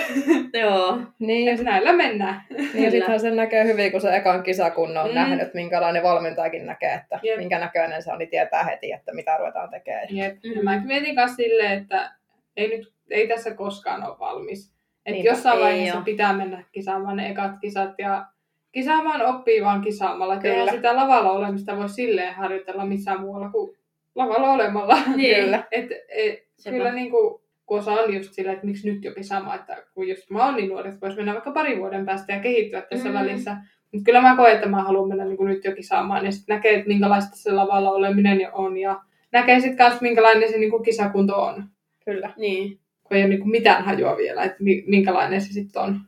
joo, 0.62 0.98
niin, 1.20 1.48
että 1.48 1.64
näillä 1.64 1.94
mennään. 1.94 2.42
niin 2.50 2.66
ja 2.66 2.72
Kyllä. 2.72 2.90
sittenhän 2.92 3.20
sen 3.20 3.36
näkee 3.36 3.64
hyvin, 3.66 3.92
kun 3.92 4.02
se 4.02 4.16
ekan 4.16 4.44
kisakunnon 4.44 5.04
on 5.04 5.10
Mm. 5.10 5.16
nähnyt, 5.16 5.54
minkälainen 5.54 6.04
valmentajakin 6.04 6.66
näkee, 6.66 6.94
että 6.94 7.20
Jep. 7.24 7.38
minkä 7.38 7.60
näköinen 7.60 8.04
se 8.04 8.12
on, 8.12 8.20
niin 8.20 8.30
tietää 8.30 8.64
heti, 8.64 8.92
että 8.92 9.14
mitä 9.14 9.38
ruvetaan 9.38 9.70
tekemään. 9.70 10.08
Jep. 10.10 10.36
Mm. 10.44 10.52
Ja 10.56 10.64
mä 10.64 10.82
mietin 10.86 11.16
myös 11.16 11.36
silleen, 11.36 11.82
että 11.82 12.12
ei, 12.58 12.68
nyt, 12.78 12.94
ei 13.12 13.28
tässä 13.28 13.54
koskaan 13.54 14.04
ole 14.04 14.20
valmis. 14.20 14.68
Että 15.06 15.12
Niinpä, 15.12 15.30
jossain 15.30 15.60
vaiheessa 15.60 15.98
oo. 15.98 16.04
pitää 16.04 16.34
mennä 16.34 16.64
kisaamaan 16.72 17.16
ne 17.18 17.30
ekat 17.30 17.52
kisat 17.62 17.94
ja 17.98 18.26
kisaamaan 18.72 19.22
oppii 19.26 19.64
vaan 19.64 19.82
kisaamalla. 19.82 20.38
Kyllä. 20.38 20.56
eihän 20.56 20.76
sitä 20.76 20.96
lavalla 20.96 21.32
olemista 21.32 21.78
voi 21.78 21.90
silleen 21.90 22.34
harjoitella 22.34 22.86
missään 22.86 23.22
muualla 23.22 23.50
kuin 23.50 23.78
lavalla 24.16 24.52
olemalla. 24.52 24.98
Niin. 25.16 25.36
Kyllä. 25.44 25.64
Et, 25.72 25.86
et, 26.10 26.44
Sepä. 26.58 26.78
kyllä 26.78 26.92
niin 26.92 27.12
kuin, 27.12 27.42
kun 27.68 27.80
osa 27.80 27.92
on 27.92 28.14
just 28.14 28.34
silleen, 28.34 28.54
että 28.56 28.66
miksi 28.68 28.92
nyt 28.92 29.04
jo 29.04 29.14
kisaamaan, 29.14 29.60
että 29.60 29.78
kun 29.94 30.08
just 30.08 30.30
mä 30.30 30.46
oon 30.46 30.56
niin 30.56 30.70
nuori, 30.70 30.90
että 30.90 31.02
voisi 31.02 31.18
mennä 31.18 31.34
vaikka 31.34 31.52
parin 31.52 31.80
vuoden 31.80 32.06
päästä 32.06 32.34
ja 32.34 32.40
kehittyä 32.40 32.82
tässä 32.82 33.08
Mm. 33.10 33.14
välissä. 33.14 33.58
Mutta 33.92 34.04
kyllä 34.06 34.22
mä 34.22 34.36
koen, 34.36 34.56
että 34.56 34.68
mä 34.70 34.84
haluan 34.84 35.08
mennä 35.08 35.26
niin 35.26 35.38
kuin 35.38 35.50
nyt 35.50 35.64
jo 35.66 35.72
kisaamaan 35.76 36.26
ja 36.26 36.32
sitten 36.32 36.56
näkee, 36.56 36.74
että 36.76 36.88
minkälaista 36.88 37.36
se 37.36 37.52
lavalla 37.52 37.92
oleminen 37.92 38.42
jo 38.42 38.50
on 38.54 38.78
ja 38.78 39.00
näkee 39.32 39.60
sitten 39.60 39.78
kanssa 39.78 40.02
minkälainen 40.02 40.50
se 40.50 40.58
niin 40.58 40.72
kuin 40.72 40.84
kisakunto 40.84 41.36
on. 41.42 41.64
Kyllä. 42.06 42.30
niin. 42.38 42.80
Kun 43.04 43.18
ei 43.18 43.24
ole 43.24 43.30
niin 43.30 43.40
kuin 43.40 43.52
mitään 43.52 43.84
hajua 43.84 44.18
vielä, 44.18 44.44
että 44.44 44.58
mi- 44.64 44.84
minkälainen 44.88 45.42
se 45.42 45.54
sitten 45.54 45.82
on. 45.82 46.00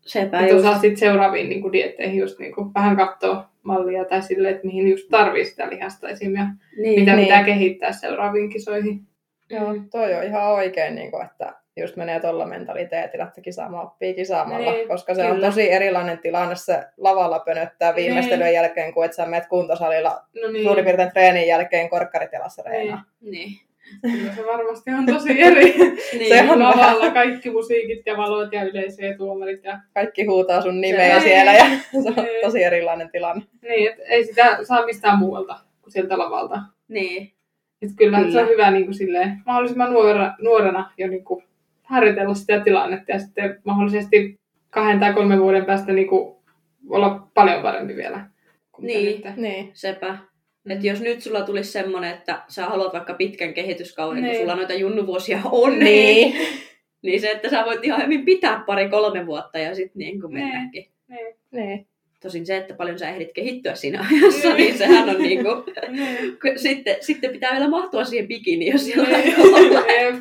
Sepä 0.00 0.40
Että 0.40 0.52
just. 0.54 0.64
osaa 0.66 0.78
sitten 0.80 0.96
seuraaviin 0.96 1.48
niin 1.48 1.62
kuin 1.62 1.72
dietteihin 1.72 2.18
just 2.18 2.38
niin 2.38 2.54
kuin 2.54 2.74
vähän 2.74 2.96
katsoa 2.96 3.48
mallia 3.62 4.04
tai 4.04 4.22
silleen, 4.22 4.54
että 4.54 4.66
mihin 4.66 4.88
just 4.88 5.08
tarvii 5.10 5.44
sitä 5.44 5.70
lihasta 5.70 6.08
esim. 6.08 6.34
ja 6.34 6.46
Niin. 6.82 7.00
mitä 7.00 7.16
Niin. 7.16 7.24
pitää 7.26 7.44
kehittää 7.44 7.92
seuraaviin 7.92 8.50
kisoihin. 8.50 9.00
Joo, 9.50 9.74
toi 9.90 10.14
on 10.14 10.22
ihan 10.24 10.52
oikein, 10.52 10.94
niin 10.94 11.10
kuin, 11.10 11.24
että 11.26 11.52
just 11.76 11.96
menee 11.96 12.20
tuolla 12.20 12.46
mentaliteetillä, 12.46 13.24
että 13.24 13.40
kisaamaan 13.40 13.86
oppii 13.86 14.14
kisaamalla, 14.14 14.72
Niin, 14.72 14.88
koska 14.88 15.14
se 15.14 15.24
on 15.24 15.30
kyllä. 15.34 15.46
tosi 15.46 15.72
erilainen 15.72 16.18
tilanne 16.18 16.56
se 16.56 16.84
lavalla 16.96 17.38
pönöttää 17.38 17.94
viimeistelyjen 17.94 18.46
Niin. 18.46 18.54
jälkeen, 18.54 18.94
kuin 18.94 19.04
että 19.04 19.16
sä 19.16 19.26
menet 19.26 19.48
kuntosalilla 19.48 20.22
No 20.42 20.50
niin, 20.50 20.64
suurin 20.64 20.84
piirtein 20.84 21.10
treenin 21.12 21.46
jälkeen 21.48 21.90
korkkarit 21.90 22.32
jalassa 22.32 22.62
reenaa. 22.62 23.02
Niin. 23.20 23.50
kyllä 24.02 24.32
se 24.32 24.46
varmasti 24.46 24.90
on 24.90 25.06
tosi 25.06 25.42
eri. 25.42 25.74
Niin. 26.18 26.28
Se 26.46 26.52
on 26.52 26.58
Lavalla 26.58 27.10
kaikki 27.10 27.50
musiikit 27.50 28.06
ja 28.06 28.16
valot 28.16 28.52
ja 28.52 28.62
yleisö 28.62 29.04
ja 29.04 29.16
tuomarit. 29.16 29.64
Ja... 29.64 29.78
Kaikki 29.94 30.24
huutaa 30.24 30.60
sun 30.62 30.80
nimeä 30.80 31.20
Se- 31.20 31.24
siellä 31.24 31.52
ja 31.54 31.64
se 32.02 32.08
on 32.08 32.24
Niin. 32.24 32.42
tosi 32.42 32.62
erilainen 32.64 33.10
tilanne. 33.10 33.42
Niin, 33.62 33.90
et 33.92 33.98
ei 34.08 34.24
sitä 34.24 34.58
saa 34.64 34.86
mistään 34.86 35.18
muualta 35.18 35.56
kuin 35.82 35.92
sieltä 35.92 36.18
lavalta. 36.18 36.58
niin. 36.88 37.32
Et 37.82 37.90
kyllä, 37.96 38.18
kyllä. 38.18 38.32
se 38.32 38.40
on 38.40 38.48
hyvä 38.48 38.70
niin 38.70 38.84
kuin 38.84 38.94
silleen, 38.94 39.42
mahdollisimman 39.46 39.92
nuora, 39.92 40.32
nuorena 40.40 40.92
jo 40.98 41.08
niin 41.08 41.24
kuin 41.24 41.44
harjoitella 41.82 42.34
sitä 42.34 42.60
tilannetta 42.60 43.12
ja 43.12 43.18
sitten 43.18 43.58
mahdollisesti 43.64 44.40
kahden 44.70 45.00
tai 45.00 45.12
kolmen 45.14 45.40
vuoden 45.40 45.64
päästä 45.64 45.92
niin 45.92 46.08
kuin 46.08 46.36
olla 46.88 47.28
paljon 47.34 47.62
parempi 47.62 47.96
vielä. 47.96 48.26
Niin. 48.78 49.22
nyt. 49.24 49.36
Niin, 49.36 49.70
Sepä. 49.74 50.18
Mm. 50.64 50.70
Että 50.70 50.86
jos 50.86 51.00
nyt 51.00 51.22
sulla 51.22 51.42
tulisi 51.42 51.72
semmoinen, 51.72 52.10
että 52.14 52.42
sä 52.48 52.66
haluat 52.66 52.92
vaikka 52.92 53.14
pitkän 53.14 53.54
kehityskauden, 53.54 54.22
kun 54.22 54.30
Niin. 54.30 54.40
sulla 54.40 54.54
noita 54.56 54.74
junnuvuosia 54.74 55.40
on, 55.44 55.78
niin. 55.78 56.36
niin 57.02 57.20
se, 57.20 57.30
että 57.30 57.48
sä 57.48 57.64
voit 57.64 57.84
ihan 57.84 58.02
hyvin 58.04 58.24
pitää 58.24 58.62
pari-kolme 58.66 59.26
vuotta 59.26 59.58
ja 59.58 59.74
sitten 59.74 59.98
niin 59.98 60.20
kuin 60.20 60.34
Niin. 60.34 60.46
mennäkin. 60.46 60.86
Niin. 61.08 61.34
niin. 61.50 61.86
Tosin 62.22 62.46
se, 62.46 62.56
että 62.56 62.74
paljon 62.74 62.98
sä 62.98 63.08
ehdit 63.08 63.32
kehittyä 63.32 63.74
siinä 63.74 64.06
ajassa, 64.10 64.48
Niin. 64.48 64.56
niin 64.56 64.78
sehän 64.78 65.08
on 65.08 65.18
niin 65.28 65.40
kuin, 65.44 66.58
sitten, 66.58 66.96
sitten 67.00 67.30
pitää 67.30 67.52
vielä 67.52 67.68
mahtua 67.68 68.04
siihen 68.04 68.28
bikiniin, 68.28 68.72
jos 68.72 68.84
sillä 68.86 69.08
Niin. 69.18 69.34
Jep. 69.36 70.14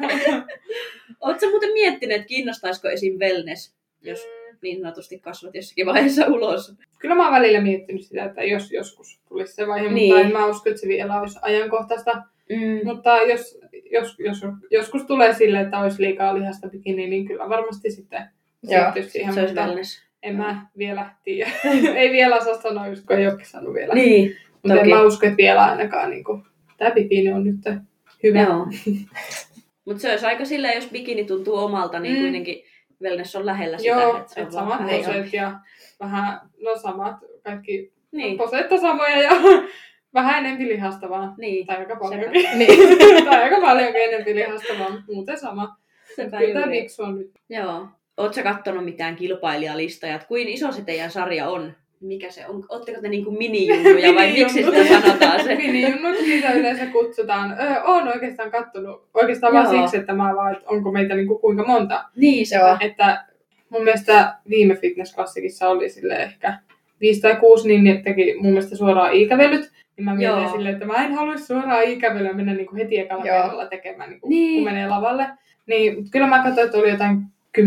Oletko 1.20 1.50
muuten 1.50 1.74
miettinyt, 1.74 2.16
että 2.16 2.28
kiinnostaisiko 2.28 2.88
esim. 2.90 3.20
wellness, 3.20 3.74
jos 4.02 4.28
niin 4.62 4.82
sanotusti 4.82 5.20
kasvat 5.20 5.56
jossakin 5.56 5.86
vaiheessa 5.86 6.28
ulos? 6.28 6.74
Kyllä 7.00 7.16
mä 7.16 7.24
oon 7.24 7.34
välillä 7.36 7.62
miettinyt 7.62 8.04
sitä, 8.06 8.24
että 8.24 8.44
jos 8.44 8.72
joskus 8.72 9.20
tulisi 9.30 9.54
se 9.54 9.68
vaihe, 9.68 9.90
Niin. 9.90 10.14
mutta 10.14 10.28
en 10.28 10.34
mä 10.34 10.46
usko, 10.46 10.70
että 10.70 10.82
se 10.82 10.88
vielä 10.88 11.22
olisi 11.22 11.40
ajankohtaista. 11.42 12.12
Mm. 12.50 12.80
Mutta 12.84 13.18
jos, 13.18 13.60
jos, 13.92 14.16
jos 14.20 14.38
joskus 14.72 15.04
tulee 15.04 15.34
sille, 15.34 15.60
että 15.62 15.80
olisi 15.80 16.02
liikaa 16.02 16.36
lihasta 16.40 16.70
bikini, 16.70 17.08
niin 17.10 17.28
kyllä 17.28 17.50
varmasti 17.50 17.92
sitten 17.92 18.24
Joo, 18.64 18.84
siihen, 19.08 19.34
Se 19.34 19.40
olisi 19.40 19.54
mutta 19.54 19.66
wellness. 19.68 20.09
En 20.24 20.36
mä 20.36 20.66
vielä 20.78 21.10
tiedä. 21.24 21.52
ei 21.96 22.12
vielä 22.12 22.36
osaa 22.36 22.62
sanoa, 22.62 22.88
just 22.88 23.06
kun 23.06 23.18
ei 23.18 23.28
ole 23.28 23.44
saanut 23.44 23.74
vielä. 23.74 23.94
Niin, 23.94 24.36
mutta 24.64 24.82
en 24.82 24.90
mä 24.90 25.02
usko, 25.02 25.26
että 25.26 25.38
vielä 25.38 25.66
ainakaan 25.66 26.10
niin 26.10 26.24
kuin, 26.24 26.44
tämä 26.78 26.92
bikini 26.92 27.32
on 27.32 27.44
nyt 27.44 27.80
hyvä. 28.24 28.42
joo. 28.42 28.68
Mutta 29.86 30.02
se 30.02 30.12
olisi 30.12 30.26
aika 30.26 30.46
silleen, 30.46 30.76
jos 30.76 30.90
bikini 30.92 31.24
tuntuu 31.24 31.56
omalta, 31.58 32.00
niin 32.00 32.16
Mm. 32.16 32.22
kuitenkin 32.22 32.64
wellness 33.02 33.36
on 33.36 33.46
lähellä 33.46 33.78
sitä. 33.78 33.90
Joo, 33.90 34.18
että 34.18 34.34
se 34.34 34.42
on 34.42 34.52
samat 34.52 34.70
vaan 34.80 34.88
vähän 34.90 35.00
poseet 35.06 35.34
ja 35.34 35.60
vähän, 36.00 36.40
no 36.64 36.76
samat 36.78 37.16
kaikki 37.44 37.92
Niin, 38.12 38.38
poseet 38.38 38.72
on 38.72 38.80
samoja 38.82 39.22
ja 39.22 39.30
vähän 40.14 40.46
enempi 40.46 40.68
lihasta 40.68 41.10
vaan. 41.10 41.34
niin. 41.38 41.66
Tai 41.68 41.78
aika 41.78 41.94
Sepä. 41.94 42.00
paljonkin. 42.00 42.46
niin. 42.60 43.26
tai 43.26 43.44
aika 43.44 43.62
paljonkin 43.62 44.02
enempi 44.04 44.36
lihasta 44.36 44.74
vaan, 44.80 45.04
muuten 45.14 45.40
sama. 45.40 45.76
Sepä 46.16 46.38
Kyllä 46.38 46.54
tämä 46.62 47.08
on 47.08 47.18
nyt. 47.18 47.32
Joo. 47.50 47.88
Oletko 48.20 48.42
kattonut 48.44 48.86
mitään 48.86 49.16
kilpailijalistaa, 49.16 50.10
että 50.10 50.28
kuin 50.28 50.48
iso 50.48 50.72
se 50.72 50.82
teidän 50.82 51.12
sarja 51.12 51.50
on? 51.50 51.74
Mikä 52.02 52.32
se 52.32 52.48
on? 52.48 52.66
Oletteko 52.70 53.02
te 53.02 53.10
niinku 53.10 53.32
minijunnuja 53.32 54.16
vai 54.16 54.32
miksi 54.32 54.64
sitä 54.64 55.02
sanotaan 55.02 55.44
se? 55.44 55.56
Minijunnut, 55.56 56.16
niitä 56.22 56.52
yleensä 56.52 56.86
kutsutaan. 56.86 57.56
Öö, 57.60 57.84
oon 57.84 58.08
oikeastaan 58.08 58.52
kattonut, 58.52 59.08
oikeastaan 59.14 59.54
vaan 59.54 59.66
Joo. 59.76 59.82
siksi, 59.82 59.98
että 59.98 60.14
mä 60.14 60.36
vaan, 60.36 60.54
että 60.54 60.70
onko 60.70 60.92
meitä 60.92 61.16
niinku 61.16 61.40
kuinka 61.40 61.66
monta. 61.68 62.04
Niin 62.16 62.48
se 62.48 62.64
on. 62.64 62.78
Että 62.80 63.26
mun 63.70 63.84
mielestä 63.84 64.36
viime 64.50 64.76
fitnessklassikissa 64.76 65.70
oli 65.70 65.90
sille 65.90 66.14
ehkä 66.16 66.54
viisi 67.02 67.22
tai 67.22 67.36
kuusi, 67.36 67.68
niin 67.68 67.84
ne 67.84 68.02
teki 68.04 68.36
mun 68.40 68.52
mielestä 68.52 68.76
suoraan 68.76 69.14
iikävelyt. 69.14 69.72
Niin 69.98 70.06
mä 70.06 70.16
mietin 70.16 70.42
Joo. 70.42 70.52
silleen, 70.52 70.74
että 70.74 70.86
mä 70.86 71.06
en 71.06 71.14
haluaisi 71.14 71.46
suoraan 71.46 71.84
iikävelyä 71.84 72.34
mennä 72.34 72.54
niinku 72.54 72.76
heti 72.76 73.00
ekalla 73.00 73.24
kerralla 73.24 73.66
tekemään, 73.66 74.10
niinku, 74.10 74.30
Niin. 74.30 74.54
kun 74.64 74.74
menee 74.74 74.88
lavalle. 74.88 75.28
Niin, 75.68 76.12
kyllä 76.12 76.28
mä 76.28 76.44
katsoin, 76.44 76.66
että 76.66 76.78
oli 76.78 76.90
jotain 76.90 77.22
10-12 77.58 77.62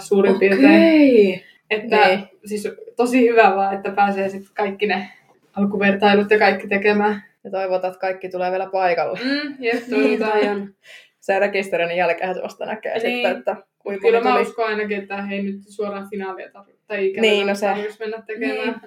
suurin 0.00 0.38
piirtein. 0.38 0.64
Okei. 0.66 1.44
Että 1.70 2.06
Niin. 2.08 2.20
siis 2.44 2.68
tosi 2.96 3.28
hyvä 3.28 3.56
vaan, 3.56 3.74
että 3.74 3.90
pääsee 3.90 4.28
sitten 4.28 4.54
kaikki 4.54 4.86
ne 4.86 5.08
alkuvertailut 5.56 6.30
ja 6.30 6.38
kaikki 6.38 6.68
tekemään. 6.68 7.22
Ja 7.44 7.50
toivotaan, 7.50 7.90
että 7.92 8.00
kaikki 8.00 8.28
tulee 8.28 8.50
vielä 8.50 8.68
paikalle. 8.72 9.18
Mm, 9.24 9.54
jep, 9.58 9.86
Niin 9.88 10.18
toivotaan. 10.18 10.74
Se 11.20 11.38
rekisteröinnin 11.38 11.96
jälkeen 11.98 12.34
se 12.34 12.42
vasta 12.42 12.66
näkee 12.66 12.92
Niin. 12.98 13.00
sitten, 13.02 13.36
että 13.38 13.56
kuinka 13.78 14.02
Kyllä 14.06 14.20
mä 14.20 14.30
tuli. 14.32 14.42
uskon 14.42 14.66
ainakin, 14.66 14.98
että 14.98 15.22
hei 15.22 15.42
nyt 15.42 15.56
suoraan 15.68 16.10
finaalia 16.10 16.50
tarvitse. 16.52 16.80
Tai 16.86 17.06
ikävä 17.06 17.20
Niin, 17.22 17.46
no 17.46 17.54
se. 17.54 17.66
mennä 18.00 18.22
tekemään. 18.26 18.80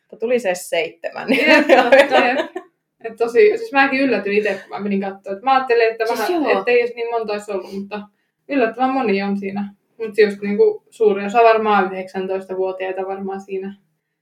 Mutta 0.00 0.16
tuli 0.20 0.38
se 0.38 0.50
seitsemän. 0.54 1.28
Jep, 1.30 1.66
Totta. 1.82 2.26
Et 3.04 3.16
tosi, 3.16 3.58
siis 3.58 3.72
mäkin 3.72 4.00
yllätyin 4.00 4.36
itse, 4.38 4.54
kun 4.54 4.70
mä 4.70 4.80
menin 4.80 5.00
katsomaan. 5.00 5.40
Mä 5.44 5.54
ajattelin, 5.54 5.90
että 5.90 6.06
Siis 6.06 6.18
vähän, 6.30 6.58
ettei 6.58 6.80
edes 6.80 6.94
niin 6.94 7.10
monta 7.10 7.32
olisi 7.32 7.52
ollut, 7.52 7.72
mutta 7.72 8.00
yllättävän 8.48 8.90
moni 8.90 9.22
on 9.22 9.36
siinä. 9.38 9.74
Mutta 9.98 10.20
just 10.20 10.40
niinku 10.42 10.84
suuri 10.90 11.24
osa 11.24 11.38
varmaan 11.38 11.90
19-vuotiaita 11.90 13.06
varmaan 13.06 13.40
siinä 13.40 13.74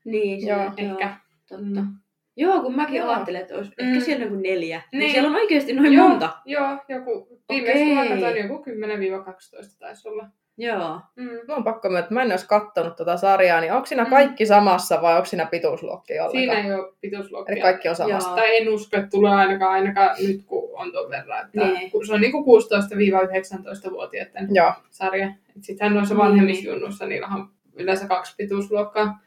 Niin, 0.05 0.41
se, 0.41 0.49
Joo, 0.49 0.59
joo, 0.61 0.73
ehkä. 0.77 1.17
Totta. 1.49 1.81
Mm. 1.81 1.95
Joo, 2.37 2.63
kun 2.63 2.77
mäkin 2.77 2.97
Joo. 2.97 3.09
ajattelin, 3.11 3.41
että 3.41 3.55
olisi 3.55 3.73
Mm. 3.83 3.89
ehkä 3.89 4.01
siellä 4.05 4.25
joku 4.25 4.37
neljä. 4.37 4.83
Niin. 4.93 4.99
Niin. 4.99 5.13
siellä 5.13 5.29
on 5.31 5.37
oikeasti 5.37 5.73
noin 5.73 5.93
Joo. 5.93 6.09
monta. 6.09 6.31
Joo, 6.45 6.79
joku, 6.89 7.41
viimeksi 7.49 7.85
kun 7.85 7.95
mä 7.95 8.09
katsoin, 8.09 8.37
joku 8.37 8.63
10-12 8.65 9.79
taisi 9.79 10.09
olla. 10.09 10.29
Joo. 10.57 11.01
Mm. 11.17 11.25
Mä 11.49 11.55
oon 11.55 11.65
pakko 11.65 11.89
myöntää, 11.89 12.05
että 12.05 12.15
mä 12.15 12.23
en 12.23 12.31
olisi 12.31 12.49
kattonut 12.49 12.97
tuota 12.97 13.17
sarjaa, 13.17 13.61
niin 13.61 13.73
onko 13.73 13.87
siinä 13.87 14.05
Mm. 14.05 14.11
kaikki 14.11 14.47
samassa 14.47 15.03
vai 15.03 15.15
onko 15.15 15.25
siinä 15.25 15.47
pituusluokkia 15.47 16.31
Siinä 16.31 16.53
ollenkaan? 16.53 16.75
ei 16.77 16.81
ole 16.81 16.93
pituusluokkia. 17.01 17.53
Eli 17.53 17.61
kaikki 17.63 17.89
on 17.89 17.97
samassa. 17.97 18.29
Joo. 18.29 18.37
Tai 18.37 18.57
en 18.57 18.69
usko, 18.69 18.97
että 18.97 19.11
tulee 19.11 19.35
ainakaan, 19.35 19.73
ainakaan 19.73 20.17
nyt, 20.27 20.41
kun 20.47 20.71
on 20.81 20.93
tuon 20.93 21.11
verran. 21.11 21.47
Että 21.47 21.67
Niin. 21.79 21.91
kun 21.91 22.07
Se 22.07 22.13
on 22.15 22.21
niinku 22.21 22.45
16-19-vuotiaiden 22.45 24.49
Joo, 24.51 24.73
sarja. 24.91 25.33
Sittenhän 25.61 25.95
noissa 25.95 26.15
Niin. 26.15 26.25
vanhemmissa 26.25 26.69
junnuissa, 26.71 27.07
niillä 27.07 27.27
on 27.35 27.49
yleensä 27.75 28.07
kaksi 28.09 28.35
pituusluokkaa. 28.37 29.19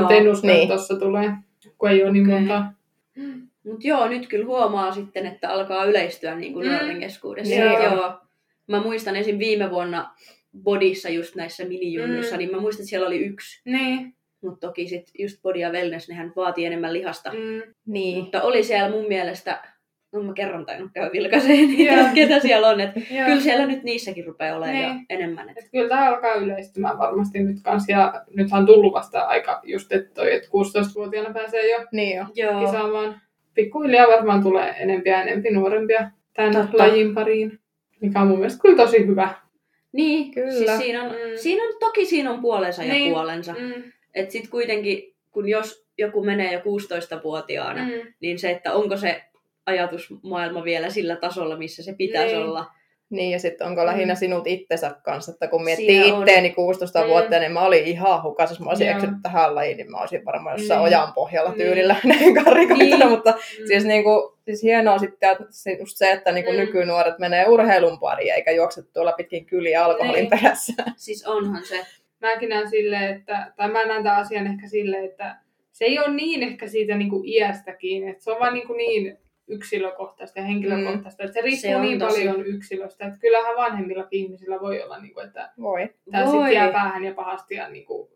Mutta 0.00 0.14
en 0.14 0.28
usko, 0.28 0.46
niin. 0.46 0.62
että 0.62 0.74
tuossa 0.74 0.96
tulee, 0.96 1.30
kun 1.78 1.90
ei 1.90 2.02
ole 2.02 2.12
niin 2.12 2.26
Okei. 2.26 2.38
monta. 2.40 2.64
Mutta 3.64 3.86
joo, 3.88 4.08
nyt 4.08 4.28
kyllä 4.28 4.46
huomaa 4.46 4.92
sitten, 4.92 5.26
että 5.26 5.50
alkaa 5.50 5.84
yleistyä 5.84 6.34
niin 6.34 6.52
kuin 6.52 6.66
Mm. 6.66 6.72
nuorten 6.72 7.00
keskuudessa. 7.00 7.54
Joo. 7.54 7.82
Joo. 7.82 7.94
joo. 7.94 8.12
Mä 8.66 8.80
muistan 8.80 9.16
esim. 9.16 9.38
viime 9.38 9.70
vuonna 9.70 10.10
Bodissa 10.62 11.08
just 11.08 11.34
näissä 11.36 11.64
minijunnuissa, 11.64 12.34
Mm. 12.34 12.38
niin 12.38 12.50
mä 12.50 12.60
muistan, 12.60 12.82
että 12.82 12.90
siellä 12.90 13.06
oli 13.06 13.18
yksi. 13.18 13.60
Niin. 13.64 14.14
Mutta 14.42 14.66
toki 14.66 14.88
sit 14.88 15.10
just 15.18 15.42
body 15.42 15.58
ja 15.58 15.70
wellness, 15.70 16.08
nehän 16.08 16.32
vaatii 16.36 16.64
enemmän 16.66 16.92
lihasta. 16.92 17.30
Mm. 17.32 17.72
Niin. 17.86 18.18
Mutta 18.18 18.42
oli 18.42 18.62
siellä 18.62 18.90
mun 18.90 19.08
mielestä, 19.08 19.62
no 20.12 20.22
mä 20.22 20.32
kerron 20.32 20.66
tainnut 20.66 20.90
käydä 20.94 21.10
vilkaiseen 21.12 21.68
niitä, 21.70 22.10
ketä 22.14 22.40
siellä 22.40 22.68
on. 22.68 22.80
Et 22.80 22.90
kyllä 23.26 23.40
siellä 23.40 23.66
nyt 23.66 23.82
niissäkin 23.82 24.26
rupeaa 24.26 24.56
olemaan 24.56 24.82
jo 24.82 24.88
Niin. 24.88 25.06
enemmän. 25.10 25.48
Et. 25.48 25.58
Et 25.58 25.70
kyllä 25.72 25.88
tämä 25.88 26.08
alkaa 26.08 26.34
yleistymään 26.34 26.98
varmasti 26.98 27.38
nyt 27.38 27.56
kanssa. 27.62 27.92
Ja 27.92 28.24
nythän 28.36 28.60
on 28.60 28.66
tullut 28.66 28.92
vasta 28.92 29.20
aika 29.20 29.60
just, 29.64 29.92
että 29.92 30.14
toi, 30.14 30.34
että 30.34 30.48
16-vuotiaana 30.48 31.34
pääsee 31.34 31.70
jo 31.72 31.78
Niin 31.92 32.16
jo. 32.16 32.24
Joo. 32.34 32.60
kisaamaan. 32.64 33.20
Pikkuhiljaa 33.54 34.06
varmaan 34.08 34.42
tulee 34.42 34.74
enempiä 34.78 35.12
ja 35.16 35.22
enempi 35.22 35.50
nuorempia 35.50 36.10
tämän 36.34 36.52
Totta. 36.52 36.78
lajin 36.78 37.14
pariin. 37.14 37.58
Mikä 38.00 38.20
on 38.20 38.28
mun 38.28 38.38
mielestä 38.38 38.62
kyllä 38.62 38.76
tosi 38.76 39.06
hyvä. 39.06 39.34
Niin, 39.92 40.34
Kyllä. 40.34 40.52
Siis 40.52 40.78
siinä, 40.78 41.02
on, 41.02 41.10
Mm. 41.10 41.16
siinä 41.36 41.64
on, 41.64 41.72
toki 41.80 42.06
siinä 42.06 42.30
on 42.30 42.40
puolensa 42.40 42.84
ja 42.84 42.94
Niin. 42.94 43.12
puolensa. 43.12 43.54
Mm. 43.58 43.92
Että 44.14 44.32
sitten 44.32 44.50
kuitenkin, 44.50 45.14
kun 45.30 45.48
jos 45.48 45.86
joku 45.98 46.24
menee 46.24 46.52
jo 46.52 46.60
16-vuotiaana, 46.60 47.84
Mm. 47.84 48.12
niin 48.20 48.38
se, 48.38 48.50
että 48.50 48.72
onko 48.74 48.96
se 48.96 49.22
ajatusmaailma 49.66 50.64
vielä 50.64 50.90
sillä 50.90 51.16
tasolla, 51.16 51.56
missä 51.56 51.82
se 51.82 51.94
pitäisi 51.98 52.34
Niin. 52.36 52.44
olla. 52.46 52.66
Niin, 53.10 53.30
ja 53.32 53.38
sitten 53.38 53.66
onko 53.66 53.86
lähinnä 53.86 54.14
Mm. 54.14 54.18
sinut 54.18 54.46
itsensä 54.46 54.90
kanssa, 55.02 55.32
että 55.32 55.48
kun 55.48 55.64
miettii 55.64 55.86
Siinä 56.02 56.14
on. 56.16 56.20
itteeni 56.22 56.50
16 56.50 57.02
Mm. 57.02 57.08
vuotta, 57.08 57.38
niin 57.38 57.52
mä 57.52 57.64
olin 57.64 57.84
ihan 57.84 58.22
hukas, 58.22 58.50
jos 58.50 58.60
mä 58.60 58.68
olisin 58.70 58.88
eksynyt 58.88 59.14
tähän 59.22 59.54
lajiin, 59.54 59.76
niin 59.76 59.90
mä 59.90 59.98
olisin 59.98 60.24
varmaan 60.24 60.58
jossain 60.58 60.78
Niin. 60.78 60.86
ojan 60.96 61.12
pohjalla 61.12 61.50
Niin. 61.50 61.58
tyylillä 61.58 61.96
näin 62.04 62.34
karikoituna, 62.44 62.96
Niin. 62.96 63.08
mutta 63.10 63.30
Mm. 63.30 63.66
siis, 63.66 63.84
niinku, 63.84 64.36
siis 64.44 64.62
hienoa 64.62 64.98
sitten 64.98 65.36
just 65.78 65.96
se, 65.96 66.12
että 66.12 66.32
niinku 66.32 66.50
Mm. 66.52 66.56
nykynuoret 66.56 67.18
menee 67.18 67.46
urheilun 67.48 67.98
pariin, 67.98 68.34
eikä 68.34 68.50
juokse 68.50 68.82
tuolla 68.92 69.12
pitkin 69.12 69.46
kyliä 69.46 69.84
alkoholin 69.84 70.20
Niin. 70.20 70.30
perässä. 70.30 70.72
Siis 70.96 71.26
onhan 71.26 71.64
se. 71.64 71.86
mäkin 72.20 72.48
näen 72.48 72.70
silleen, 72.70 73.16
että, 73.16 73.52
tai 73.56 73.68
mä 73.70 73.84
näen 73.86 74.02
tämän 74.04 74.18
asian 74.18 74.46
ehkä 74.46 74.68
silleen, 74.68 75.04
että 75.04 75.36
se 75.72 75.84
ei 75.84 75.98
ole 75.98 76.10
niin 76.14 76.42
ehkä 76.42 76.66
siitä 76.68 76.94
niin 76.94 77.10
kuin 77.10 77.28
iästä 77.28 77.72
kiinni, 77.72 78.10
että 78.10 78.24
se 78.24 78.30
on 78.30 78.38
vaan 78.40 78.54
niin, 78.54 78.66
kuin 78.66 78.76
niin 78.76 79.18
yksilökohtaista 79.50 80.38
ja 80.38 80.44
henkilökohtaista, 80.44 81.22
että 81.22 81.34
se 81.34 81.40
riippuu 81.40 81.60
Se 81.60 81.76
on 81.76 81.82
niin 81.82 81.98
tosi. 81.98 82.24
paljon 82.24 82.46
yksilöstä, 82.46 83.06
että 83.06 83.18
kyllähän 83.20 83.56
vanhemmillakin 83.56 84.20
ihmisillä 84.24 84.60
voi 84.60 84.82
olla, 84.82 84.98
niin 85.00 85.14
kuin, 85.14 85.26
että 85.26 85.52
Voi. 85.60 85.90
tämä 86.10 86.24
sitten 86.26 86.52
jää 86.52 86.72
päähän 86.72 87.04
ja 87.04 87.14
pahasti 87.14 87.54
ja 87.54 87.68
niin 87.68 87.84
kuin, 87.86 88.08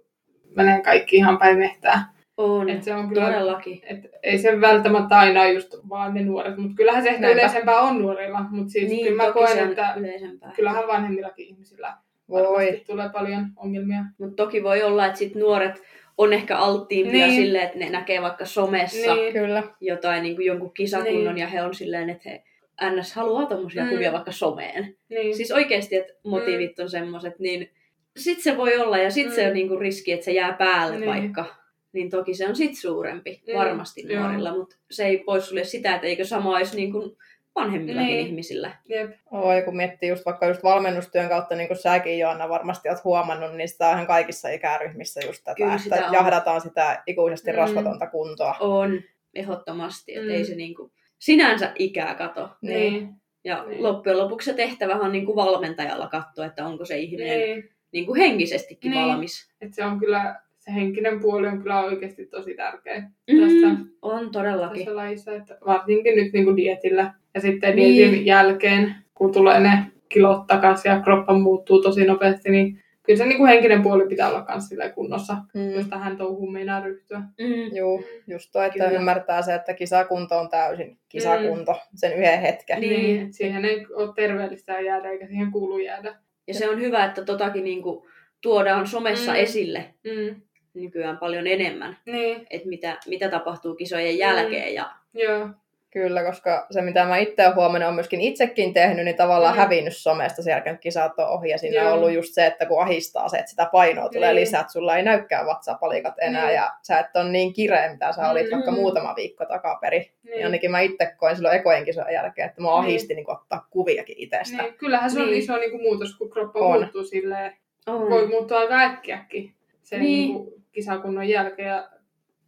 menee 0.56 0.82
kaikki 0.82 1.16
ihan 1.16 1.38
päin 1.38 1.58
mehtää. 1.58 2.14
On. 2.36 2.68
Et 2.70 2.82
se 2.82 2.94
on 2.94 3.08
kyllä, 3.08 3.26
Todellakin. 3.26 3.80
et 3.84 3.98
ei 4.22 4.38
se 4.38 4.60
välttämättä 4.60 5.18
aina 5.18 5.40
ole 5.40 5.52
just 5.52 5.74
vaan 5.88 6.14
ne 6.14 6.22
nuoret, 6.24 6.56
mutta 6.56 6.76
kyllähän 6.76 7.02
se 7.02 7.08
ehkä 7.08 7.20
Näinpä. 7.20 7.40
yleisempää 7.40 7.80
on 7.80 7.98
nuorilla, 8.02 8.44
mutta 8.50 8.70
siis 8.70 8.90
niin, 8.90 9.06
kyllä 9.06 9.22
mä 9.26 9.32
koen, 9.32 9.58
että 9.70 9.94
yleisempää. 9.96 10.52
kyllähän 10.56 10.86
vanhemmillakin 10.88 11.46
ihmisillä 11.46 11.94
Voi. 12.30 12.82
tulee 12.86 13.08
paljon 13.08 13.46
ongelmia. 13.56 14.04
Mutta 14.18 14.36
toki 14.36 14.62
voi 14.62 14.82
olla, 14.82 15.06
että 15.06 15.18
sit 15.18 15.34
nuoret 15.34 15.82
on 16.18 16.32
ehkä 16.32 16.58
alttiimpia 16.58 17.26
Niin. 17.26 17.42
silleen, 17.44 17.64
että 17.64 17.78
ne 17.78 17.90
näkee 17.90 18.22
vaikka 18.22 18.44
somessa 18.44 19.14
Niin. 19.14 19.32
Kyllä. 19.32 19.62
jotain 19.80 20.22
niin 20.22 20.36
kuin 20.36 20.46
jonkun 20.46 20.74
kisakunnon 20.74 21.34
Niin. 21.34 21.38
ja 21.42 21.46
he 21.46 21.62
on 21.62 21.74
silleen, 21.74 22.10
että 22.10 22.28
he 22.30 22.42
NS 22.90 23.12
haluaa 23.14 23.46
tommosia 23.46 23.84
Mm. 23.84 23.90
kuvia 23.90 24.12
vaikka 24.12 24.32
someen. 24.32 24.96
Niin. 25.08 25.36
Siis 25.36 25.52
oikeasti, 25.52 25.96
että 25.96 26.12
motiivit 26.24 26.78
on 26.78 26.90
semmoset, 26.90 27.38
niin 27.38 27.70
sit 28.16 28.40
se 28.40 28.56
voi 28.56 28.76
olla 28.78 28.98
ja 28.98 29.10
sit 29.10 29.26
Mm. 29.26 29.32
se 29.32 29.46
on 29.46 29.54
niinku 29.54 29.76
riski, 29.76 30.12
että 30.12 30.24
se 30.24 30.32
jää 30.32 30.52
päälle 30.52 30.96
Niin. 30.98 31.10
vaikka. 31.10 31.44
Niin 31.92 32.10
toki 32.10 32.34
se 32.34 32.48
on 32.48 32.56
sit 32.56 32.78
suurempi 32.78 33.42
Mm, 33.48 33.54
varmasti 33.58 34.02
nuorilla, 34.16 34.56
mutta 34.56 34.76
se 34.90 35.06
ei 35.06 35.18
poissulje 35.18 35.64
sitä, 35.64 35.94
että 35.94 36.06
eikö 36.06 36.24
sama 36.24 36.56
olisi 36.56 36.76
niinku 36.76 37.16
vanhemmillakin 37.54 38.08
Niin. 38.08 38.26
ihmisillä. 38.26 38.70
Jep. 38.88 39.10
Oi, 39.30 39.62
kun 39.62 39.76
miettii 39.76 40.08
just 40.08 40.26
vaikka 40.26 40.46
just 40.46 40.62
valmennustyön 40.62 41.28
kautta, 41.28 41.54
niin 41.56 41.68
kuin 41.68 41.78
säkin 41.78 42.18
Joanna 42.18 42.48
varmasti 42.48 42.88
olet 42.88 43.04
huomannut, 43.04 43.54
niin 43.54 43.68
sitä 43.68 43.88
on 43.88 43.94
ihan 43.94 44.06
kaikissa 44.06 44.48
ikäryhmissä 44.48 45.20
just 45.26 45.44
tätä, 45.44 45.54
Kyllä 45.56 45.78
sitä 45.78 45.96
että 45.96 46.08
on. 46.08 46.14
jahdataan 46.14 46.60
sitä 46.60 47.02
ikuisesti 47.06 47.50
Mm. 47.50 47.56
rasvatonta 47.56 48.06
kuntoa. 48.06 48.56
On 48.60 49.00
ehdottomasti, 49.34 50.14
että 50.14 50.28
Mm. 50.28 50.34
ei 50.34 50.44
se 50.44 50.54
niinku 50.54 50.92
sinänsä 51.18 51.72
ikää 51.78 52.14
kato. 52.14 52.50
Niin. 52.62 53.08
Ja 53.44 53.64
Niin. 53.64 53.82
loppujen 53.82 54.18
lopuksi 54.18 54.50
se 54.50 54.56
tehtävä 54.56 54.94
on 54.94 55.12
niinku 55.12 55.36
valmentajalla 55.36 56.08
katsoa, 56.08 56.46
että 56.46 56.66
onko 56.66 56.84
se 56.84 56.98
ihminen 56.98 57.38
Niin. 57.38 57.70
niinku 57.92 58.14
henkisestikin 58.14 58.90
Niin. 58.90 59.08
valmis. 59.08 59.52
Et 59.60 59.74
se 59.74 59.84
on 59.84 59.98
kyllä, 59.98 60.40
se 60.64 60.74
henkinen 60.74 61.20
puoli 61.20 61.46
on 61.46 61.58
kyllä 61.62 61.80
oikeasti 61.84 62.26
tosi 62.26 62.54
tärkeä 62.54 62.94
Tässä- 63.40 63.68
Mm, 63.68 63.88
on 64.02 64.30
todellakin. 64.30 64.84
tässä 64.84 64.96
lajissa, 64.96 65.32
että 65.34 65.58
varsinkin 65.66 66.16
nyt 66.16 66.32
niin 66.32 66.44
kuin 66.44 66.56
dietillä. 66.56 67.14
Ja 67.34 67.40
sitten 67.40 67.76
Niin. 67.76 67.94
dietin 67.94 68.26
jälkeen, 68.26 68.94
kun 69.14 69.32
tulee 69.32 69.60
ne 69.60 69.78
kilot 70.08 70.46
takaisin 70.46 70.90
ja 70.90 71.00
kroppa 71.00 71.32
muuttuu 71.32 71.82
tosi 71.82 72.04
nopeasti, 72.04 72.50
niin 72.50 72.80
kyllä 73.02 73.16
se 73.16 73.26
niin 73.26 73.38
kuin 73.38 73.48
henkinen 73.48 73.82
puoli 73.82 74.08
pitää 74.08 74.28
olla 74.28 74.46
myös 74.48 74.92
kunnossa, 74.94 75.36
jos 75.74 75.84
Mm. 75.84 75.90
tähän 75.90 76.16
touhuun 76.16 76.52
meinaa 76.52 76.80
ryhtyä. 76.80 77.18
Mm. 77.18 77.76
Juu, 77.76 78.04
just 78.26 78.50
toi, 78.52 78.66
että 78.66 78.84
Kyllä. 78.84 78.98
ymmärtää 78.98 79.42
se, 79.42 79.54
että 79.54 79.74
kisakunto 79.74 80.38
on 80.38 80.48
täysin 80.50 80.98
kisakunto 81.08 81.74
sen 81.94 82.12
yhden 82.12 82.40
hetken. 82.40 82.80
Niin. 82.80 83.02
Niin, 83.02 83.22
että 83.22 83.36
siihen 83.36 83.64
ei 83.64 83.86
ole 83.94 84.12
terveellistä 84.16 84.80
jäädä 84.80 85.10
eikä 85.10 85.26
siihen 85.26 85.50
kuulu 85.52 85.78
jäädä. 85.78 86.14
Ja 86.46 86.54
se 86.54 86.68
on 86.68 86.80
hyvä, 86.80 87.04
että 87.04 87.24
totakin 87.24 87.64
niinku 87.64 88.06
tuodaan 88.40 88.86
somessa 88.86 89.32
Mm. 89.32 89.38
esille 89.38 89.84
Mm. 90.04 90.40
Nykyään 90.74 91.18
paljon 91.18 91.46
enemmän, 91.46 91.96
Niin, 92.06 92.46
että 92.50 92.68
mitä, 92.68 92.96
mitä 93.06 93.28
tapahtuu 93.28 93.74
kisojen 93.74 94.18
jälkeen. 94.18 94.74
Ja, 94.74 94.90
joo. 95.14 95.48
Kyllä, 95.90 96.22
koska 96.24 96.66
se 96.70 96.80
mitä 96.82 97.04
mä 97.04 97.16
itse 97.16 97.42
olen 97.44 97.54
huomannut, 97.56 97.88
on 97.88 97.94
myöskin 97.94 98.20
itsekin 98.20 98.74
tehnyt, 98.74 99.04
niin 99.04 99.16
tavallaan 99.16 99.54
Mm. 99.54 99.58
hävinnyt 99.58 99.96
somesta 99.96 100.42
sen 100.42 100.50
jälkeen, 100.50 100.76
kun 100.76 100.80
kisat 100.80 101.18
on 101.18 101.28
ohi. 101.28 101.48
Ja 101.50 101.58
siinä 101.58 101.76
Joo. 101.82 101.86
on 101.88 101.92
ollut 101.98 102.12
just 102.12 102.34
se, 102.34 102.46
että 102.46 102.66
kun 102.66 102.82
ahistaa 102.82 103.28
se, 103.28 103.36
että 103.36 103.50
sitä 103.50 103.68
painoa 103.72 104.08
tulee 104.08 104.32
Niin. 104.32 104.40
lisää, 104.40 104.60
että 104.60 104.72
sulla 104.72 104.96
ei 104.96 105.02
näykään 105.02 105.46
vatsapalikat 105.46 106.14
enää 106.20 106.44
Niin. 106.46 106.54
ja 106.54 106.70
sä 106.82 106.98
et 106.98 107.06
ole 107.16 107.28
niin 107.30 107.52
kireä, 107.52 107.92
mitä 107.92 108.12
sä 108.12 108.30
olit 108.30 108.46
Mm. 108.46 108.52
vaikka 108.52 108.70
muutama 108.70 109.16
viikko 109.16 109.44
takaperin. 109.44 110.04
Niin. 110.22 110.40
Ja 110.40 110.46
ainakin 110.46 110.70
mä 110.70 110.80
itse 110.80 111.14
koin 111.16 111.36
silloin 111.36 111.56
ekojen 111.56 111.84
kisojen 111.84 112.14
jälkeen, 112.14 112.48
että 112.48 112.62
mua 112.62 112.72
Niin. 112.72 112.78
ahisti 112.88 113.14
niin 113.14 113.30
ottaa 113.30 113.66
kuviakin 113.70 114.16
itsestä. 114.18 114.62
Niin, 114.62 114.74
kyllähän 114.74 115.10
se 115.10 115.20
on 115.20 115.26
Niin. 115.26 115.38
iso 115.38 115.56
niin 115.56 115.70
kuin 115.70 115.82
muutos, 115.82 116.16
kun 116.18 116.30
kroppa 116.30 116.58
On. 116.58 116.80
muuttuu 116.80 117.04
silleen. 117.04 117.52
on. 117.86 118.10
Voi 118.10 118.26
muuttua 118.26 118.58
aika 118.58 118.78
äkkiäkin 118.80 119.54
sen 119.82 120.00
Niin. 120.00 120.10
niin. 120.28 120.34
Niin 120.34 120.44
kuin 120.44 120.63
kisakunnon 120.74 121.28
jälkeen. 121.28 121.68
Ja 121.68 121.88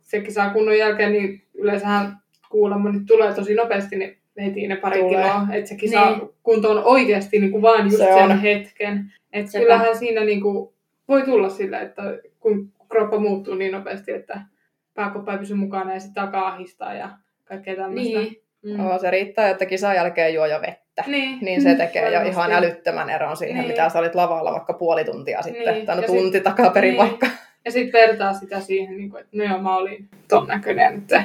se 0.01 0.21
kisakunnon 0.21 0.79
jälkeen, 0.79 1.13
niin 1.13 1.43
yleensähän 1.55 2.17
kuulemma 2.51 2.93
nyt 2.93 3.07
tulee 3.07 3.35
tosi 3.35 3.55
nopeasti 3.55 3.97
niin 3.97 4.19
heti 4.41 4.67
ne 4.69 4.77
pari 4.77 5.01
Tulee. 5.01 5.23
kiloa. 5.23 5.47
Että 5.53 5.69
se 5.69 5.75
kisakunto 5.75 6.71
on 6.71 6.85
oikeasti 6.85 7.39
niin 7.39 7.51
kuin 7.51 7.63
vaan 7.63 7.85
just 7.85 7.97
Se 7.97 8.05
se 8.05 8.13
on. 8.13 8.29
sen 8.29 8.41
hetken. 8.41 9.13
Että 9.33 9.59
kyllähän 9.59 9.97
siinä 9.99 10.25
niin 10.25 10.41
kuin 10.41 10.75
voi 11.09 11.23
tulla 11.23 11.49
sillä, 11.49 11.81
että 11.81 12.03
kun 12.41 12.73
kroppa 12.89 13.19
muuttuu 13.19 13.55
niin 13.55 13.73
nopeasti, 13.73 14.13
että 14.13 14.41
pääkoppa 14.95 15.33
ei 15.33 15.39
pysy 15.39 15.55
mukana 15.55 15.95
ja 15.95 16.01
sitten 16.01 16.23
alkaa 16.23 16.47
ahistaa 16.47 16.95
ja 16.95 17.09
kaikkea 17.45 17.77
tämmöistä. 17.77 18.19
Niin. 18.19 18.43
Mm. 18.63 18.81
Oo, 18.87 18.99
se 18.99 19.11
riittää, 19.11 19.51
että 19.51 19.67
kisan 19.67 19.95
jälkeen 19.95 20.35
juo 20.35 20.47
jo 20.47 20.61
vettä. 20.61 21.05
Niin. 21.07 21.39
Niin 21.41 21.63
se 21.63 21.75
tekee 21.75 22.03
jo 22.11 22.19
Varmasti. 22.19 22.31
ihan 22.31 22.53
älyttömän 22.53 23.11
eron 23.11 23.37
siihen, 23.37 23.57
Niin. 23.57 23.69
mitä 23.69 23.89
sä 23.89 23.99
olit 23.99 24.15
lavalla 24.15 24.53
vaikka 24.53 24.73
puoli 24.73 25.05
tuntia 25.05 25.43
sitten. 25.43 25.75
Niin. 25.75 25.87
Tai 25.87 25.97
no 25.97 26.03
tunti 26.03 26.41
takaperin 26.41 26.89
niin. 26.89 26.99
vaikka. 26.99 27.27
Ja 27.67 27.73
sitten 27.73 28.01
vertaa 28.09 28.33
sitä 28.35 28.61
siihen, 28.61 28.97
niin 28.97 29.11
kuin, 29.11 29.21
että 29.21 29.37
no 29.37 29.45
joo, 29.45 29.59
mä 29.63 29.77
olin 29.77 30.09
ton 30.29 30.47
näköinen, 30.49 30.95
että 30.95 31.25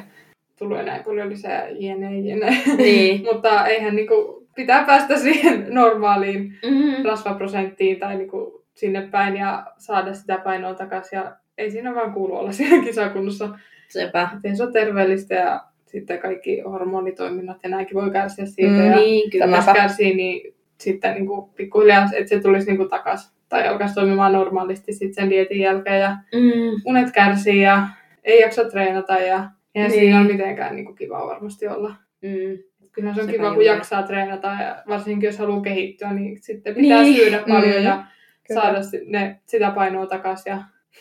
tulee 0.58 0.84
näin 0.84 1.04
paljon 1.04 1.30
lisää 1.30 1.67
jene, 1.69 2.19
jene. 2.19 2.58
Niin. 2.77 3.21
Mutta 3.34 3.67
eihän 3.67 3.95
niin 3.95 4.08
kuin, 4.08 4.47
pitää 4.56 4.84
päästä 4.86 5.17
siihen 5.17 5.65
normaaliin 5.69 6.54
Mm. 6.69 7.04
rasvaprosenttiin 7.06 7.99
tai 7.99 8.15
niin 8.15 8.30
kuin, 8.30 8.54
sinne 8.73 9.01
päin 9.12 9.36
ja 9.38 9.65
saada 9.77 10.13
sitä 10.13 10.38
painoa 10.43 10.73
takaisin. 10.73 11.17
Ja 11.17 11.36
ei 11.58 11.71
siinä 11.71 11.95
vaan 11.95 12.13
kuulu 12.13 12.35
olla 12.35 12.52
siinä 12.52 12.83
kisakunnossa. 12.83 13.50
Sepä. 13.87 14.29
Ei 14.44 14.56
se 14.56 14.63
ole 14.63 14.71
terveellistä 14.71 15.35
ja 15.35 15.63
sitten 15.85 16.19
kaikki 16.19 16.60
hormonitoiminnat 16.60 17.58
ja 17.63 17.69
näinkin 17.69 17.96
voi 17.96 18.12
kärsiä 18.12 18.46
siitä. 18.46 18.71
Mm, 18.71 18.85
ja 18.85 18.96
Niin, 18.96 19.31
kyllä. 19.31 19.46
Tämä- 19.46 19.58
jos 19.58 19.65
kärsii, 19.65 20.15
niin 20.15 20.54
sitten 20.77 21.13
niin 21.13 21.27
kuin, 21.27 21.50
pikkuhiljaa, 21.56 22.10
että 22.15 22.29
se 22.29 22.39
tulisi 22.42 22.67
niin 22.67 22.77
kuin, 22.77 22.89
takaisin 22.89 23.31
tai 23.52 23.67
alkaisi 23.67 23.93
toimimaan 23.95 24.33
normaalisti 24.33 24.93
sitten 24.93 25.13
sen 25.13 25.29
dietin 25.29 25.60
jälkeen. 25.60 26.02
Ja 26.02 26.10
Mm. 26.33 26.81
unet 26.85 27.12
kärsii 27.12 27.62
ja 27.62 27.87
ei 28.23 28.41
jaksa 28.41 28.65
treenata 28.69 29.13
ja 29.13 29.43
eihän 29.75 29.91
Niin. 29.91 29.99
siinä 30.02 30.19
ole 30.19 30.27
mitenkään 30.31 30.75
niin 30.75 30.85
kuin, 30.85 30.95
kivaa 30.95 31.27
varmasti 31.27 31.67
olla. 31.67 31.95
Mm. 32.21 32.58
Kyllä 32.91 33.13
se 33.13 33.21
on 33.21 33.25
Sepä 33.25 33.31
kiva, 33.31 33.43
kun 33.47 33.54
juuri. 33.54 33.65
jaksaa 33.65 34.04
treenata 34.04 34.47
ja 34.47 34.83
varsinkin 34.87 35.27
jos 35.27 35.37
haluaa 35.39 35.62
kehittyä, 35.62 36.13
niin 36.13 36.37
sitten 36.41 36.75
pitää 36.75 37.02
Niin. 37.02 37.15
syödä 37.15 37.43
paljon 37.49 37.75
Mm. 37.77 37.83
ja 37.83 38.04
Kyllä. 38.47 38.62
saada 38.62 38.79
ne, 39.06 39.39
sitä 39.45 39.71
painoa 39.71 40.06
takaisin. 40.06 40.52
Ja... 40.52 40.58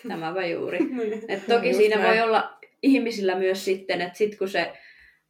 Tämäpä 0.08 0.46
juuri. 0.46 0.78
Niin. 0.96 1.20
Et 1.28 1.46
toki 1.48 1.66
Just 1.68 1.78
siinä 1.80 1.96
näin. 1.96 2.08
voi 2.08 2.20
olla 2.20 2.58
ihmisillä 2.82 3.34
myös 3.34 3.64
sitten, 3.64 4.00
että 4.00 4.18
sit 4.18 4.38
kun 4.38 4.48
se 4.48 4.72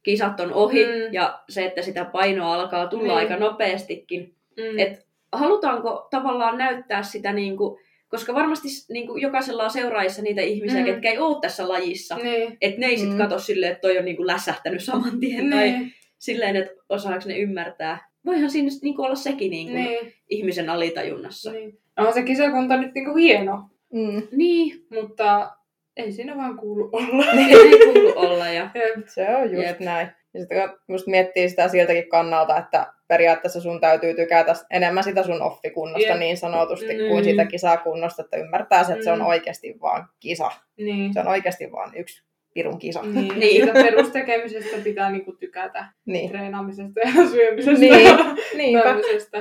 kisat 0.03 0.39
on 0.39 0.53
ohi 0.53 0.85
Mm. 0.85 0.91
ja 1.13 1.39
se, 1.49 1.65
että 1.65 1.81
sitä 1.81 2.05
painoa 2.05 2.53
alkaa 2.53 2.87
tulla 2.87 3.03
Niin. 3.03 3.15
aika 3.17 3.35
nopeastikin, 3.37 4.35
Mm. 4.57 4.79
et 4.79 5.05
halutaanko 5.31 6.07
tavallaan 6.09 6.57
näyttää 6.57 7.03
sitä 7.03 7.33
niin 7.33 7.57
kuin 7.57 7.79
Koska 8.09 8.33
varmasti 8.33 8.67
niin 8.93 9.07
kuin, 9.07 9.21
jokaisella 9.21 9.63
on 9.63 9.71
seuraajissa 9.71 10.21
niitä 10.21 10.41
ihmisiä, 10.41 10.79
Mm. 10.79 10.85
ketkä 10.85 11.09
ei 11.09 11.17
ole 11.17 11.37
tässä 11.41 11.69
lajissa. 11.69 12.15
Niin. 12.15 12.57
Että 12.61 12.79
ne 12.79 12.85
ei 12.85 12.97
sit 12.97 13.09
Mm. 13.11 13.17
katso 13.17 13.39
silleen, 13.39 13.71
että 13.71 13.81
toi 13.81 13.97
on 13.97 14.05
niin 14.05 14.17
kuin 14.17 14.27
läsähtänyt 14.27 14.83
saman 14.83 15.19
tien. 15.19 15.49
Tai 15.49 15.69
Niin. 15.71 15.91
silleen, 16.19 16.55
että 16.55 16.73
osaako 16.89 17.23
ne 17.25 17.37
ymmärtää. 17.37 18.09
Voihan 18.25 18.49
siinä 18.49 18.69
niin 18.81 18.95
kuin 18.95 19.05
olla 19.05 19.15
sekin 19.15 19.51
niin 19.51 19.67
kuin 19.67 19.83
Niin. 19.83 20.13
ihmisen 20.29 20.69
alitajunnassa. 20.69 21.51
niin. 21.51 21.77
Onhan 21.97 22.13
se 22.13 22.23
kisakunta 22.23 22.77
nyt 22.77 22.93
niinku 22.93 23.15
hieno, 23.15 23.69
Mm. 23.93 24.21
Niin, 24.31 24.85
mutta 24.89 25.51
ei 25.97 26.11
siinä 26.11 26.37
vaan 26.37 26.57
kuulu 26.57 26.89
olla. 26.91 27.25
ei 27.49 27.79
kuulu 27.93 28.13
olla. 28.15 28.47
Ja... 28.47 28.69
Jep. 28.75 29.07
Se 29.07 29.35
on 29.35 29.51
just 29.53 29.67
Jep. 29.67 29.79
näin. 29.79 30.07
Ja 30.33 30.39
sitten 30.39 30.69
kun 30.87 30.99
miettii 31.07 31.49
sitä 31.49 31.67
siltäkin 31.67 32.09
kannalta, 32.09 32.57
että 32.57 32.93
periaatteessa 33.11 33.61
sun 33.61 33.81
täytyy 33.81 34.13
tykätä 34.13 34.55
enemmän 34.69 35.03
sitä 35.03 35.23
sun 35.23 35.41
offikunnosta 35.41 36.07
Jep. 36.09 36.19
niin 36.19 36.37
sanotusti 36.37 36.93
Mm. 36.93 37.07
kuin 37.09 37.23
sitä 37.23 37.45
kisakunnosta, 37.45 38.21
että 38.21 38.37
ymmärtää 38.37 38.83
se, 38.83 38.91
että 38.93 39.03
se 39.05 39.11
on 39.11 39.19
Mm. 39.19 39.25
oikeasti 39.25 39.75
vaan 39.81 40.07
kisa. 40.19 40.51
Niin. 40.77 41.13
Se 41.13 41.19
on 41.19 41.27
oikeasti 41.27 41.71
vaan 41.71 41.91
yksi 41.95 42.23
pirun 42.53 42.79
kisa. 42.79 43.01
Niin. 43.01 43.13
Niin. 43.39 43.51
Siitä 43.65 43.73
perustekemisestä 43.73 44.77
pitää 44.83 45.11
niinku 45.11 45.31
tykätä. 45.31 45.85
Niin. 46.05 46.29
Treenaamisesta 46.29 46.99
ja 46.99 47.11
syömisestä. 47.31 47.79
Niin. 47.79 48.15
Niinpä. 48.57 48.83
tämmöisestä. 48.83 49.37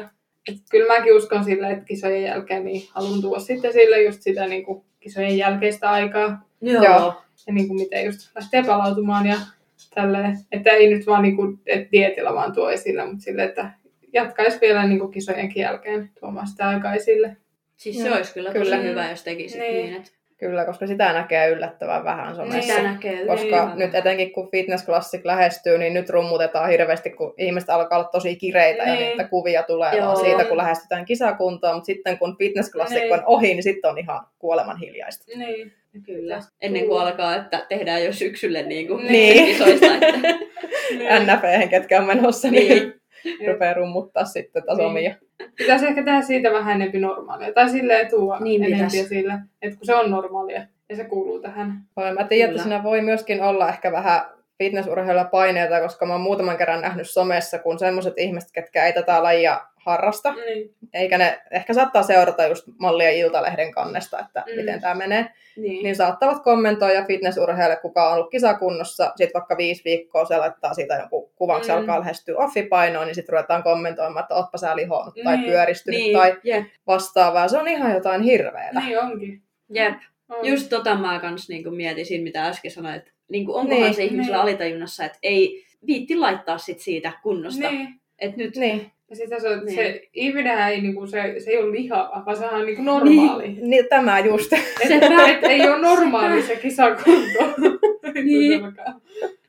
Et 0.48 0.56
kyllä 0.70 0.98
mäkin 0.98 1.16
uskon 1.16 1.44
sille, 1.44 1.70
että 1.70 1.84
kisojen 1.84 2.22
jälkeen 2.22 2.64
niin 2.64 2.82
haluan 2.94 3.20
tuoda 3.20 3.40
sitten 3.40 3.72
sille 3.72 4.02
just 4.02 4.22
sitä 4.22 4.46
niin 4.46 4.64
kuin 4.64 4.84
kisojen 5.00 5.38
jälkeistä 5.38 5.90
aikaa. 5.90 6.42
Joo. 6.60 6.84
Joo. 6.84 7.14
Ja 7.46 7.52
niin 7.52 7.68
kuin 7.68 7.80
miten 7.80 8.04
just 8.04 8.20
lähtee 8.34 8.62
palautumaan 8.64 9.26
ja 9.26 9.36
tälleen. 9.94 10.38
Että 10.52 10.70
ei 10.70 10.90
nyt 10.94 11.06
vaan 11.06 11.22
niin 11.22 11.36
kuin, 11.36 11.60
että 11.66 11.88
dietillä 11.92 12.34
vaan 12.34 12.52
tuo 12.52 12.70
esille, 12.70 13.06
mutta 13.06 13.22
sille, 13.24 13.44
että 13.44 13.70
jatkaisi 14.12 14.60
vielä 14.60 14.86
niin 14.86 14.98
kuin 14.98 15.10
kisojenkin 15.12 15.60
jälkeen 15.60 16.10
tuomaan 16.20 16.46
sitä 16.48 16.68
aikaa 16.68 16.94
esille. 16.94 17.36
Siis 17.76 17.96
se 17.98 18.08
Joo, 18.08 18.16
olisi 18.16 18.34
kyllä, 18.34 18.52
kyllä. 18.52 18.76
tosi 18.76 18.88
hyvä, 18.88 19.10
jos 19.10 19.24
tekisit 19.24 19.60
Niin. 19.60 19.72
niin. 19.74 19.86
niin 19.86 19.96
että 19.96 20.10
Kyllä, 20.40 20.64
koska 20.64 20.86
sitä 20.86 21.12
näkee 21.12 21.48
yllättävän 21.48 22.04
vähän 22.04 22.36
somessa. 22.36 22.60
sitä 22.74 22.82
näkee 22.82 23.26
Koska 23.26 23.46
yllättävän 23.46 23.78
nyt 23.78 23.94
etenkin 23.94 24.32
kun 24.32 24.50
Fitness 24.50 24.84
Classic 24.86 25.20
lähestyy, 25.24 25.78
niin 25.78 25.94
nyt 25.94 26.10
rummutetaan 26.10 26.70
hirveästi, 26.70 27.10
kun 27.10 27.34
ihmiset 27.38 27.70
alkaa 27.70 27.98
olla 27.98 28.08
tosi 28.08 28.36
kireitä 28.36 28.82
ja 28.82 28.94
Niin. 28.94 29.08
niitä 29.08 29.24
kuvia 29.24 29.62
tulee 29.62 29.96
Joo. 29.96 30.06
vaan 30.06 30.16
siitä, 30.16 30.44
kun 30.44 30.56
lähestytään 30.56 31.04
kisakuntaa, 31.04 31.72
mutta 31.74 31.86
sitten 31.86 32.18
kun 32.18 32.36
Fitness 32.38 32.70
Classic 32.72 32.98
Niin. 33.00 33.12
on 33.12 33.22
ohi, 33.26 33.46
niin 33.48 33.62
sitten 33.62 33.90
on 33.90 33.98
ihan 33.98 34.26
kuoleman 34.38 34.78
hiljaista. 34.78 35.24
Niin. 35.38 35.72
Kyllä. 36.06 36.40
Ennen 36.60 36.86
kuin 36.86 37.00
alkaa, 37.02 37.36
että 37.36 37.66
tehdään 37.68 38.04
jo 38.04 38.12
syksylle 38.12 38.62
niin 38.62 38.86
kuin 38.88 39.06
Niin. 39.12 39.46
kisoista. 39.46 39.86
Että... 39.86 41.36
NFEhen, 41.36 41.68
ketkä 41.68 41.98
on 41.98 42.06
menossa, 42.06 42.50
niin, 42.50 42.68
Niin. 42.68 42.99
Rupeaa 43.52 43.74
rummuttaa 43.74 44.24
sitten 44.24 44.62
taas 44.62 44.78
Niin. 44.78 44.88
omia. 44.90 45.14
Pitäisi 45.56 45.86
ehkä 45.86 46.02
tehdä 46.04 46.22
siitä 46.22 46.52
vähän 46.52 46.74
enempi 46.74 46.98
normaalia. 47.00 47.52
Tai 47.52 47.68
silleen 47.70 48.10
tuoda 48.10 48.40
Niin 48.40 48.64
enempi 48.64 48.84
pitäisi. 48.84 49.08
sille, 49.08 49.32
että 49.62 49.76
kun 49.78 49.86
se 49.86 49.94
on 49.94 50.10
normaalia 50.10 50.62
ja 50.88 50.96
se 50.96 51.04
kuuluu 51.04 51.40
tähän. 51.40 51.72
Vai 51.96 52.14
Mä 52.14 52.24
tiedän, 52.24 52.50
että 52.50 52.62
siinä 52.62 52.82
voi 52.82 53.00
myöskin 53.00 53.42
olla 53.42 53.68
ehkä 53.68 53.92
vähän 53.92 54.20
fitnessurheilla 54.58 55.24
paineita, 55.24 55.80
koska 55.80 56.06
mä 56.06 56.12
oon 56.12 56.20
muutaman 56.20 56.56
kerran 56.56 56.80
nähnyt 56.80 57.10
somessa, 57.10 57.58
kun 57.58 57.78
semmoiset 57.78 58.14
ihmiset, 58.16 58.50
ketkä 58.52 58.84
ei 58.86 58.92
tätä 58.92 59.22
lajia 59.22 59.60
harrasta, 59.84 60.32
Niin. 60.32 60.74
eikä 60.94 61.18
ne 61.18 61.40
ehkä 61.50 61.74
saattaa 61.74 62.02
seurata 62.02 62.46
just 62.46 62.64
mallia 62.78 63.10
Iltalehden 63.10 63.72
kannesta, 63.72 64.18
että 64.18 64.44
Mm. 64.46 64.56
miten 64.60 64.80
tämä 64.80 64.94
menee, 64.94 65.26
Niin. 65.56 65.82
niin 65.82 65.96
saattavat 65.96 66.42
kommentoida 66.42 67.04
fitnessurheille, 67.04 67.76
kuka 67.76 68.08
on 68.08 68.14
ollut 68.14 68.30
kisakunnossa, 68.30 69.12
sitten 69.16 69.40
vaikka 69.40 69.56
viisi 69.56 69.84
viikkoa 69.84 70.24
se 70.24 70.36
laittaa 70.36 70.74
siitä 70.74 70.94
jonkun 70.94 71.30
kuvan, 71.34 71.62
Mm. 71.68 71.74
alkaa 71.74 71.98
lähestyä 72.00 72.36
offipainoon, 72.38 73.06
niin 73.06 73.14
sitten 73.14 73.32
ruvetaan 73.32 73.62
kommentoimaan, 73.62 74.22
että 74.24 74.34
ootpa 74.34 74.58
sä 74.58 74.76
lihonnut 74.76 75.14
tai 75.24 75.36
Niin. 75.36 75.50
pyöristynyt 75.50 76.00
Niin. 76.00 76.16
tai 76.16 76.36
Jep. 76.44 76.64
vastaavaa. 76.86 77.48
Se 77.48 77.58
on 77.58 77.68
ihan 77.68 77.94
jotain 77.94 78.22
hirveetä. 78.22 78.80
niin 78.80 78.98
onkin. 79.00 79.42
Jep. 79.72 79.94
On. 80.28 80.46
Just 80.46 80.68
tota 80.68 80.94
mä 80.94 81.18
kans 81.20 81.48
niinku 81.48 81.70
mietin 81.70 82.06
siinä, 82.06 82.24
mitä 82.24 82.44
äsken 82.46 82.70
sanoin, 82.70 82.94
että 82.94 83.10
niinku 83.28 83.54
onkohan 83.56 83.82
Niin, 83.82 83.94
se 83.94 84.04
ihmisellä 84.04 84.36
niin. 84.36 84.42
alitajunnassa, 84.42 85.04
että 85.04 85.18
ei 85.22 85.64
viitti 85.86 86.16
laittaa 86.16 86.58
sit 86.58 86.80
siitä 86.80 87.12
kunnosta. 87.22 87.70
Niin. 87.70 87.88
Et 88.18 88.36
nyt, 88.36 88.56
Niin. 88.56 88.92
Ja 89.10 89.16
sitä 89.16 89.40
se, 89.40 89.48
on, 89.48 89.64
Niin. 89.64 89.74
se 89.74 90.08
ihminenhän 90.12 90.72
ei, 90.72 90.80
niinku, 90.80 91.06
se, 91.06 91.34
se 91.38 91.50
ei 91.50 91.58
ole 91.58 91.72
lihava, 91.72 92.22
vaan 92.26 92.36
se 92.36 92.46
on 92.46 92.66
niinku 92.66 92.82
normaali. 92.82 93.48
Niin. 93.48 93.70
niin 93.70 93.86
tämä 93.88 94.18
just. 94.18 94.50
Sepä. 94.88 95.26
Et, 95.30 95.44
ei 95.44 95.68
ole 95.68 95.78
normaali 95.78 96.42
se 96.42 96.56
kisakunto. 96.56 97.38
Niin. 98.24 98.60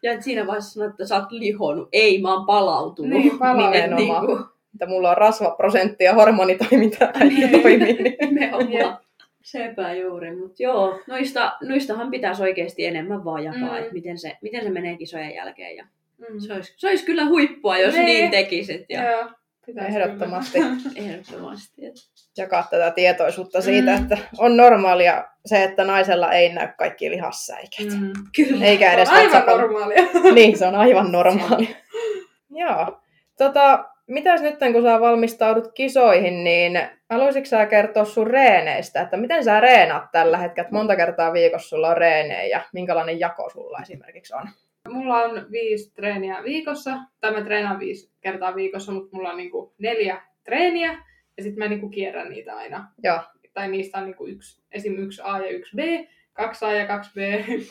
Ja 0.04 0.22
siinä 0.22 0.48
vaiheessa 0.48 0.72
sanoit, 0.74 0.92
että 0.92 1.06
sä 1.06 1.16
oot 1.16 1.32
lihonnut. 1.32 1.90
Ei, 1.92 2.22
mä 2.22 2.34
oon 2.34 2.46
palautunut. 2.46 3.12
Niin, 3.20 3.40
palautunut. 3.40 4.00
Niinku, 4.00 4.40
että 4.74 4.86
mulla 4.86 5.10
on 5.12 5.18
rasvaprosentti 5.18 6.04
ja 6.04 6.14
hormonitoiminta 6.14 7.12
Niin. 7.30 7.50
toimii. 7.62 7.94
Niin. 7.94 8.16
nimenomaan. 8.22 8.98
Sepä 9.42 9.94
juuri, 9.94 10.36
mutta 10.36 10.64
joo, 10.64 11.00
noista, 11.08 11.52
noistahan 11.62 12.12
pitäisi 12.12 12.42
oikeasti 12.44 12.86
enemmän 12.86 13.26
vaan 13.26 13.44
jakaa, 13.44 13.70
Mm. 13.72 13.78
että 13.78 13.94
miten 13.94 14.18
se, 14.18 14.38
miten 14.42 14.64
se 14.64 14.70
menee 14.70 14.98
kisojen 14.98 15.36
jälkeen. 15.36 15.76
Ja 15.76 15.86
Mm. 16.30 16.40
se, 16.40 16.54
olisi, 16.54 16.74
se 16.78 16.88
olisi 16.90 17.06
kyllä 17.06 17.26
huippua, 17.26 17.78
jos 17.78 17.94
Niin. 17.94 18.06
niin 18.06 18.32
tekisit. 18.32 18.86
Ja 18.90 19.12
Joo, 19.12 19.24
pitäisi 19.74 19.98
Ehdottomasti 20.00 20.60
ehdottomasti. 20.96 21.82
Jakaa 22.38 22.68
tätä 22.72 22.92
tietoisuutta 22.92 23.62
siitä, 23.62 23.92
Mm. 23.92 24.02
että 24.04 24.18
on 24.38 24.58
normaalia 24.58 25.24
se, 25.46 25.64
että 25.64 25.84
naisella 25.84 26.32
ei 26.32 26.54
näy 26.54 26.68
kaikki 26.78 27.12
lihassäikä. 27.12 27.78
kyllä. 27.78 27.96
Mm. 27.96 28.14
Kyllä. 28.36 28.66
Eikä 28.66 28.94
edes 28.94 29.10
Se 29.10 29.16
on 29.16 29.20
aivan 29.22 29.48
normaalia. 29.60 30.04
Niin, 30.36 30.58
se 30.58 30.66
on 30.68 30.76
aivan 30.76 31.12
normaalia. 31.12 31.76
Joo. 32.50 33.02
Tota, 33.38 33.86
mitäs 34.08 34.42
nyt 34.42 34.56
kun 34.74 34.84
sä 34.84 35.00
valmistaudut 35.00 35.72
kisoihin, 35.74 36.44
niin 36.44 36.82
haluaisitko 37.10 37.46
sä 37.48 37.66
kertoa 37.66 38.06
sun 38.06 38.28
reeneistä, 38.28 39.02
että 39.02 39.18
miten 39.18 39.44
sä 39.44 39.60
reenaat 39.60 40.12
tällä 40.12 40.38
hetkellä, 40.38 40.66
että 40.68 40.76
monta 40.76 40.96
kertaa 40.96 41.34
viikossa 41.34 41.70
sulla 41.70 41.90
on 41.90 41.98
reenejä 41.98 42.44
ja 42.58 42.62
minkälainen 42.74 43.20
jako 43.20 43.50
sulla 43.50 43.80
esimerkiksi 43.82 44.34
on? 44.36 44.50
Mulla 44.90 45.24
on 45.24 45.46
viisi 45.52 45.94
treeniä 45.94 46.44
viikossa, 46.44 46.98
tai 47.20 47.32
mä 47.32 47.42
treenaan 47.42 47.80
viisi 47.80 48.12
kertaa 48.22 48.56
viikossa, 48.56 48.92
mutta 48.92 49.16
mulla 49.16 49.30
on 49.30 49.38
niinku 49.38 49.74
neljä 49.78 50.22
treeniä, 50.44 51.04
ja 51.38 51.44
sitten 51.44 51.60
mä 51.60 51.68
niinku 51.68 51.90
kierrän 51.90 52.30
niitä 52.30 52.56
aina. 52.56 52.88
Joo. 53.04 53.20
Tai 53.54 53.68
niistä 53.68 53.98
on 53.98 54.06
niinku 54.06 54.28
yksi, 54.28 54.64
esim. 54.72 54.98
yksi 54.98 55.22
A 55.26 55.40
ja 55.40 55.50
yksi 55.50 55.76
B, 55.76 55.80
kaksi 56.34 56.66
A 56.66 56.74
ja 56.74 56.88
kaksi 56.88 57.12
B, 57.14 57.18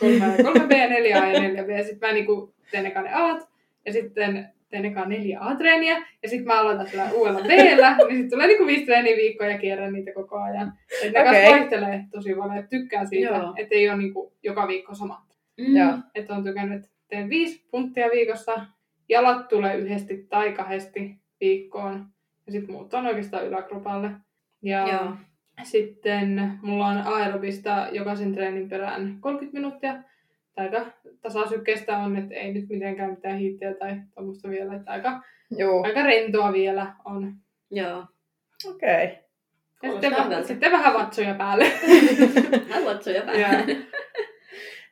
kolme 0.01 0.25
A 0.27 0.37
ja 0.37 0.45
kolme 0.45 0.67
B, 0.67 0.71
neljä 0.71 1.23
A 1.23 1.27
ja 1.27 1.41
neljä 1.41 1.65
B. 1.65 1.69
Sitten 1.87 2.09
mä 2.09 2.15
niinku 2.15 2.55
teen 2.71 2.87
eka 2.87 3.03
ne 3.03 3.15
Aat, 3.15 3.49
ja 3.87 3.93
sitten 3.93 4.49
teen 4.69 4.85
eka 4.85 5.05
neljä 5.05 5.39
A-treeniä, 5.41 6.07
ja 6.23 6.29
sitten 6.29 6.47
mä 6.47 6.61
aloitan 6.61 6.89
sillä 6.89 7.11
uudella 7.13 7.41
Bllä, 7.41 7.97
niin 7.97 8.11
sitten 8.11 8.31
tulee 8.31 8.47
niinku 8.47 8.67
viisi 8.67 8.87
treeniä 8.87 9.17
viikkoa 9.17 9.47
ja 9.47 9.59
kierrän 9.59 9.93
niitä 9.93 10.13
koko 10.13 10.37
ajan. 10.37 10.73
Et 11.03 11.13
ne 11.13 11.21
okay. 11.21 11.45
vaihtelee 11.51 12.05
tosi 12.11 12.35
paljon, 12.35 12.59
että 12.59 12.71
tykkään 12.71 13.09
siitä, 13.09 13.41
että 13.57 13.75
ei 13.75 13.89
ole 13.89 13.99
niinku 13.99 14.33
joka 14.43 14.69
viikko 14.69 14.95
sama 14.95 15.31
Mm. 15.69 16.03
Että 16.15 16.35
on 16.35 16.45
tykännyt, 16.45 16.77
että 16.79 16.91
teen 17.11 17.29
viisi 17.29 17.69
punttia 17.71 18.09
viikossa. 18.13 18.67
Jalat 19.09 19.49
tulee 19.49 19.77
yhdesti 19.77 20.27
tai 20.29 20.53
kahdesti 20.53 21.21
viikkoon. 21.41 22.07
Ja 22.47 22.53
sitten 22.53 22.75
muut 22.75 22.95
on 22.95 23.07
oikeastaan 23.07 23.47
yläkropalle. 23.47 24.11
Ja 24.63 24.89
Joo. 24.89 25.13
sitten 25.63 26.59
mulla 26.63 26.87
on 26.87 26.99
aerobista 26.99 27.89
jokaisen 27.93 28.35
treenin 28.35 28.69
perään 28.69 29.17
30 29.21 29.59
minuuttia. 29.59 30.03
Tai 30.55 30.67
aika 30.67 30.87
tasasykkeistä 31.23 31.99
on, 31.99 32.17
että 32.17 32.35
ei 32.35 32.53
nyt 32.53 32.69
mitenkään 32.69 33.11
mitään 33.11 33.39
hiittiä 33.39 33.75
tai 33.75 34.01
tuommoista 34.15 34.49
vielä. 34.49 34.75
Että 34.75 34.91
aika, 34.91 35.23
Joo, 35.51 35.83
aika 35.83 36.03
rentoa 36.03 36.53
vielä 36.53 36.95
on. 37.05 37.35
Joo. 37.71 38.07
okei. 38.69 39.05
Okay. 39.05 39.17
Ja 39.83 39.91
sitten, 39.93 40.11
vähän, 40.11 40.45
sitten 40.45 40.73
vähän 40.73 40.95
vatsoja 40.95 41.35
päälle. 41.35 41.65
Haluatko 42.75 43.11
jo 43.11 43.17
Joo. 43.17 43.27
vähän? 43.27 43.67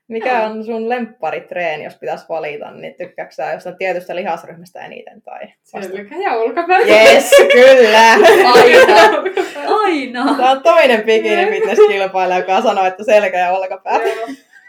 Mikä 0.09 0.46
on 0.46 0.64
sun 0.64 0.88
lempparitreeni, 0.88 1.84
jos 1.84 1.96
pitäisi 1.96 2.24
valita, 2.28 2.70
niin 2.70 2.94
tykkääksä 2.94 3.44
sä 3.44 3.52
jostain 3.52 3.76
tietystä 3.76 4.16
lihasryhmästä 4.16 4.80
eniten 4.84 5.22
tai 5.22 5.40
vasta? 5.74 5.92
Selkä 5.92 6.16
ja 6.16 6.32
olkapää. 6.32 6.78
Yes, 6.78 7.30
kyllä! 7.52 8.12
Aina. 8.52 9.02
Aina. 9.84 10.34
Tämä 10.36 10.50
on 10.50 10.62
toinen 10.62 11.02
bikini 11.02 11.46
fitness 11.46 11.80
kilpailija, 11.88 12.38
joka 12.38 12.62
sanoo, 12.62 12.86
että 12.86 13.04
selkä 13.04 13.38
ja 13.38 13.50
olkapää. 13.52 14.00
Joo. 14.02 14.28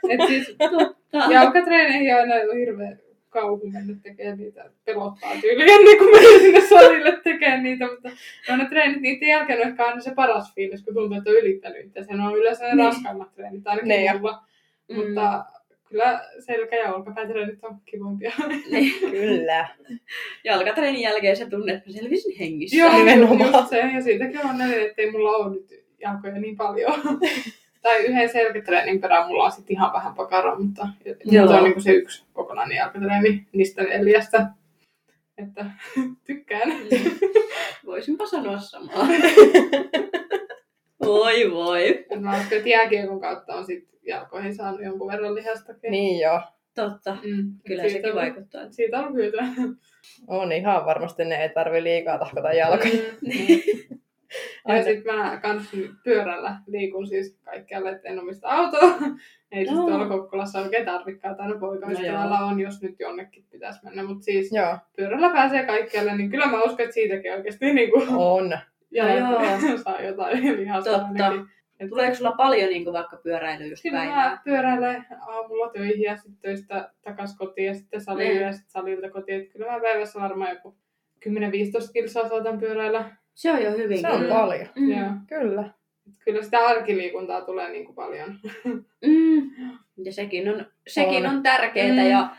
Et 0.10 0.20
siis 0.28 0.56
Totta. 0.58 1.32
Jalkatreeneihin 1.34 2.16
on 2.16 2.20
aina 2.22 2.54
hirveä 2.54 2.98
kauhu 3.30 3.70
mennä 3.74 3.94
tekemään 4.04 4.38
niitä. 4.38 4.66
Pelottaa 4.86 5.32
tyyliin 5.42 5.70
ennen 5.70 5.98
kuin 5.98 6.12
menen 6.12 6.40
sinne 6.40 6.62
salille 6.62 7.18
tekemään 7.24 7.64
niitä, 7.64 7.86
mutta 7.88 8.10
no 8.50 8.58
ne 8.58 8.66
treenit 8.70 9.02
niiden 9.02 9.30
jälkeen 9.30 9.62
on 9.62 9.68
ehkä 9.68 9.86
aina 9.86 10.02
se 10.02 10.12
paras 10.16 10.54
fiilis, 10.56 10.84
kun 10.84 10.94
tuntuu, 10.94 11.18
että 11.18 11.30
on 11.30 11.36
ylittänyt 11.36 11.86
itse. 11.86 12.04
Se 12.04 12.14
on 12.14 12.38
yleensä 12.38 12.66
ne 12.66 12.76
Niin. 12.76 12.86
raskaimmat 12.86 13.34
treenit, 13.36 13.68
ainakin 13.68 13.88
Niin 13.88 14.18
mulla. 14.18 14.44
Mm. 14.90 14.96
Mutta 14.96 15.46
kyllä 15.86 16.22
selkä- 16.40 16.76
ja 16.76 16.94
olkapäätreenit 16.94 17.64
on 17.64 17.82
kivoimpia. 17.86 18.32
Niin. 18.72 19.00
Kyllä. 19.12 19.68
Jalkatreenin 20.44 21.02
jälkeen 21.02 21.38
sä 21.38 21.50
tunnet, 21.50 21.76
että 21.78 21.92
selvisin 21.92 22.38
hengissä. 22.40 22.78
Joo, 22.78 22.98
nimenomaan. 22.98 23.40
just 23.40 23.70
se. 23.70 23.78
Ja 23.78 24.02
siitäkin 24.02 24.46
on 24.46 24.58
näin, 24.58 24.82
ettei 24.82 25.12
mulla 25.12 25.32
ole 25.32 25.56
nyt 25.56 25.86
jalkoja 26.02 26.34
niin 26.40 26.58
paljon. 26.58 26.94
tai 27.82 28.06
yhden 28.06 28.30
selkätreenin 28.30 29.02
perään 29.02 29.28
mulla 29.28 29.44
on 29.44 29.52
sitten 29.52 29.76
ihan 29.76 29.94
vähän 29.94 30.14
pakaraa, 30.16 30.60
mutta 30.60 30.88
Joo. 31.26 31.48
se 31.48 31.54
on 31.54 31.64
niinku 31.64 31.82
se 31.82 31.92
yksi 31.92 32.26
kokonainen 32.34 32.78
jalkatreeni 32.78 33.48
niistä 33.52 33.84
neljästä. 33.84 34.48
Että 35.38 35.66
tykkään. 36.28 36.72
Voisinpa 37.86 38.26
sanoa 38.26 38.60
samaa. 38.60 39.08
Voi 41.06 41.52
voi. 41.52 42.06
Mä 42.20 42.40
uskon, 42.40 42.58
että 42.58 42.70
jääkiekon 42.70 43.20
kautta 43.22 43.56
on 43.56 43.66
sit 43.66 43.88
jalkoihin 44.10 44.56
saanut 44.56 44.84
jonkun 44.84 45.08
verran 45.12 45.36
lihastakin. 45.36 45.92
Niin 45.92 46.20
joo. 46.20 46.42
Totta. 46.76 47.18
Mm. 47.24 47.52
Kyllä 47.68 47.82
Siitä 47.82 47.94
sekin 47.94 48.10
on- 48.10 48.16
vaikuttaa. 48.16 48.72
Siitä 48.72 49.00
on 49.00 49.14
hyötyä. 49.14 49.44
On 50.28 50.52
ihan 50.52 50.86
varmasti, 50.86 51.26
ne 51.26 51.36
ei 51.44 51.50
tarvi 51.50 51.84
liikaa 51.84 52.18
tahkota 52.18 52.54
jalkoja. 52.54 52.94
Mm. 53.22 53.32
Ja 54.68 54.74
Aina. 54.74 54.84
sit 54.86 55.06
mä 55.06 55.40
kans 55.42 55.72
pyörällä 56.04 56.56
liikun 56.68 57.08
siis 57.08 57.38
kaikkialle, 57.44 57.90
että 57.92 58.10
en 58.10 58.20
omista 58.20 58.48
autoa. 58.50 58.90
Ei 59.52 59.66
siis 59.66 59.78
Joo. 59.78 59.88
tuolla 59.88 60.08
Kokkolassa 60.08 60.60
oikein 60.60 60.86
tarvikaan, 60.86 61.36
tai 61.36 61.50
no 61.50 61.60
poikaystävällä 61.60 62.38
on, 62.40 62.60
jos 62.60 62.82
nyt 62.82 62.96
jonnekin 63.00 63.46
pitäisi 63.52 63.80
mennä. 63.84 64.04
Mutta 64.04 64.24
siis 64.24 64.52
Joo, 64.52 64.78
pyörällä 64.98 65.30
pääsee 65.30 65.66
kaikkialle, 65.66 66.18
niin 66.18 66.30
kyllä 66.30 66.46
mä 66.46 66.62
uskon, 66.64 66.80
että 66.82 66.94
siitäkin 66.94 67.34
oikeasti 67.34 67.74
niin 67.74 67.92
kuin 67.92 68.10
on. 68.10 68.58
jalat 68.92 69.60
saa 69.84 70.02
jotain 70.02 70.58
lihasta 70.58 70.90
Totta. 70.90 71.06
ainakin. 71.26 71.48
Et 71.80 71.90
Tuleeko 71.90 72.16
sulla 72.16 72.32
paljon 72.32 72.70
niin 72.70 72.84
kuin 72.84 72.94
vaikka 72.94 73.18
pyöräily 73.18 73.68
just 73.68 73.84
Kyllä 73.84 73.98
päivää? 73.98 74.30
mä 74.30 74.42
pyöräilen 74.44 75.06
aamulla 75.28 75.70
töihin 75.70 76.02
ja 76.02 76.16
sitten 76.18 76.38
töistä 76.42 76.92
takas 77.02 77.38
kotiin 77.38 77.68
ja 77.68 77.74
sitten 77.74 78.02
salille 78.02 78.30
Niin. 78.34 78.42
ja 78.42 78.52
sitten 78.54 78.72
salilta 78.72 79.10
kotiin. 79.10 79.42
Et 79.42 79.50
kyllä 79.52 79.72
mä 79.72 79.80
päivässä 79.80 80.20
varmaan 80.20 80.50
joku 80.52 80.78
10-15 81.30 81.32
kilsaa 81.94 82.30
saatan 82.30 82.60
pyöräillä. 82.60 83.16
Se 83.36 83.52
on 83.52 83.64
jo 83.64 83.72
hyvin. 83.72 84.02
Se 84.02 84.08
on 84.10 84.20
kyllä. 84.20 84.36
paljon. 84.36 84.68
Mm. 84.76 84.90
Joo. 84.92 85.10
Kyllä. 85.28 85.62
Et 86.08 86.14
kyllä 86.26 86.42
sitä 86.42 86.58
arkiliikuntaa 86.60 87.42
tulee 87.42 87.70
niin 87.70 87.86
kuin 87.86 87.96
paljon. 87.96 88.36
Mm. 89.06 89.52
Ja 90.04 90.14
sekin 90.14 90.50
on, 90.50 90.66
sekin 90.88 91.26
on. 91.26 91.32
On. 91.32 91.36
on 91.38 91.44
tärkeää 91.44 91.88
Mm. 92.04 92.10
ja 92.10 92.30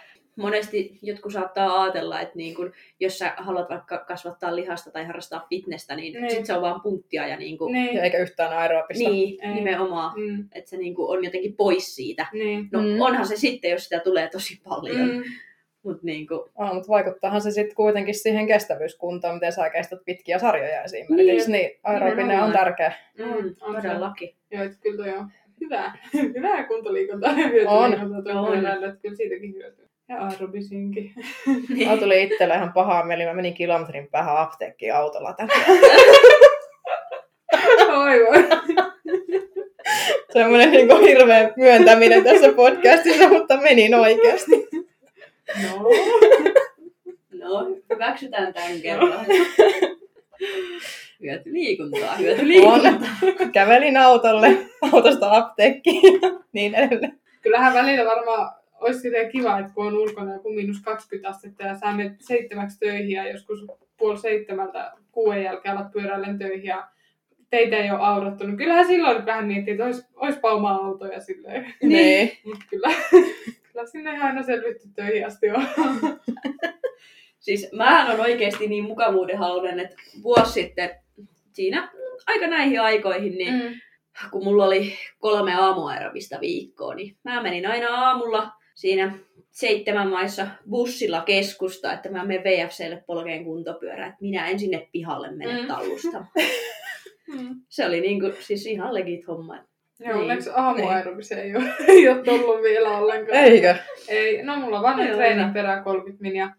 monesti 0.41 0.99
jotkut 1.03 1.33
saattaa 1.33 1.83
ajatella, 1.83 2.21
että 2.21 2.37
niin 2.37 2.55
kun, 2.55 2.73
jos 3.01 3.19
sä 3.19 3.33
haluat 3.37 3.71
vaikka 3.71 3.99
kasvattaa 3.99 4.57
lihasta 4.57 4.91
tai 4.91 5.05
harrastaa 5.05 5.47
fitnessä, 5.49 5.97
niin, 5.97 6.13
Niin. 6.21 6.31
sit 6.31 6.47
se 6.47 6.53
on 6.55 6.63
vaan 6.63 6.81
punttia 6.81 7.27
ja 7.27 7.37
niin 7.37 7.59
kuin, 7.59 7.73
Niin. 7.73 7.95
Ja 7.97 8.03
eikä 8.03 8.19
yhtään 8.19 8.53
aerobista. 8.59 9.09
niin 9.11 9.45
Ei. 9.45 9.55
nimenomaan, 9.55 10.21
Mm. 10.21 10.45
että 10.53 10.71
se 10.71 10.77
niin 10.77 10.95
kuin 10.95 11.19
on 11.19 11.25
jotenkin 11.25 11.57
pois 11.57 11.95
siitä. 11.97 12.27
Niin. 12.33 12.69
No 12.73 12.81
Mm. 12.83 12.89
mm. 12.89 13.01
onhan 13.01 13.27
se 13.27 13.37
sitten, 13.37 13.71
jos 13.71 13.85
sitä 13.85 14.01
tulee 14.01 14.29
tosi 14.29 14.61
paljon, 14.69 15.09
mm. 15.09 15.15
Mm. 15.17 15.23
mutta 15.83 16.01
niin 16.07 16.27
kuin, 16.27 16.41
Ah, 16.59 16.75
mutta 16.75 16.89
vaikuttaahan 16.89 17.41
se 17.41 17.51
sitten 17.51 17.75
kuitenkin 17.77 18.15
siihen 18.15 18.47
kestävyyskuntoon, 18.47 19.35
miten 19.35 19.53
sä 19.53 19.71
kestät 19.71 20.01
pitkiä 20.05 20.39
sarjoja 20.39 20.83
esimerkiksi. 20.83 21.51
Niin, 21.53 21.69
niin 21.69 21.81
aerobinen 21.85 22.43
on 22.43 22.53
tärkeä. 22.53 22.93
mm, 23.19 23.55
on 23.61 23.83
se. 23.83 23.89
todellakin. 23.89 24.35
Joo, 24.51 24.63
että 24.65 24.79
kyllä 24.83 25.05
toi 25.05 25.15
on 25.19 25.29
hyvää, 26.37 26.65
kuntoliikuntaa 26.69 27.33
hyötyliikuntaa 27.33 28.41
On. 28.41 28.47
On. 28.55 28.61
kyllä 29.03 29.17
siitäkin 29.17 29.55
hyötyy. 29.55 29.90
Ja 30.11 30.17
aerobisinkin. 30.19 31.13
Mulla 31.69 31.97
tuli 31.97 32.23
itsellä 32.23 32.55
ihan 32.55 32.73
pahaa 32.73 33.05
mieli. 33.05 33.27
Mä 33.27 33.35
menin 33.35 33.55
kilometrin 33.55 34.09
päähän 34.11 34.37
apteekkiin 34.37 34.95
autolla 34.95 35.33
tänne. 35.33 35.55
Oi 37.89 38.21
voi. 38.21 38.49
Semmoinen 40.33 40.71
niin 40.71 41.01
hirveä 41.01 41.51
myöntäminen 41.57 42.25
tässä 42.25 42.53
podcastissa, 42.53 43.29
mutta 43.29 43.57
menin 43.57 43.95
oikeasti. 43.95 44.69
No. 45.63 45.91
No, 47.33 47.77
hyväksytään 47.91 48.55
tämän 48.55 48.81
kerran. 48.81 49.27
Hyöty 51.23 51.53
liikuntaa, 51.53 52.15
hyöty 52.15 52.49
liikuntaa. 52.49 52.93
Kävelin 53.53 53.97
autolle, 53.97 54.57
autosta 54.93 55.37
apteekkiin 55.37 56.21
ja 56.23 56.31
niin 56.53 56.75
edelleen. 56.75 57.21
Kyllähän 57.43 57.75
välillä 57.75 58.05
varmaan 58.05 58.60
olisi 58.81 59.09
kiva, 59.33 59.59
että 59.59 59.73
kun 59.75 59.87
on 59.87 59.97
ulkona 59.97 60.35
joku 60.35 60.53
miinus 60.53 60.81
20 60.81 61.29
astetta 61.29 61.63
ja 61.63 61.79
sä 61.79 61.93
menet 61.93 62.21
seitsemäksi 62.21 62.79
töihin 62.79 63.11
ja 63.11 63.31
joskus 63.31 63.65
puoli 63.97 64.19
seitsemältä 64.19 64.93
kuuden 65.13 65.43
jälkeen 65.43 65.77
alat 65.77 65.93
pyöräillen 65.93 66.39
töihin 66.39 66.65
ja 66.65 66.89
teitä 67.51 67.77
ei 67.77 67.91
ole 67.91 68.01
aurattu, 68.01 68.47
niin 68.47 68.57
kyllähän 68.57 68.87
silloin 68.87 69.27
vähän 69.27 69.47
miettii, 69.47 69.73
että 69.73 69.85
olisi, 69.85 70.03
olisipa 70.15 70.53
oma 70.53 70.71
auto 70.71 71.07
ja 71.07 71.21
silleen. 71.21 71.75
Niin. 71.83 72.33
Mutta 72.45 72.65
kyllä, 72.71 72.89
kyllä 73.73 73.87
sinne 73.87 74.15
ihan 74.15 74.27
aina 74.27 74.43
selvitty 74.43 74.89
töihin 74.95 75.27
asti 75.27 75.51
on. 75.51 75.67
Siis 77.39 77.69
mähän 77.73 78.15
on 78.15 78.21
oikeasti 78.21 78.67
niin 78.67 78.85
mukavuudenhalunen, 78.85 79.81
että 79.81 79.97
vuosi 80.23 80.53
sitten 80.53 80.91
siinä 81.53 81.93
aika 82.27 82.47
näihin 82.47 82.81
aikoihin, 82.81 83.39
niin 83.39 83.55
mm. 83.55 83.81
kun 84.31 84.45
mulla 84.45 84.65
oli 84.65 84.95
kolme 85.19 85.55
aamuaerobista 85.55 86.41
viikkoa, 86.41 86.95
niin 86.95 87.17
mä 87.25 87.43
menin 87.43 87.67
aina 87.67 87.89
aamulla 87.89 88.53
siinä 88.81 89.13
seitsemän 89.51 90.09
maissa 90.09 90.47
bussilla 90.71 91.21
keskusta, 91.21 91.93
että 91.93 92.09
mä 92.11 92.25
menen 92.25 92.45
VFClle 92.45 93.03
polkeen 93.07 93.45
kuntopyörää, 93.45 94.07
että 94.07 94.19
minä 94.21 94.47
en 94.49 94.59
sinne 94.59 94.89
pihalle 94.93 95.31
mene 95.31 95.61
Mm. 95.63 95.67
tallusta. 95.69 96.25
Mm. 97.35 97.61
Se 97.69 97.87
oli 97.87 98.01
niinku, 98.01 98.27
siis 98.41 98.67
ihan 98.67 98.95
legit 98.95 99.27
homma. 99.29 99.55
Joo, 99.57 99.65
Niin. 99.99 100.15
onneksi 100.17 100.51
aamuaerobisia 100.55 101.43
ei 101.43 101.57
ole, 101.57 101.65
ei 101.89 102.09
ole 102.09 102.23
tullut 102.23 102.63
vielä 102.63 102.99
ollenkaan. 102.99 103.39
Eikö? 103.39 103.75
Ei, 104.09 104.43
no 104.43 104.57
mulla 104.57 104.77
on 104.77 104.83
vaan 104.83 104.99
ne 104.99 105.15
treenin 105.15 105.53
perään 105.53 105.85
30 105.85 106.23
min 106.23 106.37
ja 106.37 106.51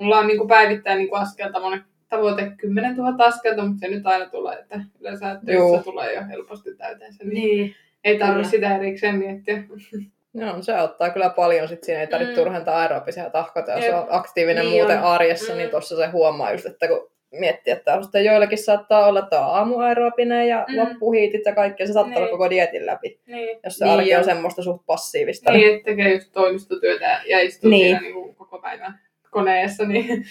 mulla 0.00 0.18
on 0.18 0.26
niinku 0.26 0.46
päivittäin 0.48 0.98
niinku 0.98 1.14
askelta 1.16 1.60
tavoite 2.08 2.52
10 2.56 2.96
000 2.96 3.24
askelta, 3.24 3.64
mutta 3.64 3.80
se 3.80 3.88
nyt 3.88 4.06
aina 4.06 4.26
tulee, 4.26 4.58
että 4.58 4.80
yleensä 5.00 5.26
töissä 5.46 5.52
Joo. 5.52 5.82
tulee 5.82 6.14
jo 6.14 6.22
helposti 6.28 6.74
täyteen 6.74 7.12
se, 7.12 7.24
niin 7.24 7.34
Niin. 7.58 7.74
ei 8.04 8.18
tarvitse 8.18 8.50
sitä 8.50 8.76
erikseen 8.76 9.14
miettiä. 9.14 9.62
Joo, 10.34 10.62
se 10.62 10.74
auttaa 10.74 11.10
kyllä 11.10 11.30
paljon, 11.30 11.68
sit 11.68 11.84
siinä 11.84 12.00
ei 12.00 12.06
tarvitse 12.06 12.34
Mm. 12.34 12.38
turhanta 12.44 12.76
aerobisia 12.78 13.30
tahkota. 13.30 13.72
Jos 13.72 13.94
on 13.94 14.06
aktiivinen 14.10 14.64
Niin 14.64 14.72
muuten 14.78 14.98
on. 14.98 15.04
arjessa, 15.04 15.52
Mm. 15.52 15.58
niin 15.58 15.70
tuossa 15.70 15.96
se 15.96 16.06
huomaa 16.06 16.52
just, 16.52 16.66
että 16.66 16.88
kun 16.88 17.10
miettii, 17.32 17.72
että 17.72 18.02
sitten 18.02 18.24
joillakin 18.24 18.58
saattaa 18.58 19.06
olla 19.06 19.22
tuo 19.22 19.38
aamuaerobinen 19.38 20.48
ja 20.48 20.64
Mm. 20.68 20.78
loppuhiitit 20.78 21.42
ja 21.46 21.54
kaikki, 21.54 21.82
ja 21.82 21.86
se 21.86 21.92
saattaa 21.92 22.16
olla 22.16 22.26
Niin. 22.26 22.30
koko 22.38 22.50
dietin 22.50 22.86
läpi. 22.86 23.20
Niin, 23.26 23.58
Jos 23.64 23.78
se 23.78 23.84
Niin 23.84 23.98
arki 23.98 24.16
on. 24.16 24.24
semmoista 24.24 24.62
suht 24.62 24.86
passiivista. 24.86 25.52
niin 25.52 25.74
että 25.74 25.84
tekee 25.84 26.14
just 26.14 26.32
toimistotyötä 26.32 27.20
ja 27.26 27.40
istuu 27.40 27.70
Niin. 27.70 27.86
siinä 27.86 28.00
niinku 28.00 28.32
koko 28.34 28.58
päivän 28.58 29.00
koneessa, 29.30 29.84
niin 29.84 30.24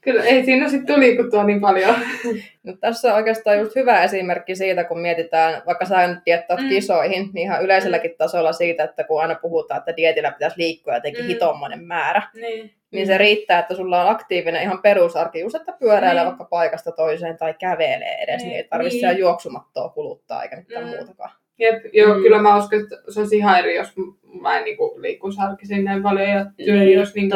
kyllä 0.00 0.24
ei 0.24 0.44
siinä 0.44 0.68
sitten 0.68 0.94
tuli 0.94 1.06
liikuttua 1.06 1.44
niin 1.44 1.60
paljon. 1.60 1.94
No, 2.62 2.72
tässä 2.80 3.08
on 3.08 3.14
oikeastaan 3.14 3.58
just 3.58 3.76
hyvä 3.76 4.02
esimerkki 4.04 4.54
siitä, 4.56 4.84
kun 4.84 5.00
mietitään, 5.00 5.62
vaikka 5.66 5.84
sä 5.84 6.06
nyt 6.06 6.18
diettaat 6.26 6.60
Mm. 6.60 6.64
mm. 6.66 6.68
kisoihin, 6.70 7.22
niin 7.32 7.42
ihan 7.42 7.62
yleiselläkin 7.64 8.14
tasolla 8.18 8.52
siitä, 8.52 8.84
että 8.84 9.04
kun 9.04 9.20
aina 9.22 9.34
puhutaan, 9.34 9.78
että 9.78 9.96
dietillä 9.96 10.30
pitäisi 10.30 10.58
liikkua 10.58 10.94
jotenkin 10.94 11.20
Mm. 11.22 11.26
mm. 11.26 11.28
hitommoinen 11.28 11.84
määrä, 11.84 12.22
niin. 12.34 12.70
niin 12.90 13.06
se 13.06 13.18
riittää, 13.18 13.58
että 13.58 13.74
sulla 13.74 14.02
on 14.04 14.10
aktiivinen 14.10 14.62
ihan 14.62 14.82
perusarki, 14.82 15.40
just 15.40 15.54
että 15.54 15.72
pyöräilee 15.80 16.22
Niin. 16.22 16.26
vaikka 16.28 16.44
paikasta 16.44 16.92
toiseen 16.92 17.38
tai 17.38 17.54
kävelee 17.58 18.14
edes, 18.22 18.36
Niin. 18.42 18.48
niin 18.48 18.56
ei 18.56 18.64
tarvitse 18.64 18.94
Niin. 18.94 19.00
siellä 19.00 19.18
juoksumattoa 19.18 19.88
kuluttaa 19.88 20.42
eikä 20.42 20.56
mitään 20.56 20.84
Mm. 20.84 20.90
muutakaan. 20.90 21.30
Jep, 21.58 21.82
joo, 21.92 22.14
Mm. 22.14 22.22
kyllä 22.22 22.38
mä 22.42 22.56
uskon, 22.58 22.80
että 22.82 22.96
se 23.08 23.20
olisi 23.20 23.36
ihan 23.36 23.58
eri, 23.58 23.76
jos 23.76 23.92
mä 24.40 24.58
en 24.58 24.64
niinku 24.64 24.94
liikkuisi 24.96 25.40
arkisin 25.42 25.84
näin 25.84 26.02
paljon 26.02 26.28
ja 26.28 26.44
työ 26.64 26.74
ei 26.80 26.86
Niin, 26.86 26.98
olisi 26.98 27.20
niin 27.20 27.30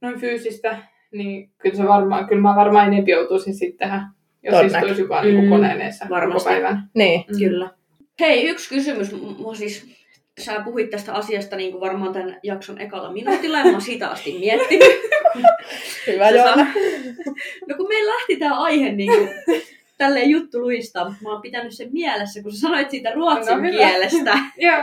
noin 0.00 0.20
fyysistä, 0.20 0.76
niin 1.12 1.50
kyllä, 1.58 1.76
se 1.76 1.88
varmaan, 1.88 2.26
kyllä 2.28 2.42
mä 2.42 2.56
varmaan 2.56 2.86
enempi 2.92 3.10
joutuisin 3.10 3.54
sitten 3.54 3.78
tähän, 3.88 4.06
jos 4.42 4.54
Todennäkö- 4.54 4.86
istuisi 4.86 5.08
vaan 5.08 5.24
niinku 5.24 5.42
Mm, 5.42 5.48
koneen 5.48 5.80
edessä 5.80 6.04
koko 6.04 6.14
varmasti. 6.14 6.48
päivän. 6.48 6.82
Niin, 6.94 7.24
Mm. 7.32 7.38
Kyllä. 7.38 7.70
Hei, 8.20 8.48
yksi 8.48 8.68
kysymys. 8.68 9.12
Mä 9.12 9.54
siis, 9.54 9.86
sä 10.40 10.60
puhuit 10.64 10.90
tästä 10.90 11.12
asiasta 11.14 11.56
niin 11.56 11.70
kuin 11.70 11.80
varmaan 11.80 12.12
tämän 12.12 12.36
jakson 12.42 12.80
ekalla 12.80 13.12
minuutilla 13.12 13.58
ja 13.58 13.64
mä 13.64 13.70
oon 13.70 13.80
siitä 13.80 14.08
asti 14.08 14.38
miettinyt. 14.38 14.88
hyvä 16.06 16.30
Joona. 16.30 16.66
No 17.68 17.76
kun 17.76 17.88
meillä 17.88 18.12
lähti 18.14 18.36
tämä 18.36 18.60
aihe 18.60 18.92
niin 18.92 19.12
kuin, 19.18 19.28
tälleen 19.98 20.30
juttu 20.30 20.60
luista, 20.60 21.12
mä 21.22 21.32
oon 21.32 21.42
pitänyt 21.42 21.72
sen 21.72 21.88
mielessä, 21.92 22.42
kun 22.42 22.52
sä 22.52 22.60
sanoit 22.60 22.90
siitä 22.90 23.10
ruotsin 23.14 23.62
No 23.62 23.70
kielestä. 23.70 24.38
Joo. 24.58 24.82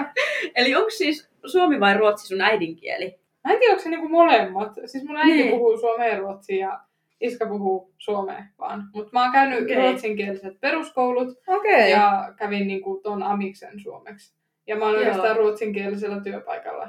Eli 0.56 0.76
onko 0.76 0.90
siis 0.90 1.30
suomi 1.46 1.80
vai 1.80 1.94
ruotsi 1.98 2.28
sun 2.28 2.42
äidinkieli? 2.42 3.16
Mä 3.44 3.54
en 3.54 3.60
tiedä, 3.60 3.72
onko 3.72 3.84
se 3.84 3.90
niinku 3.90 4.10
molemmat. 4.10 4.72
Siis 4.86 5.04
mun 5.04 5.18
äiti 5.18 5.32
Niin. 5.34 5.50
puhuu 5.50 5.78
suomea 5.78 6.08
ja 6.08 6.18
ruotsia 6.18 6.68
ja 6.68 6.80
iskä 7.22 7.46
puhuu 7.46 7.94
suomea 7.98 8.44
vaan. 8.60 8.84
Mutta 8.94 9.10
mä 9.14 9.24
oon 9.24 9.32
käynyt 9.32 9.64
Okei. 9.64 9.76
ruotsinkieliset 9.76 10.60
peruskoulut. 10.62 11.28
Okay. 11.48 11.90
ja 11.90 12.34
kävin 12.38 12.68
niinku 12.68 13.00
ton 13.04 13.24
amiksen 13.24 13.80
suomeksi. 13.80 14.36
Ja 14.68 14.76
mä 14.76 14.86
oon 14.86 14.94
Joo. 14.94 15.00
oikeastaan 15.00 15.36
ruotsinkielisellä 15.38 16.22
työpaikalla. 16.22 16.88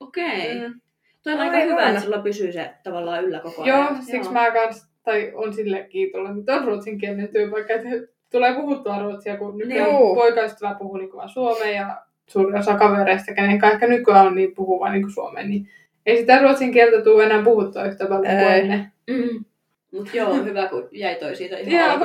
Okei. 0.00 0.54
Mm. 0.68 0.80
Toi 1.22 1.32
on 1.32 1.40
aika 1.40 1.56
Aivan. 1.56 1.70
hyvä, 1.70 1.88
että 1.88 2.00
sulla 2.00 2.18
pysyy 2.18 2.52
se 2.52 2.70
tavallaan 2.82 3.24
yllä 3.24 3.40
koko 3.40 3.64
Joo, 3.64 3.80
ajan. 3.80 4.02
siksi 4.02 4.30
mä 4.30 4.50
kans, 4.50 4.92
tai 5.02 5.32
on 5.34 5.54
sille 5.54 5.86
kiitollinen, 5.90 6.38
että 6.38 6.54
on 6.54 6.64
ruotsinkielinen 6.64 7.28
työpaikka, 7.28 7.72
että 7.72 7.88
tulee 8.30 8.54
puhuttua 8.54 8.98
ruotsia, 8.98 9.36
kun 9.36 9.58
nykyään 9.58 9.90
Joo. 9.90 10.14
poikaystävä 10.14 10.74
puhuu 10.78 10.96
niin 10.96 11.12
vaan 11.12 11.28
suomea 11.28 11.70
ja 11.70 12.02
suuri 12.28 12.58
osa 12.58 12.74
kavereista, 12.74 13.34
kenen 13.34 13.60
ehkä 13.72 13.86
nykyään 13.86 14.26
on, 14.26 14.34
niin 14.34 14.54
puhuu 14.54 14.80
vaan 14.80 14.92
niin 14.92 15.10
suomea, 15.10 15.44
niin 15.44 15.68
ei 16.06 16.16
sitä 16.16 16.38
ruotsin 16.42 16.72
kieltä 16.72 17.04
tule 17.04 17.24
enää 17.24 17.42
puhuttua 17.42 17.84
yhtä 17.84 18.06
paljon 18.06 18.36
kuin 18.36 18.52
Ei. 18.52 18.60
ennen. 18.60 18.92
Mm. 19.10 19.44
Mut 19.92 20.14
joo, 20.14 20.34
hyvä 20.44 20.68
kun 20.68 20.88
jäi 20.92 21.14
toi 21.14 21.36
siitä 21.36 21.56
Joo. 21.58 21.64
ihan. 21.66 22.00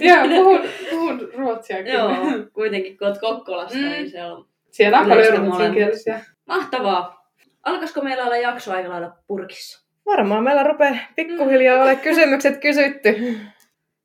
Joo, 0.30 0.42
puhun, 0.44 0.60
puhun 0.90 1.28
ruotsia 1.36 1.76
kyllä. 1.76 1.90
Joo, 1.92 2.16
kuitenkin 2.52 2.98
kun 2.98 3.06
oot 3.08 3.18
Kokkolasta, 3.18 3.78
Mm. 3.78 3.84
niin 3.88 4.10
se 4.10 4.24
on 4.24 4.46
Siellä 4.70 4.98
on 4.98 5.06
Yleistä 5.06 5.32
paljon 5.34 5.48
ruotsinkielisiä. 5.48 6.20
mahtavaa. 6.46 7.32
Alkaisiko 7.64 8.00
meillä 8.00 8.24
olla 8.24 8.36
jakso 8.36 8.72
aika 8.72 8.88
lailla 8.88 9.12
purkissa? 9.26 9.84
Varmaan 10.06 10.44
meillä 10.44 10.62
rupeaa 10.62 10.96
pikkuhiljaa 11.16 11.82
ole 11.84 11.96
kysymykset 11.96 12.56
kysytty. 12.56 13.38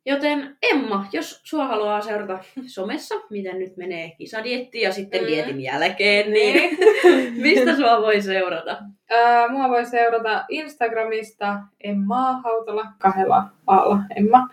Joten 0.05 0.57
Emma, 0.71 1.05
jos 1.11 1.41
sua 1.43 1.67
haluaa 1.67 2.01
seurata 2.01 2.39
somessa, 2.67 3.15
miten 3.29 3.59
nyt 3.59 3.77
menee 3.77 4.11
kisadietti 4.17 4.81
ja 4.81 4.91
sitten 4.91 5.21
Mm. 5.21 5.27
dietin 5.27 5.61
jälkeen, 5.61 6.31
niin 6.31 6.77
mistä 7.43 7.75
sua 7.75 8.01
voi 8.01 8.21
seurata? 8.21 8.77
Ää, 9.09 9.47
mua 9.47 9.69
voi 9.69 9.85
seurata 9.85 10.45
Instagramista 10.49 11.59
Emma 11.83 12.33
Hautala, 12.41 12.85
kahdella 12.99 13.43
alla 13.67 13.97
Emma. 14.15 14.47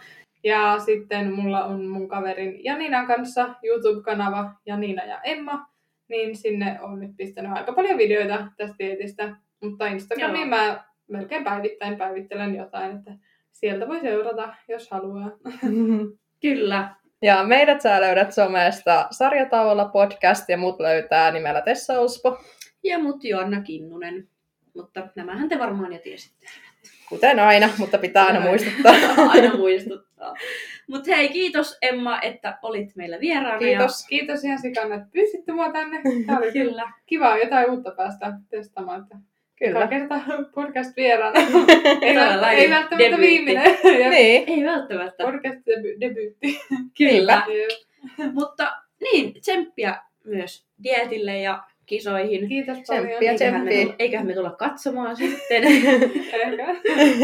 Ja 0.45 0.79
sitten 0.79 1.33
mulla 1.35 1.65
on 1.65 1.87
mun 1.87 2.09
kaverin 2.09 2.65
Janinan 2.65 3.07
kanssa 3.07 3.55
YouTube-kanava 3.63 4.51
Janina 4.67 5.05
ja 5.05 5.21
Emma. 5.25 5.67
Niin 6.09 6.37
sinne 6.37 6.79
on 6.81 7.01
nyt 7.01 7.11
pistänyt 7.17 7.53
aika 7.55 7.73
paljon 7.73 7.99
videoita 7.99 8.47
tästä 8.57 8.77
dietistä. 8.79 9.37
Mutta 9.63 9.87
Instagramiin 9.87 10.51
Joo. 10.51 10.59
mä 10.59 10.85
melkein 11.09 11.45
päivittäin 11.45 11.97
päivittelen 11.97 12.55
jotain, 12.57 12.97
että 12.97 13.11
sieltä 13.61 13.89
voi 13.89 14.01
seurata, 14.01 14.55
jos 14.69 14.91
haluaa. 14.91 15.31
Kyllä. 16.43 16.95
Ja 17.23 17.45
meidät 17.45 17.81
sä 17.81 18.01
löydät 18.01 18.33
somesta 18.33 19.07
Sarjatauolla 19.11 19.85
podcast 19.85 20.49
ja 20.49 20.57
mut 20.59 20.81
löytää 20.81 21.31
nimellä 21.31 21.61
Tessa 21.61 22.01
Olspo. 22.01 22.39
Ja 22.85 22.99
mut 22.99 23.25
Joanna 23.25 23.61
Kinnunen. 23.61 24.29
Mutta 24.75 25.09
nämähän 25.17 25.49
te 25.49 25.59
varmaan 25.59 25.93
jo 25.93 25.99
tiesitte. 25.99 26.47
Kuten 27.09 27.39
aina, 27.39 27.69
mutta 27.79 27.99
pitää 27.99 28.27
aina 28.27 28.41
muistuttaa. 28.41 28.95
Aina 29.29 29.55
muistuttaa. 29.63 30.35
Mutta 30.89 31.11
hei, 31.17 31.29
kiitos 31.29 31.79
Emma, 31.83 32.21
että 32.21 32.59
olit 32.63 32.97
meillä 32.97 33.21
vieraana. 33.21 33.59
Kiitos. 33.59 34.07
Kiitos 34.09 34.45
ihan 34.45 34.59
sikana, 34.59 34.95
että 34.95 35.09
pyysitte 35.13 35.53
mua 35.53 35.73
tänne. 35.73 36.03
Tää 36.27 36.39
oli 36.39 36.47
Ja... 36.47 36.53
kyllä 36.53 36.93
kivaa 37.07 37.39
jotain 37.39 37.71
uutta 37.71 37.91
päästä 37.91 38.33
testaamaan. 38.51 39.07
Kyllä. 39.65 39.81
Joka 39.81 39.87
kerta 39.87 40.21
podcast 40.55 40.97
vieraana. 40.97 41.41
ei, 42.03 42.15
vält- 42.15 42.45
ei 42.49 42.71
välttämättä 42.71 42.99
Debyytti. 42.99 43.21
viimeinen. 43.27 43.79
Niin. 44.11 44.45
Ei 44.49 44.65
välttämättä. 44.65 45.25
Podcast 45.25 45.57
deby- 45.59 46.01
debyytti. 46.01 46.61
Kyllä. 46.99 47.43
Mutta 48.33 48.73
niin, 49.03 49.35
tsemppiä 49.41 49.95
myös 50.25 50.65
dietille 50.83 51.39
ja 51.39 51.63
kisoihin. 51.87 52.49
Kiitos 52.49 52.79
paljon. 52.87 53.07
Tsemppiä, 53.07 53.31
Eiköhän 53.33 53.65
me, 53.65 53.71
tulla, 53.83 53.95
eiköhän 53.99 54.27
me 54.27 54.35
tulla 54.35 54.51
katsomaan 54.51 55.17
sitten. 55.17 55.65
Ehkä. 55.65 56.67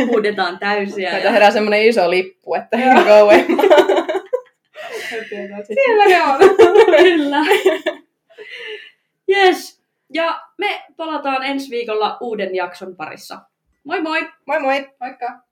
Huudetaan 0.06 0.58
täysiä. 0.58 1.10
Meitä 1.12 1.26
Ja... 1.26 1.32
herää 1.32 1.50
semmonen 1.50 1.82
iso 1.82 2.10
lippu, 2.10 2.54
että 2.54 2.76
tiedä, 5.28 5.58
että 5.58 5.74
Siellä 5.74 6.04
ne 6.04 6.22
on. 6.22 6.38
Kyllä. 7.02 7.38
Yes. 9.30 9.75
Ja 10.12 10.40
me 10.58 10.84
palataan 10.96 11.44
ensi 11.44 11.70
viikolla 11.70 12.16
uuden 12.20 12.54
jakson 12.54 12.96
parissa. 12.96 13.40
Moi 13.84 14.00
moi! 14.00 14.32
Moi 14.46 14.60
moi! 14.60 14.94
Moikka. 15.00 15.45